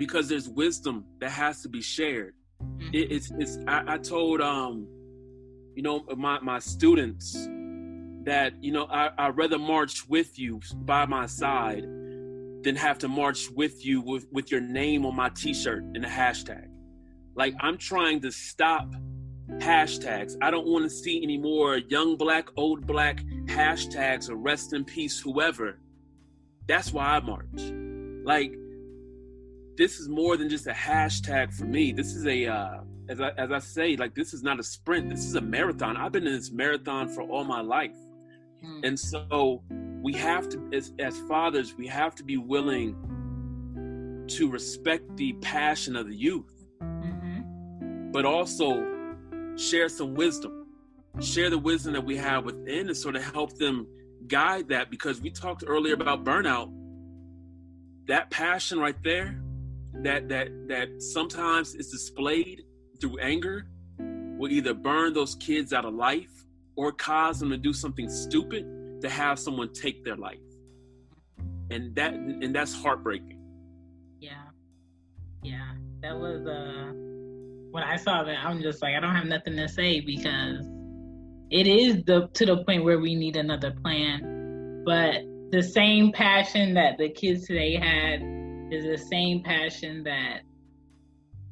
because 0.00 0.30
there's 0.30 0.48
wisdom 0.48 1.04
that 1.20 1.30
has 1.30 1.60
to 1.60 1.68
be 1.68 1.82
shared 1.82 2.32
it, 2.92 3.12
it's 3.12 3.30
it's 3.38 3.58
I, 3.66 3.94
I 3.94 3.98
told 3.98 4.40
um 4.40 4.88
you 5.74 5.82
know 5.82 6.04
my 6.16 6.40
my 6.40 6.58
students 6.58 7.34
that 8.24 8.52
you 8.62 8.72
know 8.72 8.86
I 8.90 9.10
I 9.18 9.28
rather 9.28 9.58
march 9.58 10.08
with 10.08 10.38
you 10.38 10.60
by 10.74 11.06
my 11.06 11.26
side 11.26 11.84
than 12.62 12.76
have 12.76 12.98
to 12.98 13.08
march 13.08 13.48
with 13.50 13.84
you 13.84 14.00
with 14.00 14.26
with 14.32 14.50
your 14.50 14.60
name 14.60 15.06
on 15.06 15.14
my 15.14 15.28
t-shirt 15.30 15.82
and 15.94 16.04
a 16.04 16.08
hashtag. 16.08 16.66
Like 17.34 17.54
I'm 17.60 17.78
trying 17.78 18.20
to 18.22 18.30
stop 18.30 18.86
hashtags. 19.58 20.36
I 20.42 20.50
don't 20.50 20.66
want 20.66 20.84
to 20.84 20.90
see 20.90 21.22
any 21.22 21.38
more 21.38 21.76
young 21.76 22.16
black, 22.16 22.48
old 22.56 22.86
black 22.86 23.22
hashtags 23.46 24.30
or 24.30 24.36
rest 24.36 24.72
in 24.72 24.84
peace 24.84 25.18
whoever. 25.18 25.78
That's 26.68 26.92
why 26.92 27.16
I 27.16 27.20
march. 27.20 27.72
Like 28.24 28.54
this 29.80 29.98
is 29.98 30.10
more 30.10 30.36
than 30.36 30.50
just 30.50 30.66
a 30.66 30.72
hashtag 30.72 31.54
for 31.54 31.64
me. 31.64 31.90
This 31.90 32.14
is 32.14 32.26
a 32.26 32.46
uh 32.46 32.80
as 33.08 33.18
I 33.18 33.30
as 33.38 33.50
I 33.50 33.60
say, 33.60 33.96
like 33.96 34.14
this 34.14 34.34
is 34.34 34.42
not 34.42 34.60
a 34.60 34.62
sprint. 34.62 35.08
This 35.08 35.24
is 35.24 35.36
a 35.36 35.40
marathon. 35.40 35.96
I've 35.96 36.12
been 36.12 36.26
in 36.26 36.34
this 36.34 36.52
marathon 36.52 37.08
for 37.08 37.22
all 37.22 37.44
my 37.44 37.62
life. 37.62 37.96
Mhm. 38.62 38.86
And 38.86 39.00
so 39.00 39.62
we 40.02 40.12
have 40.12 40.50
to 40.50 40.58
as 40.74 40.92
as 40.98 41.18
fathers, 41.20 41.74
we 41.78 41.86
have 41.86 42.14
to 42.16 42.22
be 42.22 42.36
willing 42.36 42.90
to 44.28 44.50
respect 44.50 45.16
the 45.16 45.32
passion 45.40 45.96
of 45.96 46.06
the 46.08 46.14
youth, 46.14 46.54
Mhm. 46.82 48.12
but 48.12 48.26
also 48.26 48.66
share 49.56 49.88
some 49.88 50.12
wisdom. 50.14 50.66
Share 51.20 51.48
the 51.48 51.58
wisdom 51.58 51.94
that 51.94 52.04
we 52.04 52.18
have 52.18 52.44
within 52.44 52.88
and 52.88 52.96
sort 52.96 53.16
of 53.16 53.22
help 53.32 53.54
them 53.54 53.86
guide 54.26 54.68
that 54.68 54.90
because 54.90 55.22
we 55.22 55.30
talked 55.30 55.64
earlier 55.66 55.94
about 55.94 56.22
burnout. 56.22 56.70
That 58.08 58.28
passion 58.30 58.78
right 58.78 59.02
there, 59.02 59.40
that 60.02 60.28
that 60.28 60.48
that 60.68 61.02
sometimes 61.02 61.74
is 61.74 61.90
displayed 61.90 62.62
through 63.00 63.18
anger 63.18 63.66
will 64.38 64.50
either 64.50 64.72
burn 64.72 65.12
those 65.12 65.34
kids 65.36 65.72
out 65.72 65.84
of 65.84 65.94
life 65.94 66.30
or 66.76 66.92
cause 66.92 67.40
them 67.40 67.50
to 67.50 67.56
do 67.56 67.72
something 67.72 68.08
stupid 68.08 68.64
to 69.02 69.08
have 69.08 69.38
someone 69.38 69.72
take 69.72 70.04
their 70.04 70.16
life. 70.16 70.38
And 71.70 71.94
that 71.94 72.14
and 72.14 72.54
that's 72.54 72.74
heartbreaking. 72.74 73.38
Yeah. 74.18 74.44
Yeah. 75.42 75.72
That 76.02 76.18
was 76.18 76.46
uh 76.46 76.92
when 77.70 77.82
I 77.82 77.96
saw 77.96 78.24
that 78.24 78.38
I'm 78.44 78.62
just 78.62 78.82
like 78.82 78.94
I 78.94 79.00
don't 79.00 79.14
have 79.14 79.26
nothing 79.26 79.56
to 79.56 79.68
say 79.68 80.00
because 80.00 80.66
it 81.50 81.66
is 81.66 82.02
the 82.04 82.28
to 82.34 82.46
the 82.46 82.64
point 82.64 82.84
where 82.84 82.98
we 82.98 83.14
need 83.14 83.36
another 83.36 83.72
plan. 83.82 84.82
But 84.84 85.22
the 85.50 85.62
same 85.62 86.12
passion 86.12 86.74
that 86.74 86.96
the 86.96 87.10
kids 87.10 87.46
today 87.46 87.76
had 87.76 88.20
is 88.72 88.84
the 88.84 88.98
same 88.98 89.42
passion 89.42 90.02
that 90.04 90.40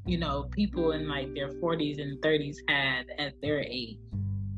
you 0.06 0.18
know 0.18 0.44
people 0.52 0.92
in 0.92 1.08
like 1.08 1.32
their 1.34 1.50
40s 1.54 2.00
and 2.00 2.20
30s 2.22 2.56
had 2.68 3.06
at 3.18 3.34
their 3.42 3.60
age. 3.60 3.98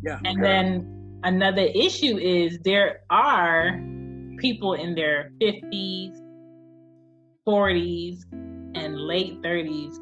Yeah. 0.03 0.21
And 0.25 0.43
then 0.43 1.21
another 1.25 1.63
issue 1.63 2.19
is 2.19 2.59
there 2.65 3.01
are 3.11 3.81
people 4.39 4.75
in 4.75 4.95
their 4.95 5.33
50s, 5.41 6.17
40s, 7.47 8.25
and 8.75 8.97
late 8.97 9.43
30s 9.43 9.97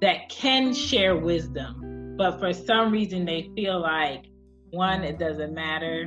that 0.00 0.28
can 0.28 0.72
share 0.72 1.16
wisdom. 1.16 2.14
But 2.16 2.38
for 2.38 2.52
some 2.52 2.92
reason, 2.92 3.24
they 3.24 3.50
feel 3.54 3.80
like 3.80 4.24
one, 4.70 5.02
it 5.02 5.18
doesn't 5.18 5.52
matter. 5.52 6.04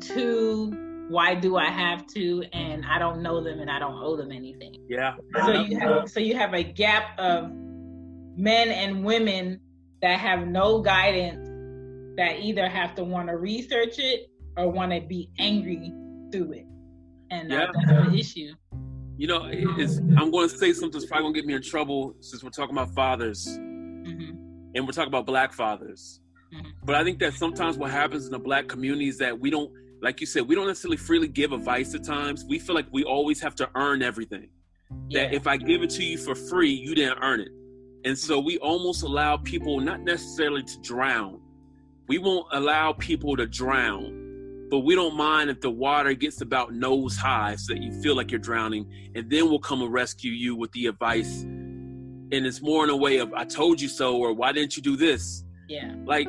Two, 0.00 0.87
why 1.08 1.34
do 1.34 1.56
I 1.56 1.66
have 1.66 2.06
to? 2.08 2.44
And 2.52 2.84
I 2.84 2.98
don't 2.98 3.22
know 3.22 3.42
them 3.42 3.60
and 3.60 3.70
I 3.70 3.78
don't 3.78 4.02
owe 4.02 4.16
them 4.16 4.30
anything. 4.30 4.74
Yeah. 4.88 5.14
So 5.46 5.52
you 5.52 5.78
have 5.78 6.08
so 6.08 6.20
you 6.20 6.36
have 6.36 6.54
a 6.54 6.62
gap 6.62 7.18
of 7.18 7.50
men 8.36 8.68
and 8.68 9.04
women 9.04 9.60
that 10.02 10.20
have 10.20 10.46
no 10.46 10.80
guidance 10.80 11.46
that 12.16 12.40
either 12.40 12.68
have 12.68 12.94
to 12.96 13.04
want 13.04 13.28
to 13.28 13.36
research 13.36 13.98
it 13.98 14.30
or 14.56 14.70
want 14.70 14.92
to 14.92 15.00
be 15.00 15.30
angry 15.38 15.92
through 16.32 16.52
it, 16.52 16.66
and 17.30 17.50
Yeah. 17.50 17.66
that's 17.72 18.10
the 18.10 18.16
issue. 18.18 18.52
You 19.16 19.26
know, 19.26 19.42
I'm 19.42 20.30
going 20.30 20.48
to 20.48 20.56
say 20.56 20.72
something 20.72 20.92
that's 20.92 21.06
probably 21.06 21.24
going 21.24 21.34
to 21.34 21.40
get 21.40 21.46
me 21.46 21.54
in 21.54 21.62
trouble 21.62 22.14
since 22.20 22.42
we're 22.44 22.50
talking 22.50 22.76
about 22.76 22.94
fathers 22.94 23.46
hmm 23.56 24.30
and 24.74 24.86
we're 24.86 24.92
talking 24.92 25.08
about 25.08 25.26
black 25.26 25.52
fathers. 25.52 26.20
Mhm. 26.52 26.72
But 26.84 26.94
I 26.94 27.02
think 27.02 27.18
that 27.20 27.32
sometimes 27.34 27.76
what 27.78 27.90
happens 27.90 28.26
in 28.26 28.32
the 28.32 28.38
black 28.38 28.68
community 28.68 29.08
is 29.08 29.18
that 29.18 29.40
we 29.40 29.50
don't, 29.50 29.72
like 30.00 30.20
you 30.20 30.26
said, 30.26 30.48
we 30.48 30.54
don't 30.54 30.66
necessarily 30.66 30.96
freely 30.96 31.28
give 31.28 31.52
advice 31.52 31.94
at 31.94 32.04
times. 32.04 32.44
We 32.44 32.58
feel 32.58 32.74
like 32.74 32.86
we 32.92 33.04
always 33.04 33.40
have 33.40 33.54
to 33.56 33.70
earn 33.74 34.02
everything. 34.02 34.48
Yeah. 35.08 35.24
That 35.24 35.34
if 35.34 35.46
I 35.46 35.56
give 35.56 35.82
it 35.82 35.90
to 35.90 36.04
you 36.04 36.18
for 36.18 36.34
free, 36.34 36.70
you 36.70 36.94
didn't 36.94 37.18
earn 37.22 37.40
it. 37.40 37.48
And 38.04 38.16
so 38.16 38.38
we 38.38 38.58
almost 38.58 39.02
allow 39.02 39.36
people 39.36 39.80
not 39.80 40.00
necessarily 40.00 40.62
to 40.62 40.80
drown. 40.80 41.40
We 42.06 42.18
won't 42.18 42.46
allow 42.52 42.92
people 42.92 43.36
to 43.36 43.46
drown, 43.46 44.68
but 44.70 44.80
we 44.80 44.94
don't 44.94 45.16
mind 45.16 45.50
if 45.50 45.60
the 45.60 45.70
water 45.70 46.14
gets 46.14 46.40
about 46.40 46.72
nose 46.72 47.16
high 47.16 47.56
so 47.56 47.74
that 47.74 47.82
you 47.82 47.92
feel 48.00 48.14
like 48.14 48.30
you're 48.30 48.40
drowning. 48.40 48.90
And 49.14 49.28
then 49.28 49.50
we'll 49.50 49.58
come 49.58 49.82
and 49.82 49.92
rescue 49.92 50.32
you 50.32 50.56
with 50.56 50.72
the 50.72 50.86
advice. 50.86 51.42
And 51.42 52.32
it's 52.32 52.62
more 52.62 52.84
in 52.84 52.90
a 52.90 52.96
way 52.96 53.18
of, 53.18 53.32
I 53.34 53.44
told 53.44 53.80
you 53.80 53.88
so, 53.88 54.16
or 54.16 54.32
why 54.32 54.52
didn't 54.52 54.76
you 54.76 54.82
do 54.82 54.96
this? 54.96 55.44
yeah. 55.68 55.94
like 56.04 56.28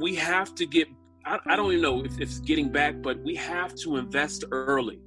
we 0.00 0.14
have 0.16 0.54
to 0.56 0.66
get 0.66 0.88
I, 1.24 1.38
I 1.46 1.56
don't 1.56 1.70
even 1.70 1.82
know 1.82 2.04
if, 2.04 2.18
it's 2.20 2.38
getting 2.40 2.68
back 2.70 3.00
but 3.02 3.18
we 3.22 3.34
have 3.36 3.74
to 3.76 3.96
invest 3.96 4.44
early 4.50 5.00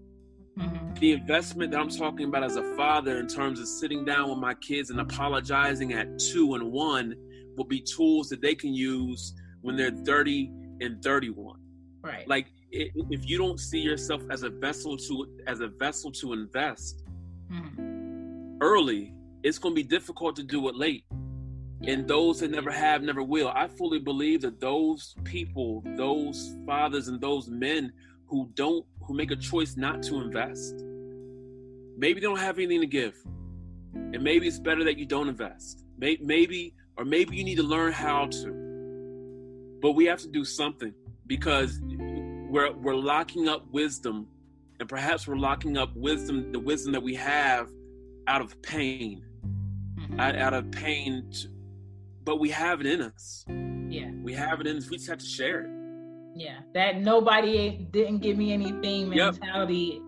hmm 0.58 0.94
the 1.00 1.12
investment 1.12 1.72
that 1.72 1.80
i'm 1.82 1.90
talking 1.90 2.26
about 2.28 2.42
as 2.44 2.56
a 2.56 2.64
father 2.78 3.20
in 3.20 3.28
terms 3.28 3.60
of 3.60 3.68
sitting 3.68 4.06
down 4.06 4.30
with 4.30 4.38
my 4.40 4.54
kids 4.54 4.90
and 4.92 5.02
apologizing 5.02 5.92
at 5.92 6.08
two 6.18 6.56
and 6.56 6.72
one 6.72 7.14
will 7.58 7.66
be 7.66 7.82
tools 7.82 8.30
that 8.30 8.42
they 8.42 8.56
can 8.56 8.74
use 8.74 9.34
when 9.62 9.76
they're 9.76 9.92
30 9.92 10.50
and 10.82 11.04
31 11.04 11.60
Right. 12.02 12.26
like 12.28 12.48
if 12.72 13.28
you 13.30 13.38
don't 13.38 13.60
see 13.60 13.80
yourself 13.80 14.22
as 14.30 14.44
a 14.44 14.50
vessel 14.50 14.96
to 14.96 15.28
as 15.48 15.60
a 15.60 15.68
vessel 15.68 16.12
to 16.14 16.32
invest 16.34 17.04
Mhm. 17.52 18.58
early 18.62 19.14
it's 19.44 19.58
going 19.60 19.76
to 19.76 19.82
be 19.84 19.88
difficult 19.88 20.36
to 20.38 20.44
do 20.44 20.70
it 20.70 20.76
late 20.76 21.04
and 21.84 22.08
those 22.08 22.40
that 22.40 22.52
never 22.52 22.72
have 22.72 23.04
never 23.04 23.24
will. 23.24 23.50
I 23.50 23.68
fully 23.68 24.00
believe 24.00 24.42
that 24.42 24.60
those 24.60 25.16
people, 25.24 25.84
those 25.96 26.56
fathers 26.66 27.08
and 27.08 27.20
those 27.20 27.50
men 27.50 27.92
who 28.28 28.50
don't 28.54 28.86
who 29.04 29.14
make 29.14 29.32
a 29.32 29.36
choice 29.36 29.78
not 29.78 30.02
to 30.04 30.22
invest, 30.22 30.84
maybe 31.98 32.20
they 32.20 32.28
don't 32.28 32.40
have 32.40 32.58
anything 32.58 32.82
to 32.82 32.88
give. 32.88 33.16
And 33.94 34.22
maybe 34.22 34.48
it's 34.48 34.60
better 34.60 34.84
that 34.84 34.98
you 34.98 35.06
don't 35.06 35.30
invest. 35.30 35.84
Maybe 35.98 36.74
or 36.98 37.06
maybe 37.06 37.36
you 37.36 37.44
need 37.44 37.56
to 37.56 37.64
learn 37.64 37.92
how 37.92 38.28
to. 38.28 39.78
But 39.82 39.92
we 39.92 40.06
have 40.06 40.20
to 40.20 40.28
do 40.28 40.46
something 40.46 40.94
because 41.28 41.80
we're 42.50 42.74
we're 42.74 42.96
locking 42.96 43.48
up 43.50 43.66
wisdom 43.72 44.28
and 44.80 44.90
perhaps 44.90 45.28
we're 45.28 45.38
locking 45.38 45.78
up 45.78 45.96
wisdom 45.96 46.52
the 46.52 46.60
wisdom 46.60 46.92
that 46.94 47.04
we 47.04 47.16
have 47.16 47.70
out 48.28 48.42
of 48.42 48.62
pain 48.62 49.24
mm-hmm. 49.98 50.20
out, 50.20 50.36
out, 50.36 50.54
of 50.54 50.70
pain 50.72 51.30
to, 51.32 51.48
but 52.26 52.40
we 52.40 52.50
have 52.50 52.82
it 52.82 52.88
in 52.88 53.02
us. 53.02 53.46
Yeah. 53.88 54.10
We 54.24 54.34
have 54.34 54.60
it 54.60 54.68
in 54.68 54.78
us. 54.78 54.90
We 54.90 54.98
just 54.98 55.08
have 55.10 55.20
to 55.20 55.26
share 55.26 55.62
it. 55.62 55.70
Yeah. 56.36 56.60
That 56.74 57.02
nobody 57.02 57.88
didn't 57.92 58.20
give 58.20 58.38
me 58.38 58.52
anything 58.52 59.10
mentality 59.10 60.02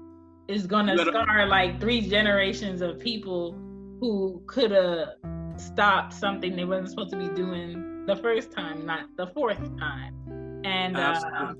yep. 0.48 0.56
is 0.56 0.68
gonna 0.68 0.98
scar 0.98 1.48
like 1.48 1.80
three 1.80 2.02
generations 2.02 2.82
of 2.82 3.00
people 3.00 3.54
who 4.02 4.42
could 4.48 4.72
have 4.72 5.10
stopped 5.58 6.14
something 6.14 6.56
they 6.56 6.66
wasn't 6.66 6.90
supposed 6.90 7.12
to 7.12 7.18
be 7.18 7.30
doing 7.30 8.06
the 8.08 8.16
first 8.16 8.52
time, 8.52 8.86
not 8.86 9.06
the 9.18 9.28
fourth 9.28 9.58
time. 9.78 10.62
And 10.64 10.98
uh, 10.98 11.54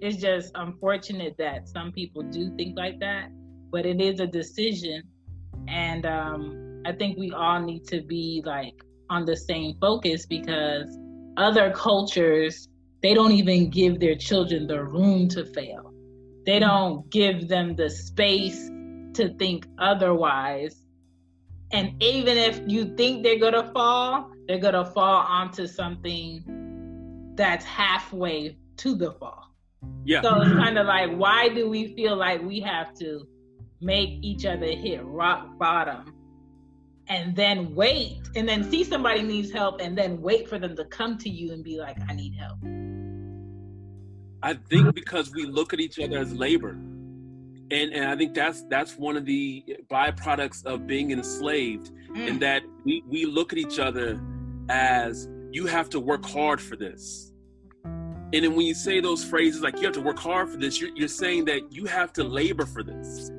it's 0.00 0.16
just 0.16 0.52
unfortunate 0.54 1.34
that 1.38 1.68
some 1.68 1.92
people 1.92 2.22
do 2.22 2.54
think 2.56 2.76
like 2.76 2.98
that, 3.00 3.30
but 3.70 3.86
it 3.86 4.00
is 4.00 4.20
a 4.20 4.26
decision. 4.26 5.02
And 5.68 6.06
um, 6.06 6.82
I 6.86 6.92
think 6.92 7.18
we 7.18 7.32
all 7.32 7.60
need 7.60 7.86
to 7.88 8.02
be 8.02 8.42
like 8.44 8.74
on 9.10 9.24
the 9.24 9.36
same 9.36 9.76
focus 9.80 10.26
because 10.26 10.98
other 11.36 11.70
cultures 11.72 12.68
they 13.02 13.14
don't 13.14 13.32
even 13.32 13.70
give 13.70 14.00
their 14.00 14.16
children 14.16 14.66
the 14.66 14.82
room 14.82 15.28
to 15.28 15.44
fail. 15.44 15.92
They 16.44 16.58
don't 16.58 17.08
give 17.10 17.46
them 17.46 17.76
the 17.76 17.90
space 17.90 18.68
to 19.14 19.34
think 19.38 19.66
otherwise. 19.78 20.76
And 21.72 22.02
even 22.02 22.36
if 22.38 22.60
you 22.66 22.96
think 22.96 23.22
they're 23.22 23.38
gonna 23.38 23.70
fall 23.72 24.30
they're 24.46 24.58
gonna 24.58 24.84
fall 24.84 25.24
onto 25.26 25.66
something 25.66 27.32
that's 27.34 27.64
halfway 27.64 28.56
to 28.78 28.94
the 28.94 29.12
fall. 29.12 29.52
Yeah. 30.04 30.22
So 30.22 30.40
it's 30.40 30.52
kind 30.52 30.78
of 30.78 30.86
like 30.86 31.10
why 31.16 31.48
do 31.48 31.68
we 31.68 31.94
feel 31.94 32.16
like 32.16 32.42
we 32.42 32.60
have 32.60 32.94
to 32.98 33.26
make 33.80 34.10
each 34.22 34.46
other 34.46 34.66
hit 34.66 35.04
rock 35.04 35.58
bottom 35.58 36.15
and 37.08 37.34
then 37.36 37.74
wait 37.74 38.18
and 38.34 38.48
then 38.48 38.68
see 38.70 38.84
somebody 38.84 39.22
needs 39.22 39.50
help 39.50 39.80
and 39.80 39.96
then 39.96 40.20
wait 40.20 40.48
for 40.48 40.58
them 40.58 40.74
to 40.76 40.84
come 40.86 41.16
to 41.18 41.28
you 41.28 41.52
and 41.52 41.62
be 41.62 41.78
like 41.78 41.96
i 42.08 42.14
need 42.14 42.34
help. 42.34 42.58
I 44.42 44.54
think 44.54 44.94
because 44.94 45.32
we 45.32 45.44
look 45.44 45.72
at 45.72 45.80
each 45.80 45.98
other 45.98 46.18
as 46.18 46.32
labor. 46.32 46.70
And 47.70 47.92
and 47.92 48.04
i 48.04 48.16
think 48.16 48.34
that's 48.34 48.62
that's 48.70 48.96
one 48.96 49.16
of 49.16 49.24
the 49.24 49.64
byproducts 49.90 50.64
of 50.64 50.86
being 50.86 51.10
enslaved 51.10 51.90
mm. 52.10 52.28
in 52.28 52.38
that 52.40 52.62
we 52.84 53.02
we 53.08 53.24
look 53.24 53.52
at 53.52 53.58
each 53.58 53.78
other 53.78 54.20
as 54.68 55.28
you 55.50 55.66
have 55.66 55.88
to 55.90 56.00
work 56.00 56.24
hard 56.24 56.60
for 56.60 56.76
this. 56.76 57.32
And 57.84 58.44
then 58.44 58.56
when 58.56 58.66
you 58.66 58.74
say 58.74 59.00
those 59.00 59.24
phrases 59.24 59.62
like 59.62 59.76
you 59.78 59.84
have 59.84 59.94
to 59.94 60.00
work 60.00 60.18
hard 60.18 60.50
for 60.50 60.56
this 60.56 60.80
you're, 60.80 60.90
you're 60.96 61.08
saying 61.08 61.44
that 61.44 61.72
you 61.72 61.86
have 61.86 62.12
to 62.14 62.24
labor 62.24 62.66
for 62.66 62.82
this 62.82 63.30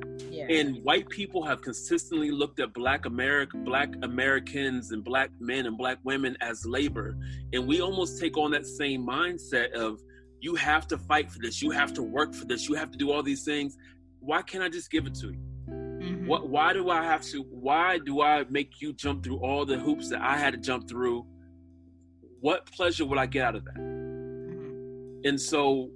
and 0.48 0.82
white 0.82 1.08
people 1.10 1.44
have 1.44 1.60
consistently 1.60 2.30
looked 2.30 2.58
at 2.58 2.72
black 2.72 3.04
America, 3.04 3.56
black 3.58 3.90
Americans 4.02 4.92
and 4.92 5.04
black 5.04 5.30
men 5.40 5.66
and 5.66 5.76
black 5.76 5.98
women 6.04 6.36
as 6.40 6.64
labor. 6.64 7.18
And 7.52 7.66
we 7.66 7.82
almost 7.82 8.18
take 8.18 8.38
on 8.38 8.50
that 8.52 8.66
same 8.66 9.06
mindset 9.06 9.72
of 9.72 10.00
you 10.40 10.54
have 10.54 10.86
to 10.88 10.96
fight 10.96 11.30
for 11.30 11.38
this, 11.40 11.60
you 11.60 11.70
have 11.70 11.92
to 11.94 12.02
work 12.02 12.34
for 12.34 12.46
this, 12.46 12.68
you 12.68 12.74
have 12.76 12.90
to 12.92 12.98
do 12.98 13.12
all 13.12 13.22
these 13.22 13.44
things. 13.44 13.76
Why 14.20 14.40
can't 14.42 14.64
I 14.64 14.68
just 14.68 14.90
give 14.90 15.06
it 15.06 15.14
to 15.16 15.28
you? 15.28 15.38
Mm-hmm. 15.68 16.26
What 16.26 16.48
why 16.48 16.72
do 16.72 16.90
I 16.90 17.02
have 17.02 17.22
to 17.26 17.42
why 17.50 17.98
do 17.98 18.22
I 18.22 18.44
make 18.48 18.80
you 18.80 18.92
jump 18.92 19.24
through 19.24 19.38
all 19.38 19.66
the 19.66 19.78
hoops 19.78 20.08
that 20.10 20.22
I 20.22 20.38
had 20.38 20.54
to 20.54 20.58
jump 20.58 20.88
through? 20.88 21.26
What 22.40 22.66
pleasure 22.66 23.04
would 23.04 23.18
I 23.18 23.26
get 23.26 23.44
out 23.44 23.56
of 23.56 23.64
that? 23.64 23.74
Mm-hmm. 23.74 25.28
And 25.28 25.40
so 25.40 25.90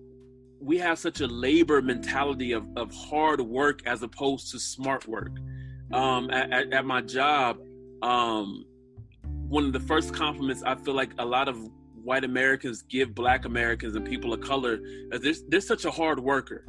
we 0.62 0.78
have 0.78 0.98
such 0.98 1.20
a 1.20 1.26
labor 1.26 1.82
mentality 1.82 2.52
of, 2.52 2.64
of 2.76 2.92
hard 2.94 3.40
work 3.40 3.80
as 3.86 4.02
opposed 4.02 4.50
to 4.52 4.58
smart 4.58 5.08
work. 5.08 5.32
Um, 5.92 6.30
at, 6.30 6.72
at, 6.72 6.84
my 6.86 7.02
job, 7.02 7.58
um, 8.00 8.64
one 9.48 9.64
of 9.64 9.72
the 9.72 9.80
first 9.80 10.14
compliments 10.14 10.62
I 10.62 10.76
feel 10.76 10.94
like 10.94 11.10
a 11.18 11.24
lot 11.24 11.48
of 11.48 11.58
white 12.02 12.24
Americans 12.24 12.82
give 12.82 13.14
black 13.14 13.44
Americans 13.44 13.96
and 13.96 14.06
people 14.06 14.32
of 14.32 14.40
color 14.40 14.80
is 15.12 15.20
they're, 15.20 15.48
they're 15.48 15.60
such 15.60 15.84
a 15.84 15.90
hard 15.90 16.18
worker. 16.18 16.64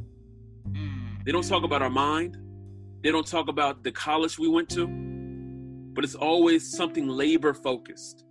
They 1.25 1.31
don't 1.31 1.47
talk 1.47 1.63
about 1.63 1.81
our 1.81 1.89
mind. 1.89 2.37
They 3.01 3.11
don't 3.11 3.25
talk 3.25 3.47
about 3.47 3.83
the 3.83 3.91
college 3.91 4.37
we 4.37 4.49
went 4.49 4.69
to, 4.71 4.87
but 5.93 6.03
it's 6.03 6.15
always 6.15 6.75
something 6.75 7.07
labor 7.07 7.53
focused. 7.53 8.25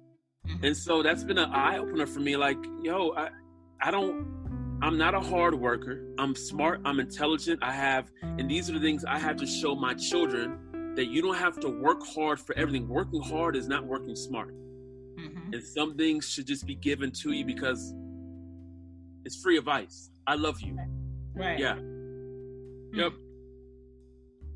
Mm-hmm. 0.47 0.65
And 0.65 0.77
so 0.77 1.03
that's 1.03 1.25
been 1.25 1.39
an 1.39 1.51
eye 1.53 1.79
opener 1.79 2.07
for 2.07 2.21
me. 2.21 2.37
Like, 2.37 2.59
yo, 2.83 3.15
I, 3.17 3.31
I 3.81 3.91
don't 3.91 4.42
I'm 4.83 4.99
not 4.99 5.15
a 5.15 5.21
hard 5.21 5.55
worker. 5.55 6.05
I'm 6.19 6.35
smart. 6.35 6.81
I'm 6.85 6.99
intelligent. 6.99 7.61
I 7.63 7.71
have, 7.71 8.11
and 8.23 8.51
these 8.51 8.69
are 8.69 8.73
the 8.73 8.81
things 8.81 9.05
I 9.05 9.17
have 9.17 9.37
to 9.37 9.47
show 9.47 9.77
my 9.77 9.95
children 9.95 10.93
that 10.97 11.07
you 11.07 11.23
don't 11.23 11.37
have 11.37 11.61
to 11.61 11.69
work 11.69 12.05
hard 12.05 12.41
for 12.41 12.59
everything. 12.59 12.89
Working 12.89 13.23
hard 13.23 13.55
is 13.55 13.69
not 13.69 13.87
working 13.87 14.17
smart. 14.17 14.53
Mm-hmm. 15.21 15.55
And 15.55 15.63
some 15.63 15.97
things 15.97 16.29
should 16.29 16.49
just 16.49 16.67
be 16.67 16.75
given 16.75 17.13
to 17.23 17.31
you 17.31 17.45
because 17.45 17.95
it's 19.25 19.41
free 19.41 19.57
advice. 19.57 20.11
I 20.27 20.35
love 20.35 20.61
you. 20.61 20.77
Right. 21.33 21.61
Yeah. 21.61 21.75
Mm-hmm. 21.75 22.99
Yep. 22.99 23.13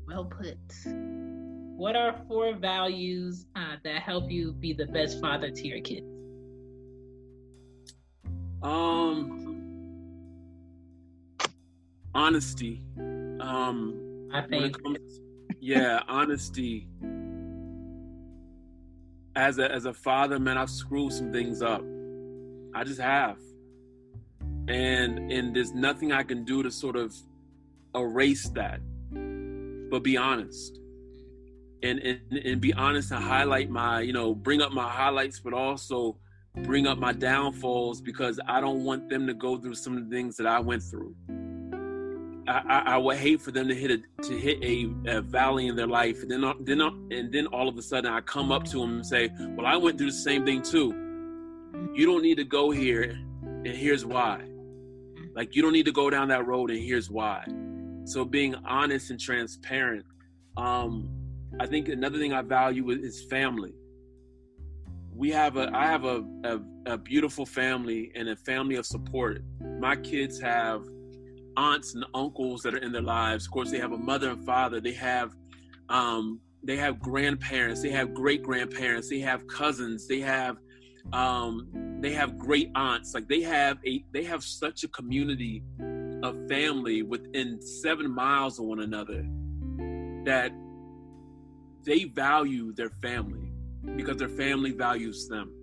Well 0.09 0.25
put. 0.25 0.57
What 1.77 1.95
are 1.95 2.19
four 2.27 2.53
values 2.53 3.45
uh, 3.55 3.77
that 3.85 4.01
help 4.01 4.29
you 4.29 4.51
be 4.51 4.73
the 4.73 4.87
best 4.87 5.21
father 5.21 5.51
to 5.51 5.67
your 5.67 5.79
kids? 5.79 6.05
Um, 8.61 9.46
honesty. 12.17 12.81
Um, 13.39 14.29
I 14.33 14.41
think. 14.41 14.83
Comes, 14.83 15.21
yeah, 15.61 16.01
honesty. 16.07 16.87
As 19.35 19.59
a 19.59 19.71
as 19.71 19.85
a 19.85 19.93
father, 19.93 20.39
man, 20.39 20.57
I've 20.57 20.69
screwed 20.69 21.13
some 21.13 21.31
things 21.31 21.61
up. 21.61 21.83
I 22.73 22.83
just 22.83 22.99
have, 22.99 23.37
and 24.67 25.31
and 25.31 25.55
there's 25.55 25.73
nothing 25.73 26.11
I 26.11 26.23
can 26.23 26.43
do 26.43 26.63
to 26.63 26.71
sort 26.71 26.95
of 26.95 27.15
erase 27.95 28.49
that. 28.49 28.81
But 29.91 30.03
be 30.03 30.17
honest, 30.17 30.79
and 31.83 31.99
and 31.99 32.19
and 32.33 32.59
be 32.59 32.73
honest 32.73 33.11
and 33.11 33.23
highlight 33.23 33.69
my 33.69 34.01
you 34.01 34.13
know 34.13 34.33
bring 34.33 34.61
up 34.61 34.71
my 34.71 34.89
highlights, 34.89 35.39
but 35.39 35.53
also 35.53 36.17
bring 36.63 36.87
up 36.87 36.97
my 36.97 37.13
downfalls 37.13 38.01
because 38.01 38.39
I 38.47 38.59
don't 38.59 38.83
want 38.83 39.07
them 39.07 39.27
to 39.27 39.35
go 39.35 39.57
through 39.59 39.75
some 39.75 39.95
of 39.95 40.09
the 40.09 40.15
things 40.15 40.35
that 40.37 40.47
I 40.47 40.59
went 40.59 40.81
through. 40.81 41.15
I, 42.47 42.83
I, 42.85 42.97
would 42.97 43.17
hate 43.17 43.41
for 43.41 43.51
them 43.51 43.67
to 43.67 43.75
hit 43.75 43.91
a 43.91 44.23
to 44.23 44.33
hit 44.37 44.63
a, 44.63 44.89
a 45.17 45.21
valley 45.21 45.67
in 45.67 45.75
their 45.75 45.87
life, 45.87 46.21
and 46.21 46.31
then 46.31 46.53
then 46.61 46.81
and 47.11 47.31
then 47.31 47.47
all 47.47 47.67
of 47.67 47.77
a 47.77 47.81
sudden 47.81 48.11
I 48.11 48.21
come 48.21 48.51
up 48.51 48.63
to 48.65 48.79
them 48.79 48.95
and 48.95 49.05
say, 49.05 49.29
"Well, 49.55 49.65
I 49.65 49.75
went 49.75 49.97
through 49.97 50.11
the 50.11 50.17
same 50.17 50.45
thing 50.45 50.61
too. 50.61 50.93
You 51.93 52.05
don't 52.05 52.21
need 52.21 52.35
to 52.37 52.45
go 52.45 52.71
here, 52.71 53.03
and 53.43 53.67
here's 53.67 54.05
why. 54.05 54.45
Like 55.35 55.55
you 55.55 55.61
don't 55.61 55.73
need 55.73 55.85
to 55.85 55.91
go 55.91 56.09
down 56.09 56.29
that 56.29 56.47
road, 56.47 56.71
and 56.71 56.79
here's 56.79 57.09
why." 57.09 57.45
So 58.05 58.23
being 58.23 58.55
honest 58.65 59.11
and 59.11 59.19
transparent. 59.19 60.05
Um, 60.55 61.09
I 61.59 61.65
think 61.65 61.89
another 61.89 62.17
thing 62.17 62.33
I 62.33 62.41
value 62.41 62.89
is 62.91 63.23
family. 63.23 63.73
We 65.13 65.31
have 65.31 65.57
a 65.57 65.69
I 65.73 65.87
have 65.87 66.05
a, 66.05 66.23
a, 66.43 66.59
a 66.93 66.97
beautiful 66.97 67.45
family 67.45 68.11
and 68.15 68.29
a 68.29 68.35
family 68.35 68.75
of 68.75 68.85
support. 68.85 69.43
My 69.79 69.95
kids 69.95 70.39
have 70.39 70.83
aunts 71.57 71.95
and 71.95 72.05
uncles 72.13 72.61
that 72.61 72.73
are 72.73 72.79
in 72.79 72.91
their 72.91 73.01
lives. 73.01 73.45
Of 73.45 73.51
course, 73.51 73.71
they 73.71 73.79
have 73.79 73.91
a 73.91 73.97
mother 73.97 74.29
and 74.29 74.45
father. 74.45 74.79
They 74.79 74.93
have 74.93 75.31
um, 75.89 76.39
they 76.63 76.77
have 76.77 76.99
grandparents. 76.99 77.81
They 77.81 77.91
have 77.91 78.13
great 78.13 78.43
grandparents. 78.43 79.09
They 79.09 79.19
have 79.19 79.45
cousins. 79.47 80.07
They 80.07 80.19
have 80.21 80.57
um, 81.13 81.67
they 82.01 82.13
have 82.13 82.37
great 82.37 82.69
aunts. 82.75 83.13
Like 83.13 83.27
they 83.27 83.41
have 83.41 83.77
a 83.85 84.05
they 84.13 84.23
have 84.23 84.43
such 84.43 84.83
a 84.83 84.87
community 84.89 85.63
of 86.23 86.47
family 86.47 87.03
within 87.03 87.61
seven 87.61 88.13
miles 88.13 88.59
of 88.59 88.65
one 88.65 88.79
another 88.79 89.25
that 90.25 90.51
they 91.85 92.05
value 92.05 92.73
their 92.73 92.89
family 93.01 93.51
because 93.95 94.17
their 94.17 94.29
family 94.29 94.71
values 94.71 95.27
them 95.29 95.56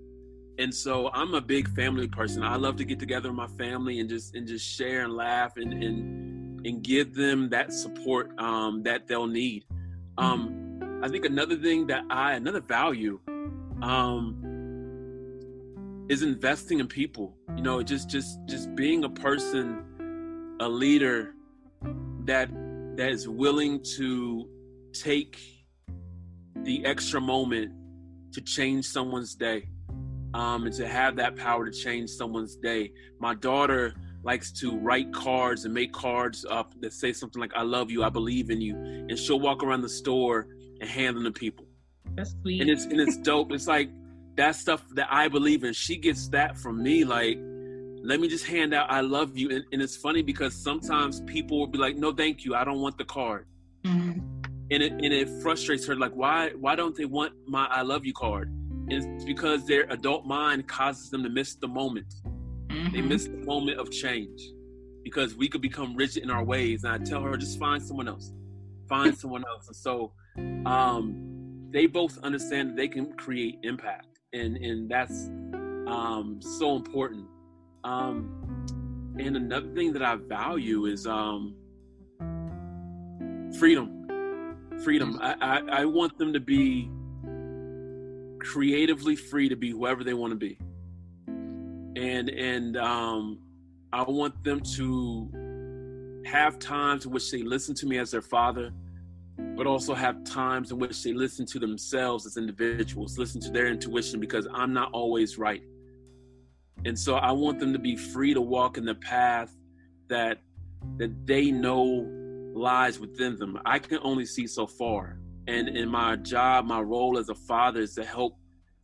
and 0.58 0.74
so 0.74 1.10
I'm 1.12 1.34
a 1.34 1.40
big 1.40 1.68
family 1.74 2.08
person. 2.08 2.42
I 2.42 2.56
love 2.56 2.76
to 2.76 2.84
get 2.84 2.98
together 2.98 3.28
with 3.30 3.36
my 3.36 3.46
family 3.58 4.00
and 4.00 4.08
just 4.08 4.34
and 4.34 4.46
just 4.46 4.66
share 4.66 5.04
and 5.04 5.14
laugh 5.14 5.56
and 5.56 5.72
and 5.72 6.66
and 6.66 6.82
give 6.82 7.14
them 7.14 7.50
that 7.50 7.72
support 7.72 8.30
um, 8.38 8.82
that 8.84 9.06
they'll 9.06 9.26
need. 9.26 9.64
Um, 10.16 11.00
I 11.02 11.08
think 11.08 11.24
another 11.24 11.56
thing 11.56 11.86
that 11.88 12.04
I 12.10 12.34
another 12.34 12.60
value 12.60 13.20
um, 13.82 14.40
is 16.08 16.22
investing 16.22 16.80
in 16.80 16.86
people. 16.86 17.36
You 17.56 17.62
know, 17.62 17.82
just 17.82 18.08
just 18.08 18.38
just 18.46 18.74
being 18.74 19.04
a 19.04 19.10
person, 19.10 20.56
a 20.60 20.68
leader 20.68 21.34
that 22.24 22.48
that 22.96 23.10
is 23.10 23.28
willing 23.28 23.82
to 23.96 24.48
take 24.92 25.38
the 26.62 26.84
extra 26.86 27.20
moment 27.20 27.72
to 28.32 28.40
change 28.40 28.86
someone's 28.86 29.34
day 29.34 29.68
um, 30.34 30.66
and 30.66 30.74
to 30.74 30.86
have 30.86 31.16
that 31.16 31.36
power 31.36 31.64
to 31.64 31.72
change 31.72 32.10
someone's 32.10 32.56
day. 32.56 32.92
My 33.20 33.34
daughter 33.34 33.94
likes 34.22 34.50
to 34.60 34.76
write 34.78 35.12
cards 35.12 35.64
and 35.64 35.72
make 35.72 35.92
cards 35.92 36.44
up 36.50 36.74
that 36.80 36.92
say 36.92 37.12
something 37.12 37.40
like 37.40 37.52
"I 37.54 37.62
love 37.62 37.90
you," 37.90 38.02
"I 38.04 38.10
believe 38.10 38.50
in 38.50 38.60
you," 38.60 38.76
and 38.76 39.18
she'll 39.18 39.40
walk 39.40 39.62
around 39.62 39.82
the 39.82 39.88
store 39.88 40.48
and 40.80 40.88
hand 40.90 41.16
them 41.16 41.24
to 41.24 41.32
people. 41.32 41.66
That's 42.16 42.34
sweet. 42.42 42.60
And 42.60 42.68
it's 42.68 42.84
and 42.84 43.00
it's 43.00 43.16
dope. 43.16 43.52
It's 43.52 43.66
like 43.66 43.90
that 44.36 44.56
stuff 44.56 44.82
that 44.94 45.08
I 45.10 45.28
believe 45.28 45.62
in. 45.64 45.72
She 45.72 45.96
gets 45.96 46.28
that 46.28 46.58
from 46.58 46.82
me. 46.82 47.04
Like, 47.04 47.38
let 48.02 48.20
me 48.20 48.28
just 48.28 48.46
hand 48.46 48.74
out 48.74 48.90
"I 48.90 49.00
love 49.00 49.36
you," 49.38 49.50
and, 49.50 49.64
and 49.72 49.80
it's 49.80 49.96
funny 49.96 50.22
because 50.22 50.54
sometimes 50.54 51.20
people 51.22 51.58
will 51.60 51.66
be 51.68 51.78
like, 51.78 51.96
"No, 51.96 52.12
thank 52.12 52.44
you, 52.44 52.54
I 52.54 52.64
don't 52.64 52.80
want 52.80 52.98
the 52.98 53.04
card," 53.04 53.46
Mhm. 53.84 54.20
and 54.70 54.82
it 54.82 54.92
and 54.92 55.12
it 55.12 55.28
frustrates 55.42 55.86
her. 55.86 55.94
Like, 55.94 56.12
why 56.12 56.50
why 56.58 56.74
don't 56.74 56.96
they 56.96 57.04
want 57.04 57.34
my 57.46 57.66
"I 57.66 57.82
love 57.82 58.04
you" 58.04 58.12
card? 58.14 58.50
It's 58.88 59.24
because 59.24 59.66
their 59.66 59.84
adult 59.90 60.26
mind 60.26 60.68
causes 60.68 61.10
them 61.10 61.22
to 61.22 61.28
miss 61.30 61.54
the 61.54 61.68
moment. 61.68 62.12
They 62.68 63.00
Mhm. 63.00 63.08
miss 63.08 63.24
the 63.26 63.38
moment 63.38 63.78
of 63.78 63.90
change 63.90 64.40
because 65.02 65.34
we 65.36 65.48
could 65.48 65.62
become 65.62 65.96
rigid 65.96 66.22
in 66.22 66.30
our 66.30 66.44
ways. 66.44 66.84
And 66.84 66.92
I 66.92 66.98
tell 66.98 67.22
her, 67.22 67.36
just 67.36 67.58
find 67.58 67.82
someone 67.82 68.08
else, 68.08 68.32
find 68.88 69.16
someone 69.16 69.44
else. 69.46 69.68
And 69.68 69.76
so, 69.76 70.12
um, 70.66 71.68
they 71.70 71.86
both 71.86 72.18
understand 72.18 72.70
that 72.70 72.76
they 72.76 72.88
can 72.88 73.12
create 73.14 73.58
impact, 73.62 74.20
and 74.32 74.56
and 74.56 74.88
that's 74.88 75.28
um, 75.86 76.40
so 76.40 76.76
important. 76.76 77.26
Um, 77.84 78.30
and 79.18 79.36
another 79.36 79.68
thing 79.74 79.92
that 79.92 80.02
I 80.02 80.16
value 80.16 80.86
is 80.86 81.06
um, 81.06 81.54
freedom. 83.58 83.90
Freedom. 84.82 85.18
I, 85.20 85.34
I, 85.40 85.80
I 85.80 85.84
want 85.84 86.16
them 86.18 86.32
to 86.32 86.40
be 86.40 86.90
creatively 88.44 89.16
free 89.16 89.48
to 89.48 89.56
be 89.56 89.70
whoever 89.70 90.04
they 90.04 90.14
want 90.14 90.30
to 90.30 90.36
be 90.36 90.58
and 91.96 92.28
and 92.28 92.76
um, 92.76 93.38
I 93.92 94.02
want 94.02 94.42
them 94.42 94.60
to 94.76 96.22
have 96.26 96.58
times 96.58 97.06
in 97.06 97.12
which 97.12 97.30
they 97.30 97.42
listen 97.42 97.74
to 97.76 97.86
me 97.86 97.98
as 97.98 98.10
their 98.10 98.22
father, 98.22 98.72
but 99.56 99.66
also 99.66 99.94
have 99.94 100.24
times 100.24 100.72
in 100.72 100.78
which 100.78 101.02
they 101.02 101.12
listen 101.12 101.46
to 101.46 101.58
themselves 101.58 102.26
as 102.26 102.36
individuals, 102.36 103.18
listen 103.18 103.40
to 103.42 103.50
their 103.50 103.68
intuition 103.68 104.18
because 104.20 104.48
I'm 104.52 104.72
not 104.72 104.90
always 104.92 105.38
right. 105.38 105.62
And 106.84 106.98
so 106.98 107.16
I 107.16 107.30
want 107.32 107.60
them 107.60 107.72
to 107.72 107.78
be 107.78 107.96
free 107.96 108.34
to 108.34 108.40
walk 108.40 108.78
in 108.78 108.84
the 108.84 108.96
path 108.96 109.54
that 110.08 110.38
that 110.96 111.26
they 111.26 111.50
know 111.50 112.08
lies 112.54 112.98
within 112.98 113.36
them. 113.38 113.58
I 113.64 113.78
can 113.78 113.98
only 114.02 114.26
see 114.26 114.46
so 114.46 114.66
far. 114.66 115.18
And 115.46 115.68
in 115.68 115.88
my 115.88 116.16
job, 116.16 116.64
my 116.64 116.80
role 116.80 117.18
as 117.18 117.28
a 117.28 117.34
father 117.34 117.80
is 117.80 117.94
to 117.94 118.04
help 118.04 118.38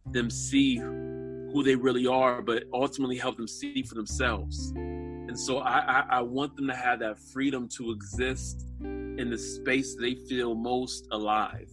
them 0.06 0.30
see 0.30 0.76
who 0.76 1.62
they 1.62 1.74
really 1.74 2.06
are, 2.06 2.42
but 2.42 2.64
ultimately 2.72 3.16
help 3.16 3.36
them 3.36 3.48
see 3.48 3.82
for 3.82 3.94
themselves. 3.94 4.72
And 4.76 5.38
so 5.38 5.58
I, 5.58 5.78
I, 5.78 6.04
I 6.10 6.20
want 6.22 6.56
them 6.56 6.66
to 6.66 6.74
have 6.74 7.00
that 7.00 7.18
freedom 7.32 7.68
to 7.76 7.92
exist 7.92 8.66
in 8.80 9.30
the 9.30 9.38
space 9.38 9.94
they 9.94 10.14
feel 10.14 10.54
most 10.54 11.06
alive 11.12 11.70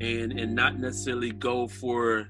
and 0.00 0.32
and 0.32 0.54
not 0.54 0.78
necessarily 0.78 1.32
go 1.32 1.66
for 1.66 2.28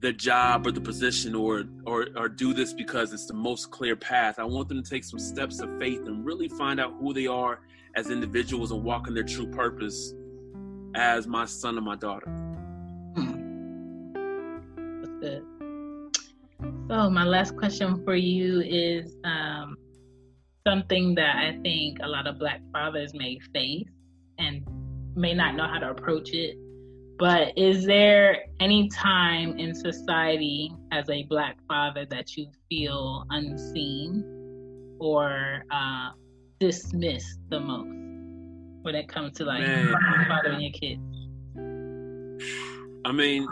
the 0.00 0.12
job 0.12 0.66
or 0.66 0.72
the 0.72 0.80
position 0.80 1.34
or 1.34 1.64
or 1.86 2.08
or 2.16 2.28
do 2.28 2.52
this 2.52 2.72
because 2.72 3.12
it's 3.12 3.26
the 3.26 3.34
most 3.34 3.70
clear 3.70 3.96
path. 3.96 4.38
I 4.38 4.44
want 4.44 4.68
them 4.68 4.82
to 4.82 4.88
take 4.88 5.04
some 5.04 5.18
steps 5.18 5.60
of 5.60 5.78
faith 5.78 6.06
and 6.06 6.24
really 6.24 6.48
find 6.48 6.78
out 6.78 6.94
who 7.00 7.12
they 7.12 7.26
are 7.26 7.60
as 7.96 8.10
individuals 8.10 8.70
and 8.70 8.84
walk 8.84 9.08
in 9.08 9.14
their 9.14 9.24
true 9.24 9.46
purpose 9.46 10.12
as 10.94 11.26
my 11.26 11.44
son 11.44 11.76
and 11.76 11.86
my 11.86 11.96
daughter. 11.96 12.26
That's 15.00 15.18
good. 15.20 15.44
So 16.88 17.10
my 17.10 17.24
last 17.24 17.56
question 17.56 18.02
for 18.04 18.14
you 18.14 18.60
is 18.60 19.16
um, 19.24 19.76
something 20.66 21.14
that 21.14 21.36
I 21.36 21.58
think 21.62 21.98
a 22.02 22.08
lot 22.08 22.26
of 22.26 22.38
Black 22.38 22.60
fathers 22.72 23.14
may 23.14 23.38
face 23.52 23.88
and 24.38 24.66
may 25.14 25.34
not 25.34 25.54
know 25.54 25.66
how 25.66 25.78
to 25.78 25.90
approach 25.90 26.30
it. 26.32 26.56
But 27.18 27.56
is 27.58 27.84
there 27.84 28.44
any 28.60 28.88
time 28.88 29.58
in 29.58 29.74
society 29.74 30.72
as 30.92 31.10
a 31.10 31.24
Black 31.24 31.58
father 31.66 32.06
that 32.10 32.36
you 32.36 32.46
feel 32.68 33.24
unseen 33.30 34.24
or 35.00 35.64
uh, 35.70 36.10
dismissed 36.60 37.40
the 37.50 37.60
most 37.60 38.07
when 38.82 38.94
it 38.94 39.08
comes 39.08 39.36
to 39.38 39.44
like 39.44 39.60
Man. 39.60 39.94
fathering 40.28 40.60
your 40.60 40.72
kids? 40.72 41.00
I 43.04 43.12
mean, 43.12 43.46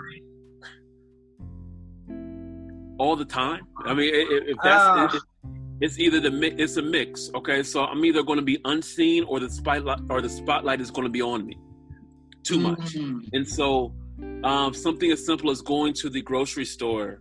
all 2.98 3.16
the 3.16 3.24
time. 3.24 3.66
I 3.84 3.94
mean, 3.94 4.14
i- 4.14 4.18
i- 4.18 4.44
if 4.52 4.56
that's 4.62 4.82
Ah. 4.84 5.14
it, 5.14 5.22
it's 5.80 5.98
either 5.98 6.20
the 6.20 6.30
mi- 6.30 6.54
it's 6.58 6.76
a 6.76 6.82
mix. 6.82 7.30
Okay, 7.34 7.62
so 7.62 7.84
I'm 7.84 8.04
either 8.04 8.22
going 8.22 8.38
to 8.38 8.44
be 8.44 8.58
unseen 8.64 9.24
or 9.24 9.40
the 9.40 9.50
spotlight 9.50 10.00
or 10.08 10.20
the 10.22 10.28
spotlight 10.28 10.80
is 10.80 10.90
going 10.90 11.04
to 11.06 11.10
be 11.12 11.22
on 11.22 11.46
me 11.46 11.58
too 12.42 12.58
much. 12.60 12.94
Mhm. 12.94 13.28
And 13.32 13.46
so, 13.46 13.92
um, 14.44 14.72
something 14.72 15.10
as 15.10 15.24
simple 15.26 15.50
as 15.50 15.60
going 15.60 15.92
to 15.94 16.08
the 16.08 16.22
grocery 16.22 16.64
store, 16.64 17.20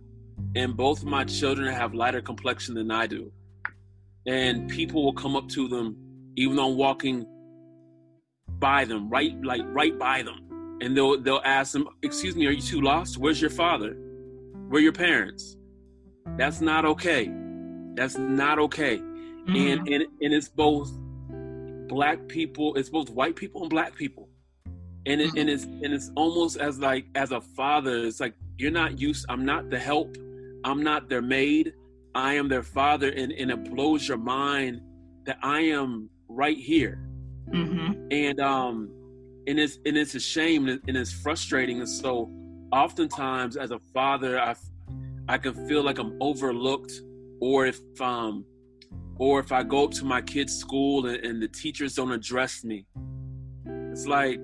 and 0.54 0.76
both 0.76 1.04
my 1.04 1.24
children 1.24 1.72
have 1.72 1.94
lighter 1.94 2.20
complexion 2.22 2.74
than 2.74 2.90
I 2.90 3.06
do, 3.06 3.30
and 4.26 4.68
people 4.70 5.04
will 5.04 5.12
come 5.12 5.36
up 5.36 5.48
to 5.48 5.68
them, 5.68 5.96
even 6.36 6.56
though 6.56 6.70
I'm 6.70 6.76
walking 6.76 7.26
by 8.58 8.84
them, 8.84 9.08
right, 9.10 9.32
like 9.42 9.62
right 9.66 9.98
by 9.98 10.22
them, 10.22 10.78
and 10.80 10.96
they'll 10.96 11.20
they'll 11.20 11.42
ask 11.44 11.72
them, 11.72 11.88
"Excuse 12.02 12.36
me, 12.36 12.46
are 12.46 12.50
you 12.50 12.62
too 12.62 12.80
lost? 12.80 13.18
Where's 13.18 13.40
your 13.40 13.50
father? 13.50 13.94
Where 14.68 14.78
are 14.80 14.82
your 14.82 14.92
parents?" 14.92 15.56
That's 16.36 16.60
not 16.60 16.84
okay. 16.84 17.30
That's 17.94 18.18
not 18.18 18.58
okay. 18.58 18.98
Mhm. 18.98 19.72
And 19.72 19.88
and 19.88 20.04
and 20.22 20.34
it's 20.34 20.48
both 20.48 20.90
black 21.88 22.26
people, 22.28 22.74
it's 22.74 22.88
both 22.88 23.10
white 23.10 23.36
people 23.36 23.62
and 23.62 23.70
black 23.70 23.94
people. 23.94 24.28
And 25.06 25.20
it, 25.20 25.34
and 25.36 25.48
it's 25.48 25.64
and 25.64 25.94
it's 25.94 26.10
almost 26.16 26.56
as 26.56 26.80
like 26.80 27.06
as 27.14 27.30
a 27.30 27.40
father, 27.40 27.98
it's 27.98 28.18
like 28.18 28.34
you're 28.58 28.72
not 28.72 28.98
used. 28.98 29.24
I'm 29.28 29.44
not 29.44 29.70
the 29.70 29.78
help. 29.78 30.16
I'm 30.64 30.82
not 30.82 31.08
their 31.08 31.22
maid. 31.22 31.74
I 32.14 32.34
am 32.34 32.48
their 32.48 32.64
father, 32.64 33.10
and 33.10 33.30
and 33.32 33.50
it 33.50 33.70
blows 33.70 34.08
your 34.08 34.18
mind 34.18 34.80
that 35.26 35.38
I 35.42 35.60
am 35.60 36.10
right 36.28 36.56
here. 36.56 37.05
Mhm. 37.48 38.12
And 38.12 38.40
um, 38.40 38.90
and 39.46 39.58
it's 39.58 39.78
and 39.86 39.96
it's 39.96 40.14
a 40.14 40.20
shame 40.20 40.68
and 40.68 40.80
and 40.88 40.96
it's 40.96 41.12
frustrating. 41.12 41.78
And 41.78 41.88
so, 41.88 42.30
oftentimes 42.72 43.56
as 43.56 43.70
a 43.70 43.78
father, 43.94 44.40
I 44.40 44.54
I 45.28 45.38
can 45.38 45.54
feel 45.66 45.82
like 45.82 45.98
I'm 45.98 46.16
overlooked, 46.20 46.92
or 47.40 47.66
if 47.66 47.78
um, 48.00 48.44
or 49.18 49.40
if 49.40 49.52
I 49.52 49.62
go 49.62 49.84
up 49.84 49.92
to 49.92 50.04
my 50.04 50.20
kid's 50.20 50.54
school 50.54 51.06
and, 51.06 51.24
and 51.24 51.42
the 51.42 51.48
teachers 51.48 51.94
don't 51.94 52.12
address 52.12 52.64
me, 52.64 52.86
it's 53.92 54.06
like, 54.06 54.38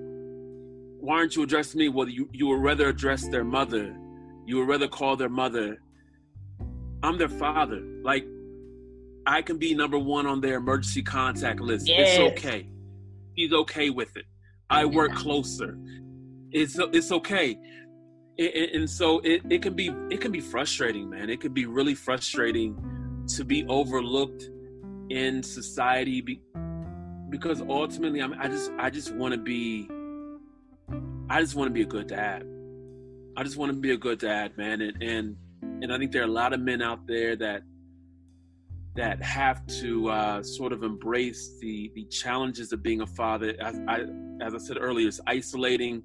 why 0.99 1.15
aren't 1.17 1.35
you 1.35 1.43
addressing 1.43 1.79
me? 1.79 1.89
Well, 1.89 2.09
you 2.09 2.29
you 2.33 2.47
would 2.47 2.61
rather 2.61 2.87
address 2.89 3.27
their 3.27 3.43
mother, 3.43 3.95
you 4.45 4.57
would 4.57 4.67
rather 4.67 4.87
call 4.87 5.15
their 5.15 5.29
mother. 5.29 5.79
I'm 7.03 7.17
their 7.17 7.27
father. 7.27 7.81
Like, 8.01 8.25
I 9.25 9.41
can 9.41 9.57
be 9.57 9.73
number 9.75 9.99
one 9.99 10.25
on 10.25 10.39
their 10.39 10.55
emergency 10.55 11.03
contact 11.03 11.59
list. 11.59 11.85
Yes. 11.87 12.17
It's 12.17 12.39
okay. 12.39 12.69
He's 13.35 13.53
okay 13.53 13.89
with 13.89 14.15
it. 14.17 14.25
I 14.69 14.85
work 14.85 15.13
closer. 15.13 15.77
It's 16.51 16.77
it's 16.79 17.11
okay. 17.11 17.57
And 18.39 18.89
so 18.89 19.19
it, 19.19 19.41
it 19.49 19.61
can 19.61 19.75
be 19.75 19.93
it 20.09 20.21
can 20.21 20.31
be 20.31 20.39
frustrating, 20.39 21.09
man. 21.09 21.29
It 21.29 21.39
can 21.41 21.53
be 21.53 21.65
really 21.65 21.95
frustrating 21.95 23.23
to 23.35 23.45
be 23.45 23.65
overlooked 23.67 24.49
in 25.09 25.43
society 25.43 26.21
be, 26.21 26.41
because 27.29 27.61
ultimately 27.61 28.21
I'm, 28.21 28.33
I 28.33 28.47
just 28.47 28.71
I 28.79 28.89
just 28.89 29.13
want 29.13 29.33
to 29.33 29.39
be 29.39 29.87
I 31.29 31.41
just 31.41 31.55
want 31.55 31.67
to 31.69 31.73
be 31.73 31.81
a 31.81 31.85
good 31.85 32.07
dad. 32.07 32.45
I 33.35 33.43
just 33.43 33.57
want 33.57 33.71
to 33.71 33.77
be 33.77 33.91
a 33.91 33.97
good 33.97 34.19
dad, 34.19 34.57
man. 34.57 34.81
And 34.81 35.01
and 35.01 35.35
and 35.61 35.93
I 35.93 35.97
think 35.97 36.11
there 36.11 36.21
are 36.21 36.25
a 36.25 36.31
lot 36.31 36.53
of 36.53 36.59
men 36.59 36.81
out 36.81 37.05
there 37.07 37.35
that 37.35 37.63
that 38.95 39.21
have 39.23 39.65
to 39.65 40.09
uh, 40.09 40.43
sort 40.43 40.71
of 40.71 40.83
embrace 40.83 41.57
the 41.59 41.91
the 41.95 42.05
challenges 42.05 42.71
of 42.71 42.83
being 42.83 43.01
a 43.01 43.07
father. 43.07 43.55
As 43.59 43.79
I 43.87 44.05
as 44.41 44.53
I 44.53 44.57
said 44.57 44.77
earlier, 44.79 45.07
it's 45.07 45.21
isolating. 45.27 46.03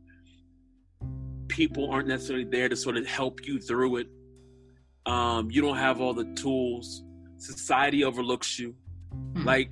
People 1.48 1.90
aren't 1.90 2.08
necessarily 2.08 2.44
there 2.44 2.68
to 2.68 2.76
sort 2.76 2.96
of 2.96 3.06
help 3.06 3.46
you 3.46 3.58
through 3.58 3.96
it. 3.96 4.06
Um, 5.06 5.50
you 5.50 5.60
don't 5.62 5.76
have 5.76 6.00
all 6.00 6.14
the 6.14 6.32
tools. 6.34 7.02
Society 7.36 8.04
overlooks 8.04 8.58
you. 8.58 8.74
Like 9.44 9.70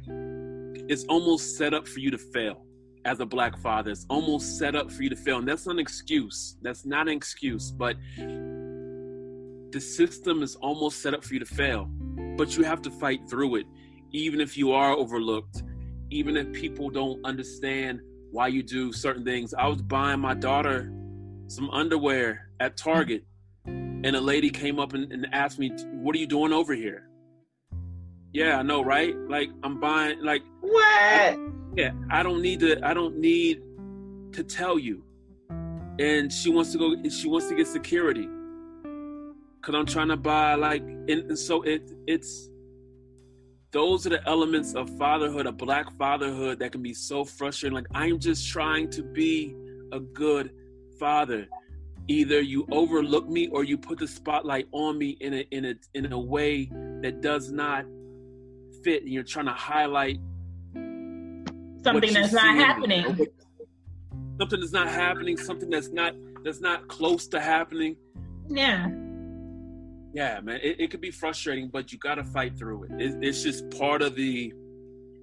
it's 0.89 1.05
almost 1.05 1.57
set 1.57 1.75
up 1.75 1.87
for 1.87 2.01
you 2.01 2.11
to 2.11 2.19
fail 2.19 2.65
as 3.05 3.21
a 3.21 3.27
black 3.27 3.57
father. 3.59 3.91
It's 3.93 4.07
almost 4.11 4.59
set 4.59 4.75
up 4.75 4.91
for 4.91 5.03
you 5.03 5.11
to 5.11 5.17
fail, 5.17 5.39
and 5.39 5.49
that's 5.49 5.67
not 5.67 5.73
an 5.73 5.79
excuse. 5.79 6.57
That's 6.63 6.85
not 6.85 7.09
an 7.09 7.15
excuse, 7.15 7.71
but 7.71 7.97
the 8.17 9.81
system 9.81 10.43
is 10.43 10.57
almost 10.57 11.01
set 11.03 11.15
up 11.15 11.25
for 11.25 11.35
you 11.35 11.41
to 11.41 11.47
fail, 11.47 11.89
but 12.37 12.57
you 12.57 12.65
have 12.65 12.83
to 12.83 12.91
fight 12.91 13.29
through 13.29 13.57
it, 13.57 13.67
even 14.13 14.41
if 14.41 14.57
you 14.57 14.73
are 14.73 14.93
overlooked, 14.93 15.63
even 16.11 16.37
if 16.37 16.53
people 16.53 16.91
don't 16.91 17.25
understand 17.25 18.01
why 18.31 18.49
you 18.49 18.63
do 18.63 18.93
certain 18.93 19.25
things. 19.25 19.55
I 19.55 19.67
was 19.67 19.83
buying 19.83 20.21
my 20.21 20.35
daughter 20.35 20.93
some 21.49 21.71
underwear 21.71 22.51
at 22.61 22.77
Target, 22.77 23.25
and 23.65 24.15
a 24.15 24.21
lady 24.21 24.51
came 24.51 24.79
up 24.79 24.93
and, 24.93 25.13
and 25.13 25.27
asked 25.33 25.59
me, 25.59 25.71
"What 25.93 26.15
are 26.15 26.19
you 26.19 26.27
doing 26.27 26.53
over 26.53 26.75
here?" 26.75 27.09
Yeah, 28.33 28.59
I 28.59 28.63
know, 28.63 28.83
right? 28.83 29.17
Like 29.29 29.51
I'm 29.63 29.81
buying, 29.81 30.23
like 30.23 30.43
what? 30.61 31.39
Yeah, 31.75 31.93
I 32.11 32.23
don't 32.23 32.43
need 32.43 32.61
to. 32.61 32.87
I 32.87 32.95
don't 32.95 33.17
need 33.19 33.63
to 34.33 34.45
tell 34.45 34.79
you. 34.79 35.05
And 35.99 36.31
she 36.31 36.51
wants 36.51 36.73
to 36.73 36.79
go. 36.79 37.09
She 37.09 37.29
wants 37.29 37.49
to 37.49 37.55
get 37.55 37.67
security 37.67 38.29
because 39.67 39.79
I'm 39.79 39.87
trying 39.87 40.09
to 40.09 40.17
buy 40.17 40.55
like. 40.55 40.83
And, 40.83 41.09
and 41.09 41.39
so 41.39 41.63
it 41.63 41.91
it's 42.07 42.49
those 43.73 44.07
are 44.07 44.11
the 44.11 44.27
elements 44.29 44.75
of 44.75 44.89
fatherhood, 44.97 45.47
a 45.47 45.53
black 45.53 45.91
fatherhood 45.99 46.61
that 46.61 46.73
can 46.73 46.83
be 46.83 46.95
so 46.95 47.25
frustrating. 47.25 47.75
Like 47.75 47.89
I'm 47.93 48.21
just 48.21 48.49
trying 48.49 48.91
to 48.91 49.03
be 49.03 49.57
a 49.93 49.99
good 49.99 50.53
father. 51.01 51.49
Either 52.09 52.41
you 52.41 52.67
overlook 52.71 53.29
me 53.29 53.49
or 53.49 53.65
you 53.65 53.77
put 53.77 53.99
the 53.99 54.07
spotlight 54.07 54.69
on 54.71 54.97
me 54.99 55.17
in 55.21 55.35
a 55.35 55.47
in 55.51 55.65
a 55.65 55.75
in 55.95 56.13
a 56.13 56.19
way 56.19 56.67
that 57.03 57.21
does 57.21 57.51
not 57.51 57.85
fit, 58.85 59.03
and 59.03 59.13
you're 59.13 59.25
trying 59.25 59.47
to 59.47 59.53
highlight 59.53 60.19
something 61.83 62.13
that's 62.13 62.33
not 62.33 62.55
happening. 62.55 63.29
Something 64.39 64.61
that's 64.61 64.73
not 64.73 64.89
happening. 64.89 65.37
Something 65.37 65.71
that's 65.71 65.89
not 65.89 66.15
that's 66.45 66.61
not 66.61 66.87
close 66.87 67.27
to 67.29 67.41
happening. 67.41 67.97
Yeah. 68.49 68.91
Yeah, 70.13 70.41
man. 70.41 70.61
It, 70.63 70.81
it 70.81 70.91
could 70.91 71.01
be 71.01 71.11
frustrating, 71.11 71.69
but 71.69 71.93
you 71.93 71.99
got 71.99 72.17
to 72.17 72.25
fight 72.25 72.59
through 72.59 72.85
it. 72.85 72.91
it. 73.01 73.19
It's 73.23 73.43
just 73.43 73.71
part 73.71 74.03
of 74.03 74.17
the. 74.17 74.53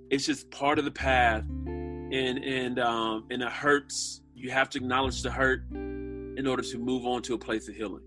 It's 0.10 0.26
just 0.26 0.52
part 0.52 0.78
of 0.78 0.86
the 0.86 0.92
path, 0.92 1.44
and 1.50 2.12
and 2.44 2.80
um 2.80 3.26
and 3.32 3.42
it 3.42 3.52
hurts. 3.52 4.22
You 4.36 4.52
have 4.52 4.70
to 4.72 4.78
acknowledge 4.78 5.22
the 5.22 5.32
hurt 5.32 5.64
in 5.72 6.46
order 6.48 6.64
to 6.64 6.78
move 6.78 7.06
on 7.06 7.22
to 7.24 7.34
a 7.34 7.38
place 7.38 7.68
of 7.70 7.76
healing. 7.76 8.04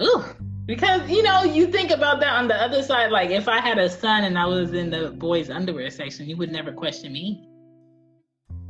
Ooh, 0.00 0.24
because 0.66 1.08
you 1.10 1.22
know, 1.22 1.42
you 1.42 1.66
think 1.66 1.90
about 1.90 2.20
that 2.20 2.34
on 2.34 2.48
the 2.48 2.54
other 2.54 2.82
side. 2.82 3.10
Like 3.10 3.30
if 3.30 3.48
I 3.48 3.60
had 3.60 3.78
a 3.78 3.88
son 3.88 4.24
and 4.24 4.38
I 4.38 4.46
was 4.46 4.72
in 4.72 4.90
the 4.90 5.10
boys' 5.10 5.50
underwear 5.50 5.90
section, 5.90 6.28
you 6.28 6.36
would 6.36 6.52
never 6.52 6.72
question 6.72 7.12
me. 7.12 7.48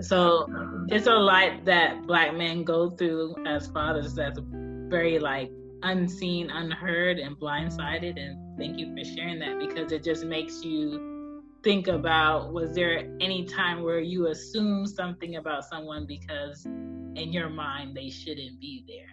So 0.00 0.48
it's 0.88 1.06
a 1.06 1.14
lot 1.14 1.64
that 1.64 2.06
black 2.06 2.34
men 2.34 2.64
go 2.64 2.90
through 2.90 3.36
as 3.46 3.68
fathers 3.68 4.14
that's 4.14 4.40
very 4.88 5.18
like 5.18 5.50
unseen, 5.82 6.50
unheard, 6.50 7.18
and 7.18 7.36
blindsided. 7.36 8.18
And 8.18 8.58
thank 8.58 8.78
you 8.78 8.94
for 8.94 9.04
sharing 9.04 9.38
that 9.40 9.58
because 9.58 9.92
it 9.92 10.02
just 10.02 10.24
makes 10.24 10.64
you 10.64 11.42
think 11.62 11.86
about 11.86 12.52
was 12.52 12.74
there 12.74 13.08
any 13.20 13.44
time 13.44 13.82
where 13.82 14.00
you 14.00 14.26
assume 14.28 14.84
something 14.84 15.36
about 15.36 15.64
someone 15.64 16.06
because 16.06 16.64
in 16.66 17.32
your 17.32 17.48
mind 17.48 17.96
they 17.96 18.10
shouldn't 18.10 18.60
be 18.60 18.84
there. 18.88 19.06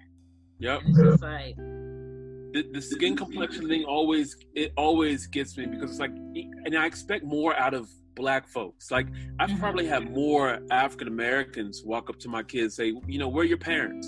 Yep. 0.60 0.82
And 0.82 0.90
it's 0.90 1.00
just 1.00 1.22
like 1.22 1.56
the, 1.58 2.68
the 2.74 2.82
skin 2.82 3.16
complexion 3.16 3.68
thing 3.68 3.84
always 3.84 4.36
it 4.56 4.74
always 4.76 5.28
gets 5.28 5.58
me 5.58 5.68
because 5.68 5.92
it's 5.92 6.00
like 6.00 6.10
and 6.10 6.76
I 6.76 6.88
expect 6.88 7.24
more 7.24 7.56
out 7.56 7.76
of 7.76 7.88
black 8.16 8.48
folks. 8.48 8.90
Like 8.90 9.08
I've 9.40 9.52
Mhm. 9.52 9.60
probably 9.60 9.86
had 9.86 10.12
more 10.12 10.60
African 10.72 11.08
Americans 11.08 11.84
walk 11.86 12.10
up 12.10 12.18
to 12.20 12.30
my 12.30 12.42
kids 12.44 12.76
say, 12.76 12.94
you 13.08 13.20
know, 13.20 13.30
where 13.30 13.44
are 13.44 13.48
your 13.48 13.58
parents? 13.60 14.08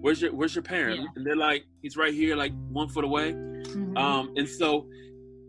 Where's 0.00 0.20
your 0.22 0.32
Where's 0.32 0.54
your 0.54 0.62
parent? 0.62 1.00
Yeah. 1.00 1.06
And 1.16 1.26
they're 1.26 1.36
like, 1.36 1.64
he's 1.82 1.96
right 1.96 2.12
here, 2.14 2.36
like 2.36 2.52
one 2.70 2.88
foot 2.88 3.04
away. 3.04 3.32
mhm. 3.32 3.96
Um, 3.98 4.32
and 4.36 4.48
so 4.48 4.86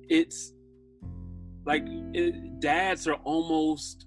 it's 0.10 0.54
like 1.66 1.84
it, 2.14 2.60
dads 2.60 3.08
are 3.08 3.16
almost 3.24 4.06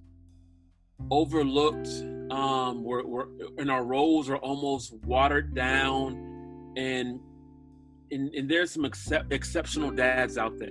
overlooked. 1.11 1.89
Um, 2.31 2.83
we're, 2.85 3.05
we're 3.05 3.27
and 3.59 3.71
our 3.71 3.85
roles 3.85 4.29
are 4.31 4.37
almost 4.37 4.93
watered 5.05 5.55
down, 5.55 6.73
and 6.77 7.21
and, 8.11 8.35
and 8.35 8.49
there's 8.49 8.71
some 8.71 8.85
excep- 8.85 9.33
exceptional 9.33 9.91
dads 9.91 10.37
out 10.39 10.59
there 10.59 10.71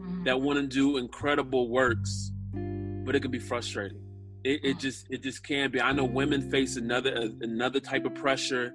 Mhm. 0.00 0.24
that 0.24 0.40
want 0.40 0.58
to 0.58 0.66
do 0.66 0.96
incredible 0.96 1.68
works, 1.68 2.30
but 3.04 3.14
it 3.16 3.20
can 3.20 3.30
be 3.30 3.38
frustrating. 3.38 4.00
It, 4.44 4.60
it 4.64 4.78
just 4.78 5.06
it 5.10 5.22
just 5.22 5.42
can 5.44 5.70
be. 5.70 5.80
I 5.80 5.92
know 5.92 6.04
women 6.04 6.50
face 6.50 6.76
another 6.76 7.30
another 7.40 7.80
type 7.80 8.04
of 8.04 8.14
pressure, 8.14 8.72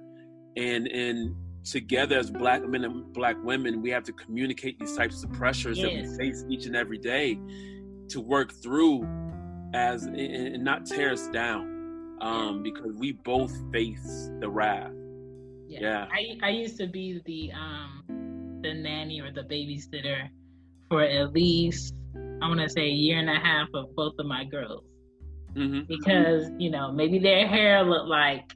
and 0.56 0.86
and 0.88 1.34
together 1.64 2.18
as 2.18 2.30
black 2.30 2.66
men 2.68 2.84
and 2.84 3.12
black 3.12 3.36
women, 3.42 3.80
we 3.82 3.90
have 3.90 4.04
to 4.04 4.12
communicate 4.12 4.78
these 4.78 4.96
types 4.96 5.24
of 5.24 5.32
pressures 5.32 5.78
that 5.78 5.90
we 5.92 6.16
face 6.16 6.44
each 6.48 6.66
and 6.66 6.76
every 6.76 6.98
day 6.98 7.38
to 8.08 8.20
work 8.20 8.52
through 8.62 9.06
as 9.72 10.04
and, 10.04 10.18
and 10.18 10.62
not 10.62 10.84
tear 10.86 11.10
us 11.12 11.26
down, 11.28 12.16
um, 12.20 12.62
because 12.62 12.92
we 12.94 13.12
both 13.12 13.52
face 13.72 14.30
the 14.40 14.48
wrath. 14.48 14.92
yeah. 15.68 16.06
I 16.12 16.38
I 16.42 16.50
used 16.50 16.76
to 16.78 16.86
be 16.86 17.20
the 17.24 17.52
um 17.52 18.60
the 18.62 18.74
nanny 18.74 19.20
or 19.20 19.32
the 19.32 19.42
babysitter 19.42 20.28
for 20.88 21.02
at 21.02 21.32
least 21.32 21.94
I 22.42 22.48
want 22.48 22.60
to 22.60 22.68
say 22.68 22.82
a 22.82 22.88
year 22.92 23.18
and 23.18 23.28
a 23.30 23.38
half 23.38 23.68
of 23.74 23.94
both 23.96 24.14
of 24.18 24.26
my 24.26 24.44
girls 24.44 24.84
hmm 25.54 25.80
because 25.88 26.50
you 26.58 26.70
know 26.70 26.90
maybe 26.92 27.18
their 27.18 27.46
hair 27.46 27.82
looked 27.84 28.08
like 28.08 28.54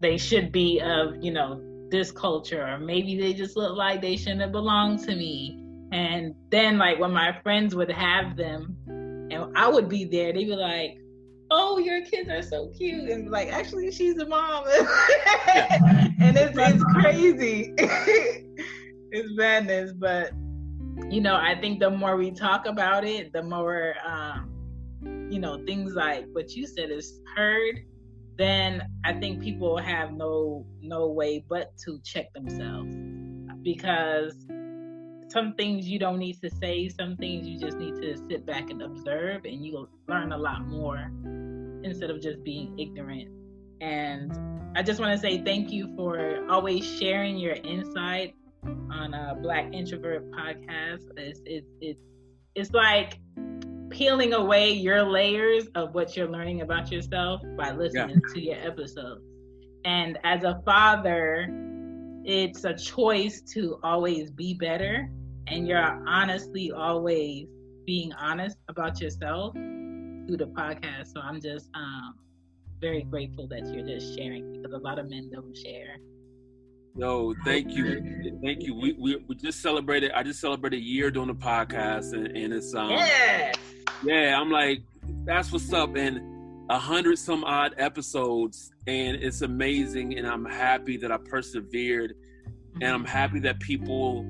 they 0.00 0.18
should 0.18 0.52
be 0.52 0.80
of 0.80 1.22
you 1.22 1.32
know 1.32 1.60
this 1.90 2.10
culture 2.10 2.64
or 2.64 2.78
maybe 2.78 3.20
they 3.20 3.32
just 3.32 3.56
look 3.56 3.76
like 3.76 4.00
they 4.00 4.16
shouldn't 4.16 4.40
have 4.40 4.52
belonged 4.52 5.00
to 5.00 5.14
me. 5.14 5.56
And 5.92 6.34
then 6.50 6.78
like 6.78 7.00
when 7.00 7.12
my 7.12 7.36
friends 7.42 7.74
would 7.74 7.90
have 7.90 8.36
them 8.36 8.76
and 8.86 9.56
I 9.56 9.68
would 9.68 9.88
be 9.88 10.04
there 10.04 10.32
they'd 10.32 10.44
be 10.44 10.54
like 10.54 10.98
oh 11.50 11.78
your 11.78 12.04
kids 12.04 12.28
are 12.28 12.42
so 12.42 12.70
cute 12.78 13.10
and 13.10 13.28
like 13.30 13.48
actually 13.48 13.90
she's 13.90 14.18
a 14.18 14.26
mom. 14.26 14.64
And 16.22 16.36
it's, 16.36 16.56
it's 16.56 16.84
crazy. 16.84 17.74
It's 19.12 19.28
madness 19.32 19.92
but 19.92 20.30
you 21.08 21.20
know 21.20 21.34
i 21.34 21.58
think 21.60 21.80
the 21.80 21.90
more 21.90 22.16
we 22.16 22.30
talk 22.30 22.66
about 22.66 23.04
it 23.04 23.32
the 23.32 23.42
more 23.42 23.94
um 24.06 24.50
you 25.30 25.38
know 25.38 25.64
things 25.66 25.94
like 25.94 26.26
what 26.32 26.50
you 26.54 26.66
said 26.66 26.90
is 26.90 27.20
heard 27.36 27.80
then 28.40 28.82
i 29.04 29.12
think 29.12 29.40
people 29.40 29.76
have 29.76 30.12
no 30.12 30.64
no 30.80 31.08
way 31.08 31.44
but 31.48 31.76
to 31.76 32.00
check 32.04 32.32
themselves 32.32 32.96
because 33.62 34.46
some 35.28 35.54
things 35.54 35.88
you 35.88 35.98
don't 35.98 36.18
need 36.18 36.40
to 36.40 36.50
say 36.50 36.88
some 36.88 37.16
things 37.16 37.46
you 37.46 37.58
just 37.58 37.76
need 37.78 37.94
to 37.96 38.16
sit 38.28 38.44
back 38.44 38.70
and 38.70 38.82
observe 38.82 39.44
and 39.44 39.64
you'll 39.64 39.88
learn 40.08 40.32
a 40.32 40.38
lot 40.38 40.66
more 40.66 41.10
instead 41.84 42.10
of 42.10 42.20
just 42.20 42.42
being 42.44 42.78
ignorant. 42.78 43.28
And 43.80 44.32
i 44.76 44.82
just 44.82 45.00
want 45.00 45.12
to 45.12 45.18
say 45.18 45.42
thank 45.42 45.70
you 45.70 45.92
for 45.96 46.46
always 46.48 46.84
sharing 46.84 47.38
your 47.38 47.54
insight 47.54 48.34
on 48.64 49.14
a 49.14 49.36
black 49.40 49.72
introvert 49.72 50.30
podcast. 50.32 51.04
It's 51.16 51.40
it's 51.46 51.66
it's, 51.80 52.00
it's 52.54 52.72
like 52.72 53.18
peeling 53.90 54.32
away 54.32 54.72
your 54.72 55.02
layers 55.02 55.66
of 55.74 55.94
what 55.94 56.16
you're 56.16 56.30
learning 56.30 56.62
about 56.62 56.90
yourself 56.90 57.42
by 57.56 57.72
listening 57.72 58.20
to 58.32 58.40
your 58.40 58.56
episodes. 58.56 59.22
And 59.84 60.18
as 60.24 60.44
a 60.44 60.60
father 60.64 61.48
it's 62.24 62.64
a 62.64 62.74
choice 62.74 63.40
to 63.40 63.78
always 63.82 64.30
be 64.30 64.54
better 64.54 65.08
and 65.46 65.66
you're 65.66 66.04
honestly 66.06 66.70
always 66.70 67.46
being 67.86 68.12
honest 68.12 68.58
about 68.68 69.00
yourself 69.00 69.54
through 69.54 70.36
the 70.36 70.46
podcast. 70.46 71.14
So 71.14 71.20
i'm 71.22 71.40
just 71.40 71.68
um 71.74 72.14
very 72.80 73.02
grateful 73.02 73.46
that 73.48 73.66
you're 73.66 73.86
just 73.86 74.16
sharing 74.16 74.62
because 74.62 74.72
a 74.72 74.78
lot 74.78 74.98
of 74.98 75.08
men 75.08 75.30
don't 75.32 75.56
share. 75.56 75.96
No, 76.94 77.34
thank 77.44 77.70
you, 77.70 78.38
thank 78.42 78.62
you. 78.62 78.74
We, 78.74 78.92
we 78.98 79.16
we 79.28 79.34
just 79.36 79.60
celebrated. 79.60 80.12
I 80.12 80.22
just 80.22 80.40
celebrated 80.40 80.78
a 80.78 80.82
year 80.82 81.10
doing 81.10 81.28
the 81.28 81.34
podcast, 81.34 82.12
and, 82.12 82.26
and 82.36 82.52
it's 82.52 82.74
um 82.74 82.90
yeah 82.90 83.52
yeah. 84.02 84.38
I'm 84.40 84.50
like, 84.50 84.82
that's 85.24 85.52
what's 85.52 85.72
up, 85.72 85.96
and 85.96 86.20
a 86.70 86.78
hundred 86.78 87.18
some 87.18 87.44
odd 87.44 87.74
episodes, 87.78 88.70
and 88.86 89.16
it's 89.16 89.42
amazing, 89.42 90.16
and 90.16 90.26
I'm 90.26 90.44
happy 90.44 90.96
that 90.98 91.10
I 91.10 91.16
persevered, 91.18 92.14
and 92.80 92.90
I'm 92.90 93.04
happy 93.04 93.40
that 93.40 93.60
people 93.60 94.24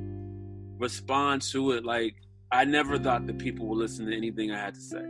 respond 0.78 1.42
to 1.42 1.72
it. 1.72 1.84
Like 1.84 2.14
I 2.50 2.64
never 2.64 2.98
thought 2.98 3.26
that 3.26 3.38
people 3.38 3.66
would 3.66 3.78
listen 3.78 4.06
to 4.06 4.16
anything 4.16 4.50
I 4.52 4.58
had 4.58 4.74
to 4.74 4.80
say, 4.80 5.02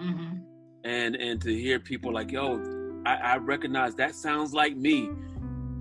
hmm 0.00 0.38
and 0.84 1.14
and 1.16 1.40
to 1.42 1.54
hear 1.54 1.78
people 1.78 2.12
like, 2.12 2.32
yo, 2.32 2.60
I, 3.06 3.14
I 3.14 3.36
recognize 3.36 3.94
that 3.96 4.14
sounds 4.16 4.52
like 4.52 4.76
me. 4.76 5.08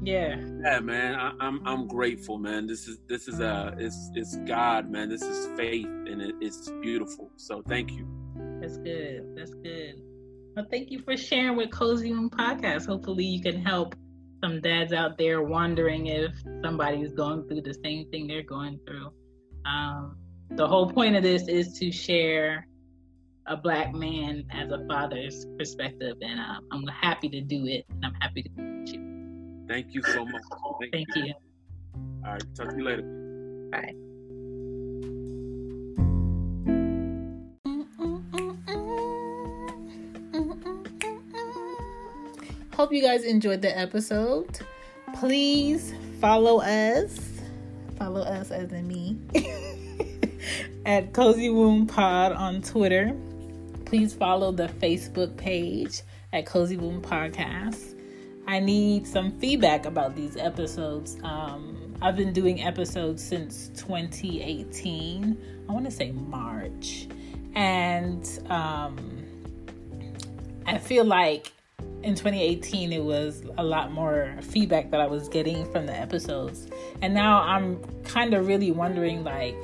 yeah 0.03 0.35
Yeah, 0.63 0.79
man, 0.79 1.15
I, 1.15 1.33
I'm 1.39 1.65
I'm 1.67 1.87
grateful, 1.87 2.37
man. 2.37 2.67
This 2.67 2.87
is 2.87 2.99
this 3.07 3.27
is 3.27 3.39
a 3.39 3.73
it's 3.79 4.11
it's 4.13 4.35
God, 4.45 4.89
man. 4.91 5.09
This 5.09 5.23
is 5.23 5.47
faith, 5.57 5.87
and 5.87 6.21
it, 6.21 6.35
it's 6.39 6.69
beautiful. 6.81 7.31
So 7.37 7.63
thank 7.67 7.91
you. 7.91 8.07
That's 8.61 8.77
good. 8.77 9.35
That's 9.35 9.53
good. 9.55 9.95
Well, 10.55 10.67
thank 10.69 10.91
you 10.91 10.99
for 10.99 11.17
sharing 11.17 11.57
with 11.57 11.71
Cozy 11.71 12.11
Womb 12.11 12.29
Podcast. 12.29 12.85
Hopefully, 12.85 13.25
you 13.25 13.41
can 13.41 13.63
help 13.63 13.95
some 14.43 14.61
dads 14.61 14.93
out 14.93 15.17
there 15.17 15.41
wondering 15.41 16.07
if 16.07 16.31
somebody's 16.63 17.11
going 17.13 17.47
through 17.47 17.61
the 17.61 17.73
same 17.83 18.07
thing 18.09 18.27
they're 18.27 18.43
going 18.43 18.79
through. 18.85 19.11
Um, 19.65 20.17
the 20.51 20.67
whole 20.67 20.91
point 20.91 21.15
of 21.15 21.23
this 21.23 21.47
is 21.47 21.73
to 21.79 21.91
share 21.91 22.67
a 23.47 23.57
black 23.57 23.93
man 23.93 24.43
as 24.51 24.71
a 24.71 24.85
father's 24.87 25.45
perspective, 25.57 26.17
and 26.21 26.39
um, 26.39 26.67
I'm 26.71 26.87
happy 26.87 27.29
to 27.29 27.41
do 27.41 27.65
it. 27.65 27.85
And 27.89 28.05
I'm 28.05 28.13
happy 28.21 28.43
to 28.43 28.49
meet 28.61 28.93
you. 28.93 29.65
Thank 29.67 29.93
you 29.93 30.03
so 30.03 30.25
much. 30.25 30.41
Thank, 30.79 30.93
Thank 30.93 31.07
you. 31.15 31.23
you. 31.25 31.33
All 32.25 32.33
right, 32.33 32.43
talk 32.55 32.69
to 32.69 32.77
you 32.77 32.83
later. 32.83 33.69
Bye. 33.71 34.10
Hope 42.91 42.97
you 42.97 43.07
guys 43.07 43.23
enjoyed 43.23 43.61
the 43.61 43.79
episode. 43.79 44.59
Please 45.15 45.93
follow 46.19 46.59
us. 46.59 47.39
Follow 47.97 48.19
us 48.19 48.51
as 48.51 48.73
in 48.73 48.85
me 48.85 49.17
at 50.85 51.13
Cozy 51.13 51.49
Womb 51.49 51.87
Pod 51.87 52.33
on 52.33 52.61
Twitter. 52.61 53.15
Please 53.85 54.13
follow 54.13 54.51
the 54.51 54.67
Facebook 54.67 55.37
page 55.37 56.01
at 56.33 56.45
Cozy 56.45 56.75
Womb 56.75 57.01
Podcast. 57.01 57.97
I 58.45 58.59
need 58.59 59.07
some 59.07 59.39
feedback 59.39 59.85
about 59.85 60.13
these 60.13 60.35
episodes. 60.35 61.15
Um, 61.23 61.95
I've 62.01 62.17
been 62.17 62.33
doing 62.33 62.61
episodes 62.61 63.23
since 63.23 63.69
2018. 63.69 65.65
I 65.69 65.71
want 65.71 65.85
to 65.85 65.91
say 65.91 66.11
March. 66.11 67.07
And 67.55 68.27
um, 68.49 69.23
I 70.65 70.77
feel 70.77 71.05
like 71.05 71.53
in 72.03 72.15
2018 72.15 72.91
it 72.91 73.03
was 73.03 73.43
a 73.57 73.63
lot 73.63 73.91
more 73.91 74.35
feedback 74.41 74.89
that 74.91 74.99
I 74.99 75.07
was 75.07 75.29
getting 75.29 75.69
from 75.71 75.85
the 75.85 75.95
episodes. 75.95 76.67
And 77.01 77.13
now 77.13 77.41
I'm 77.41 77.83
kind 78.03 78.33
of 78.33 78.47
really 78.47 78.71
wondering 78.71 79.23
like 79.23 79.57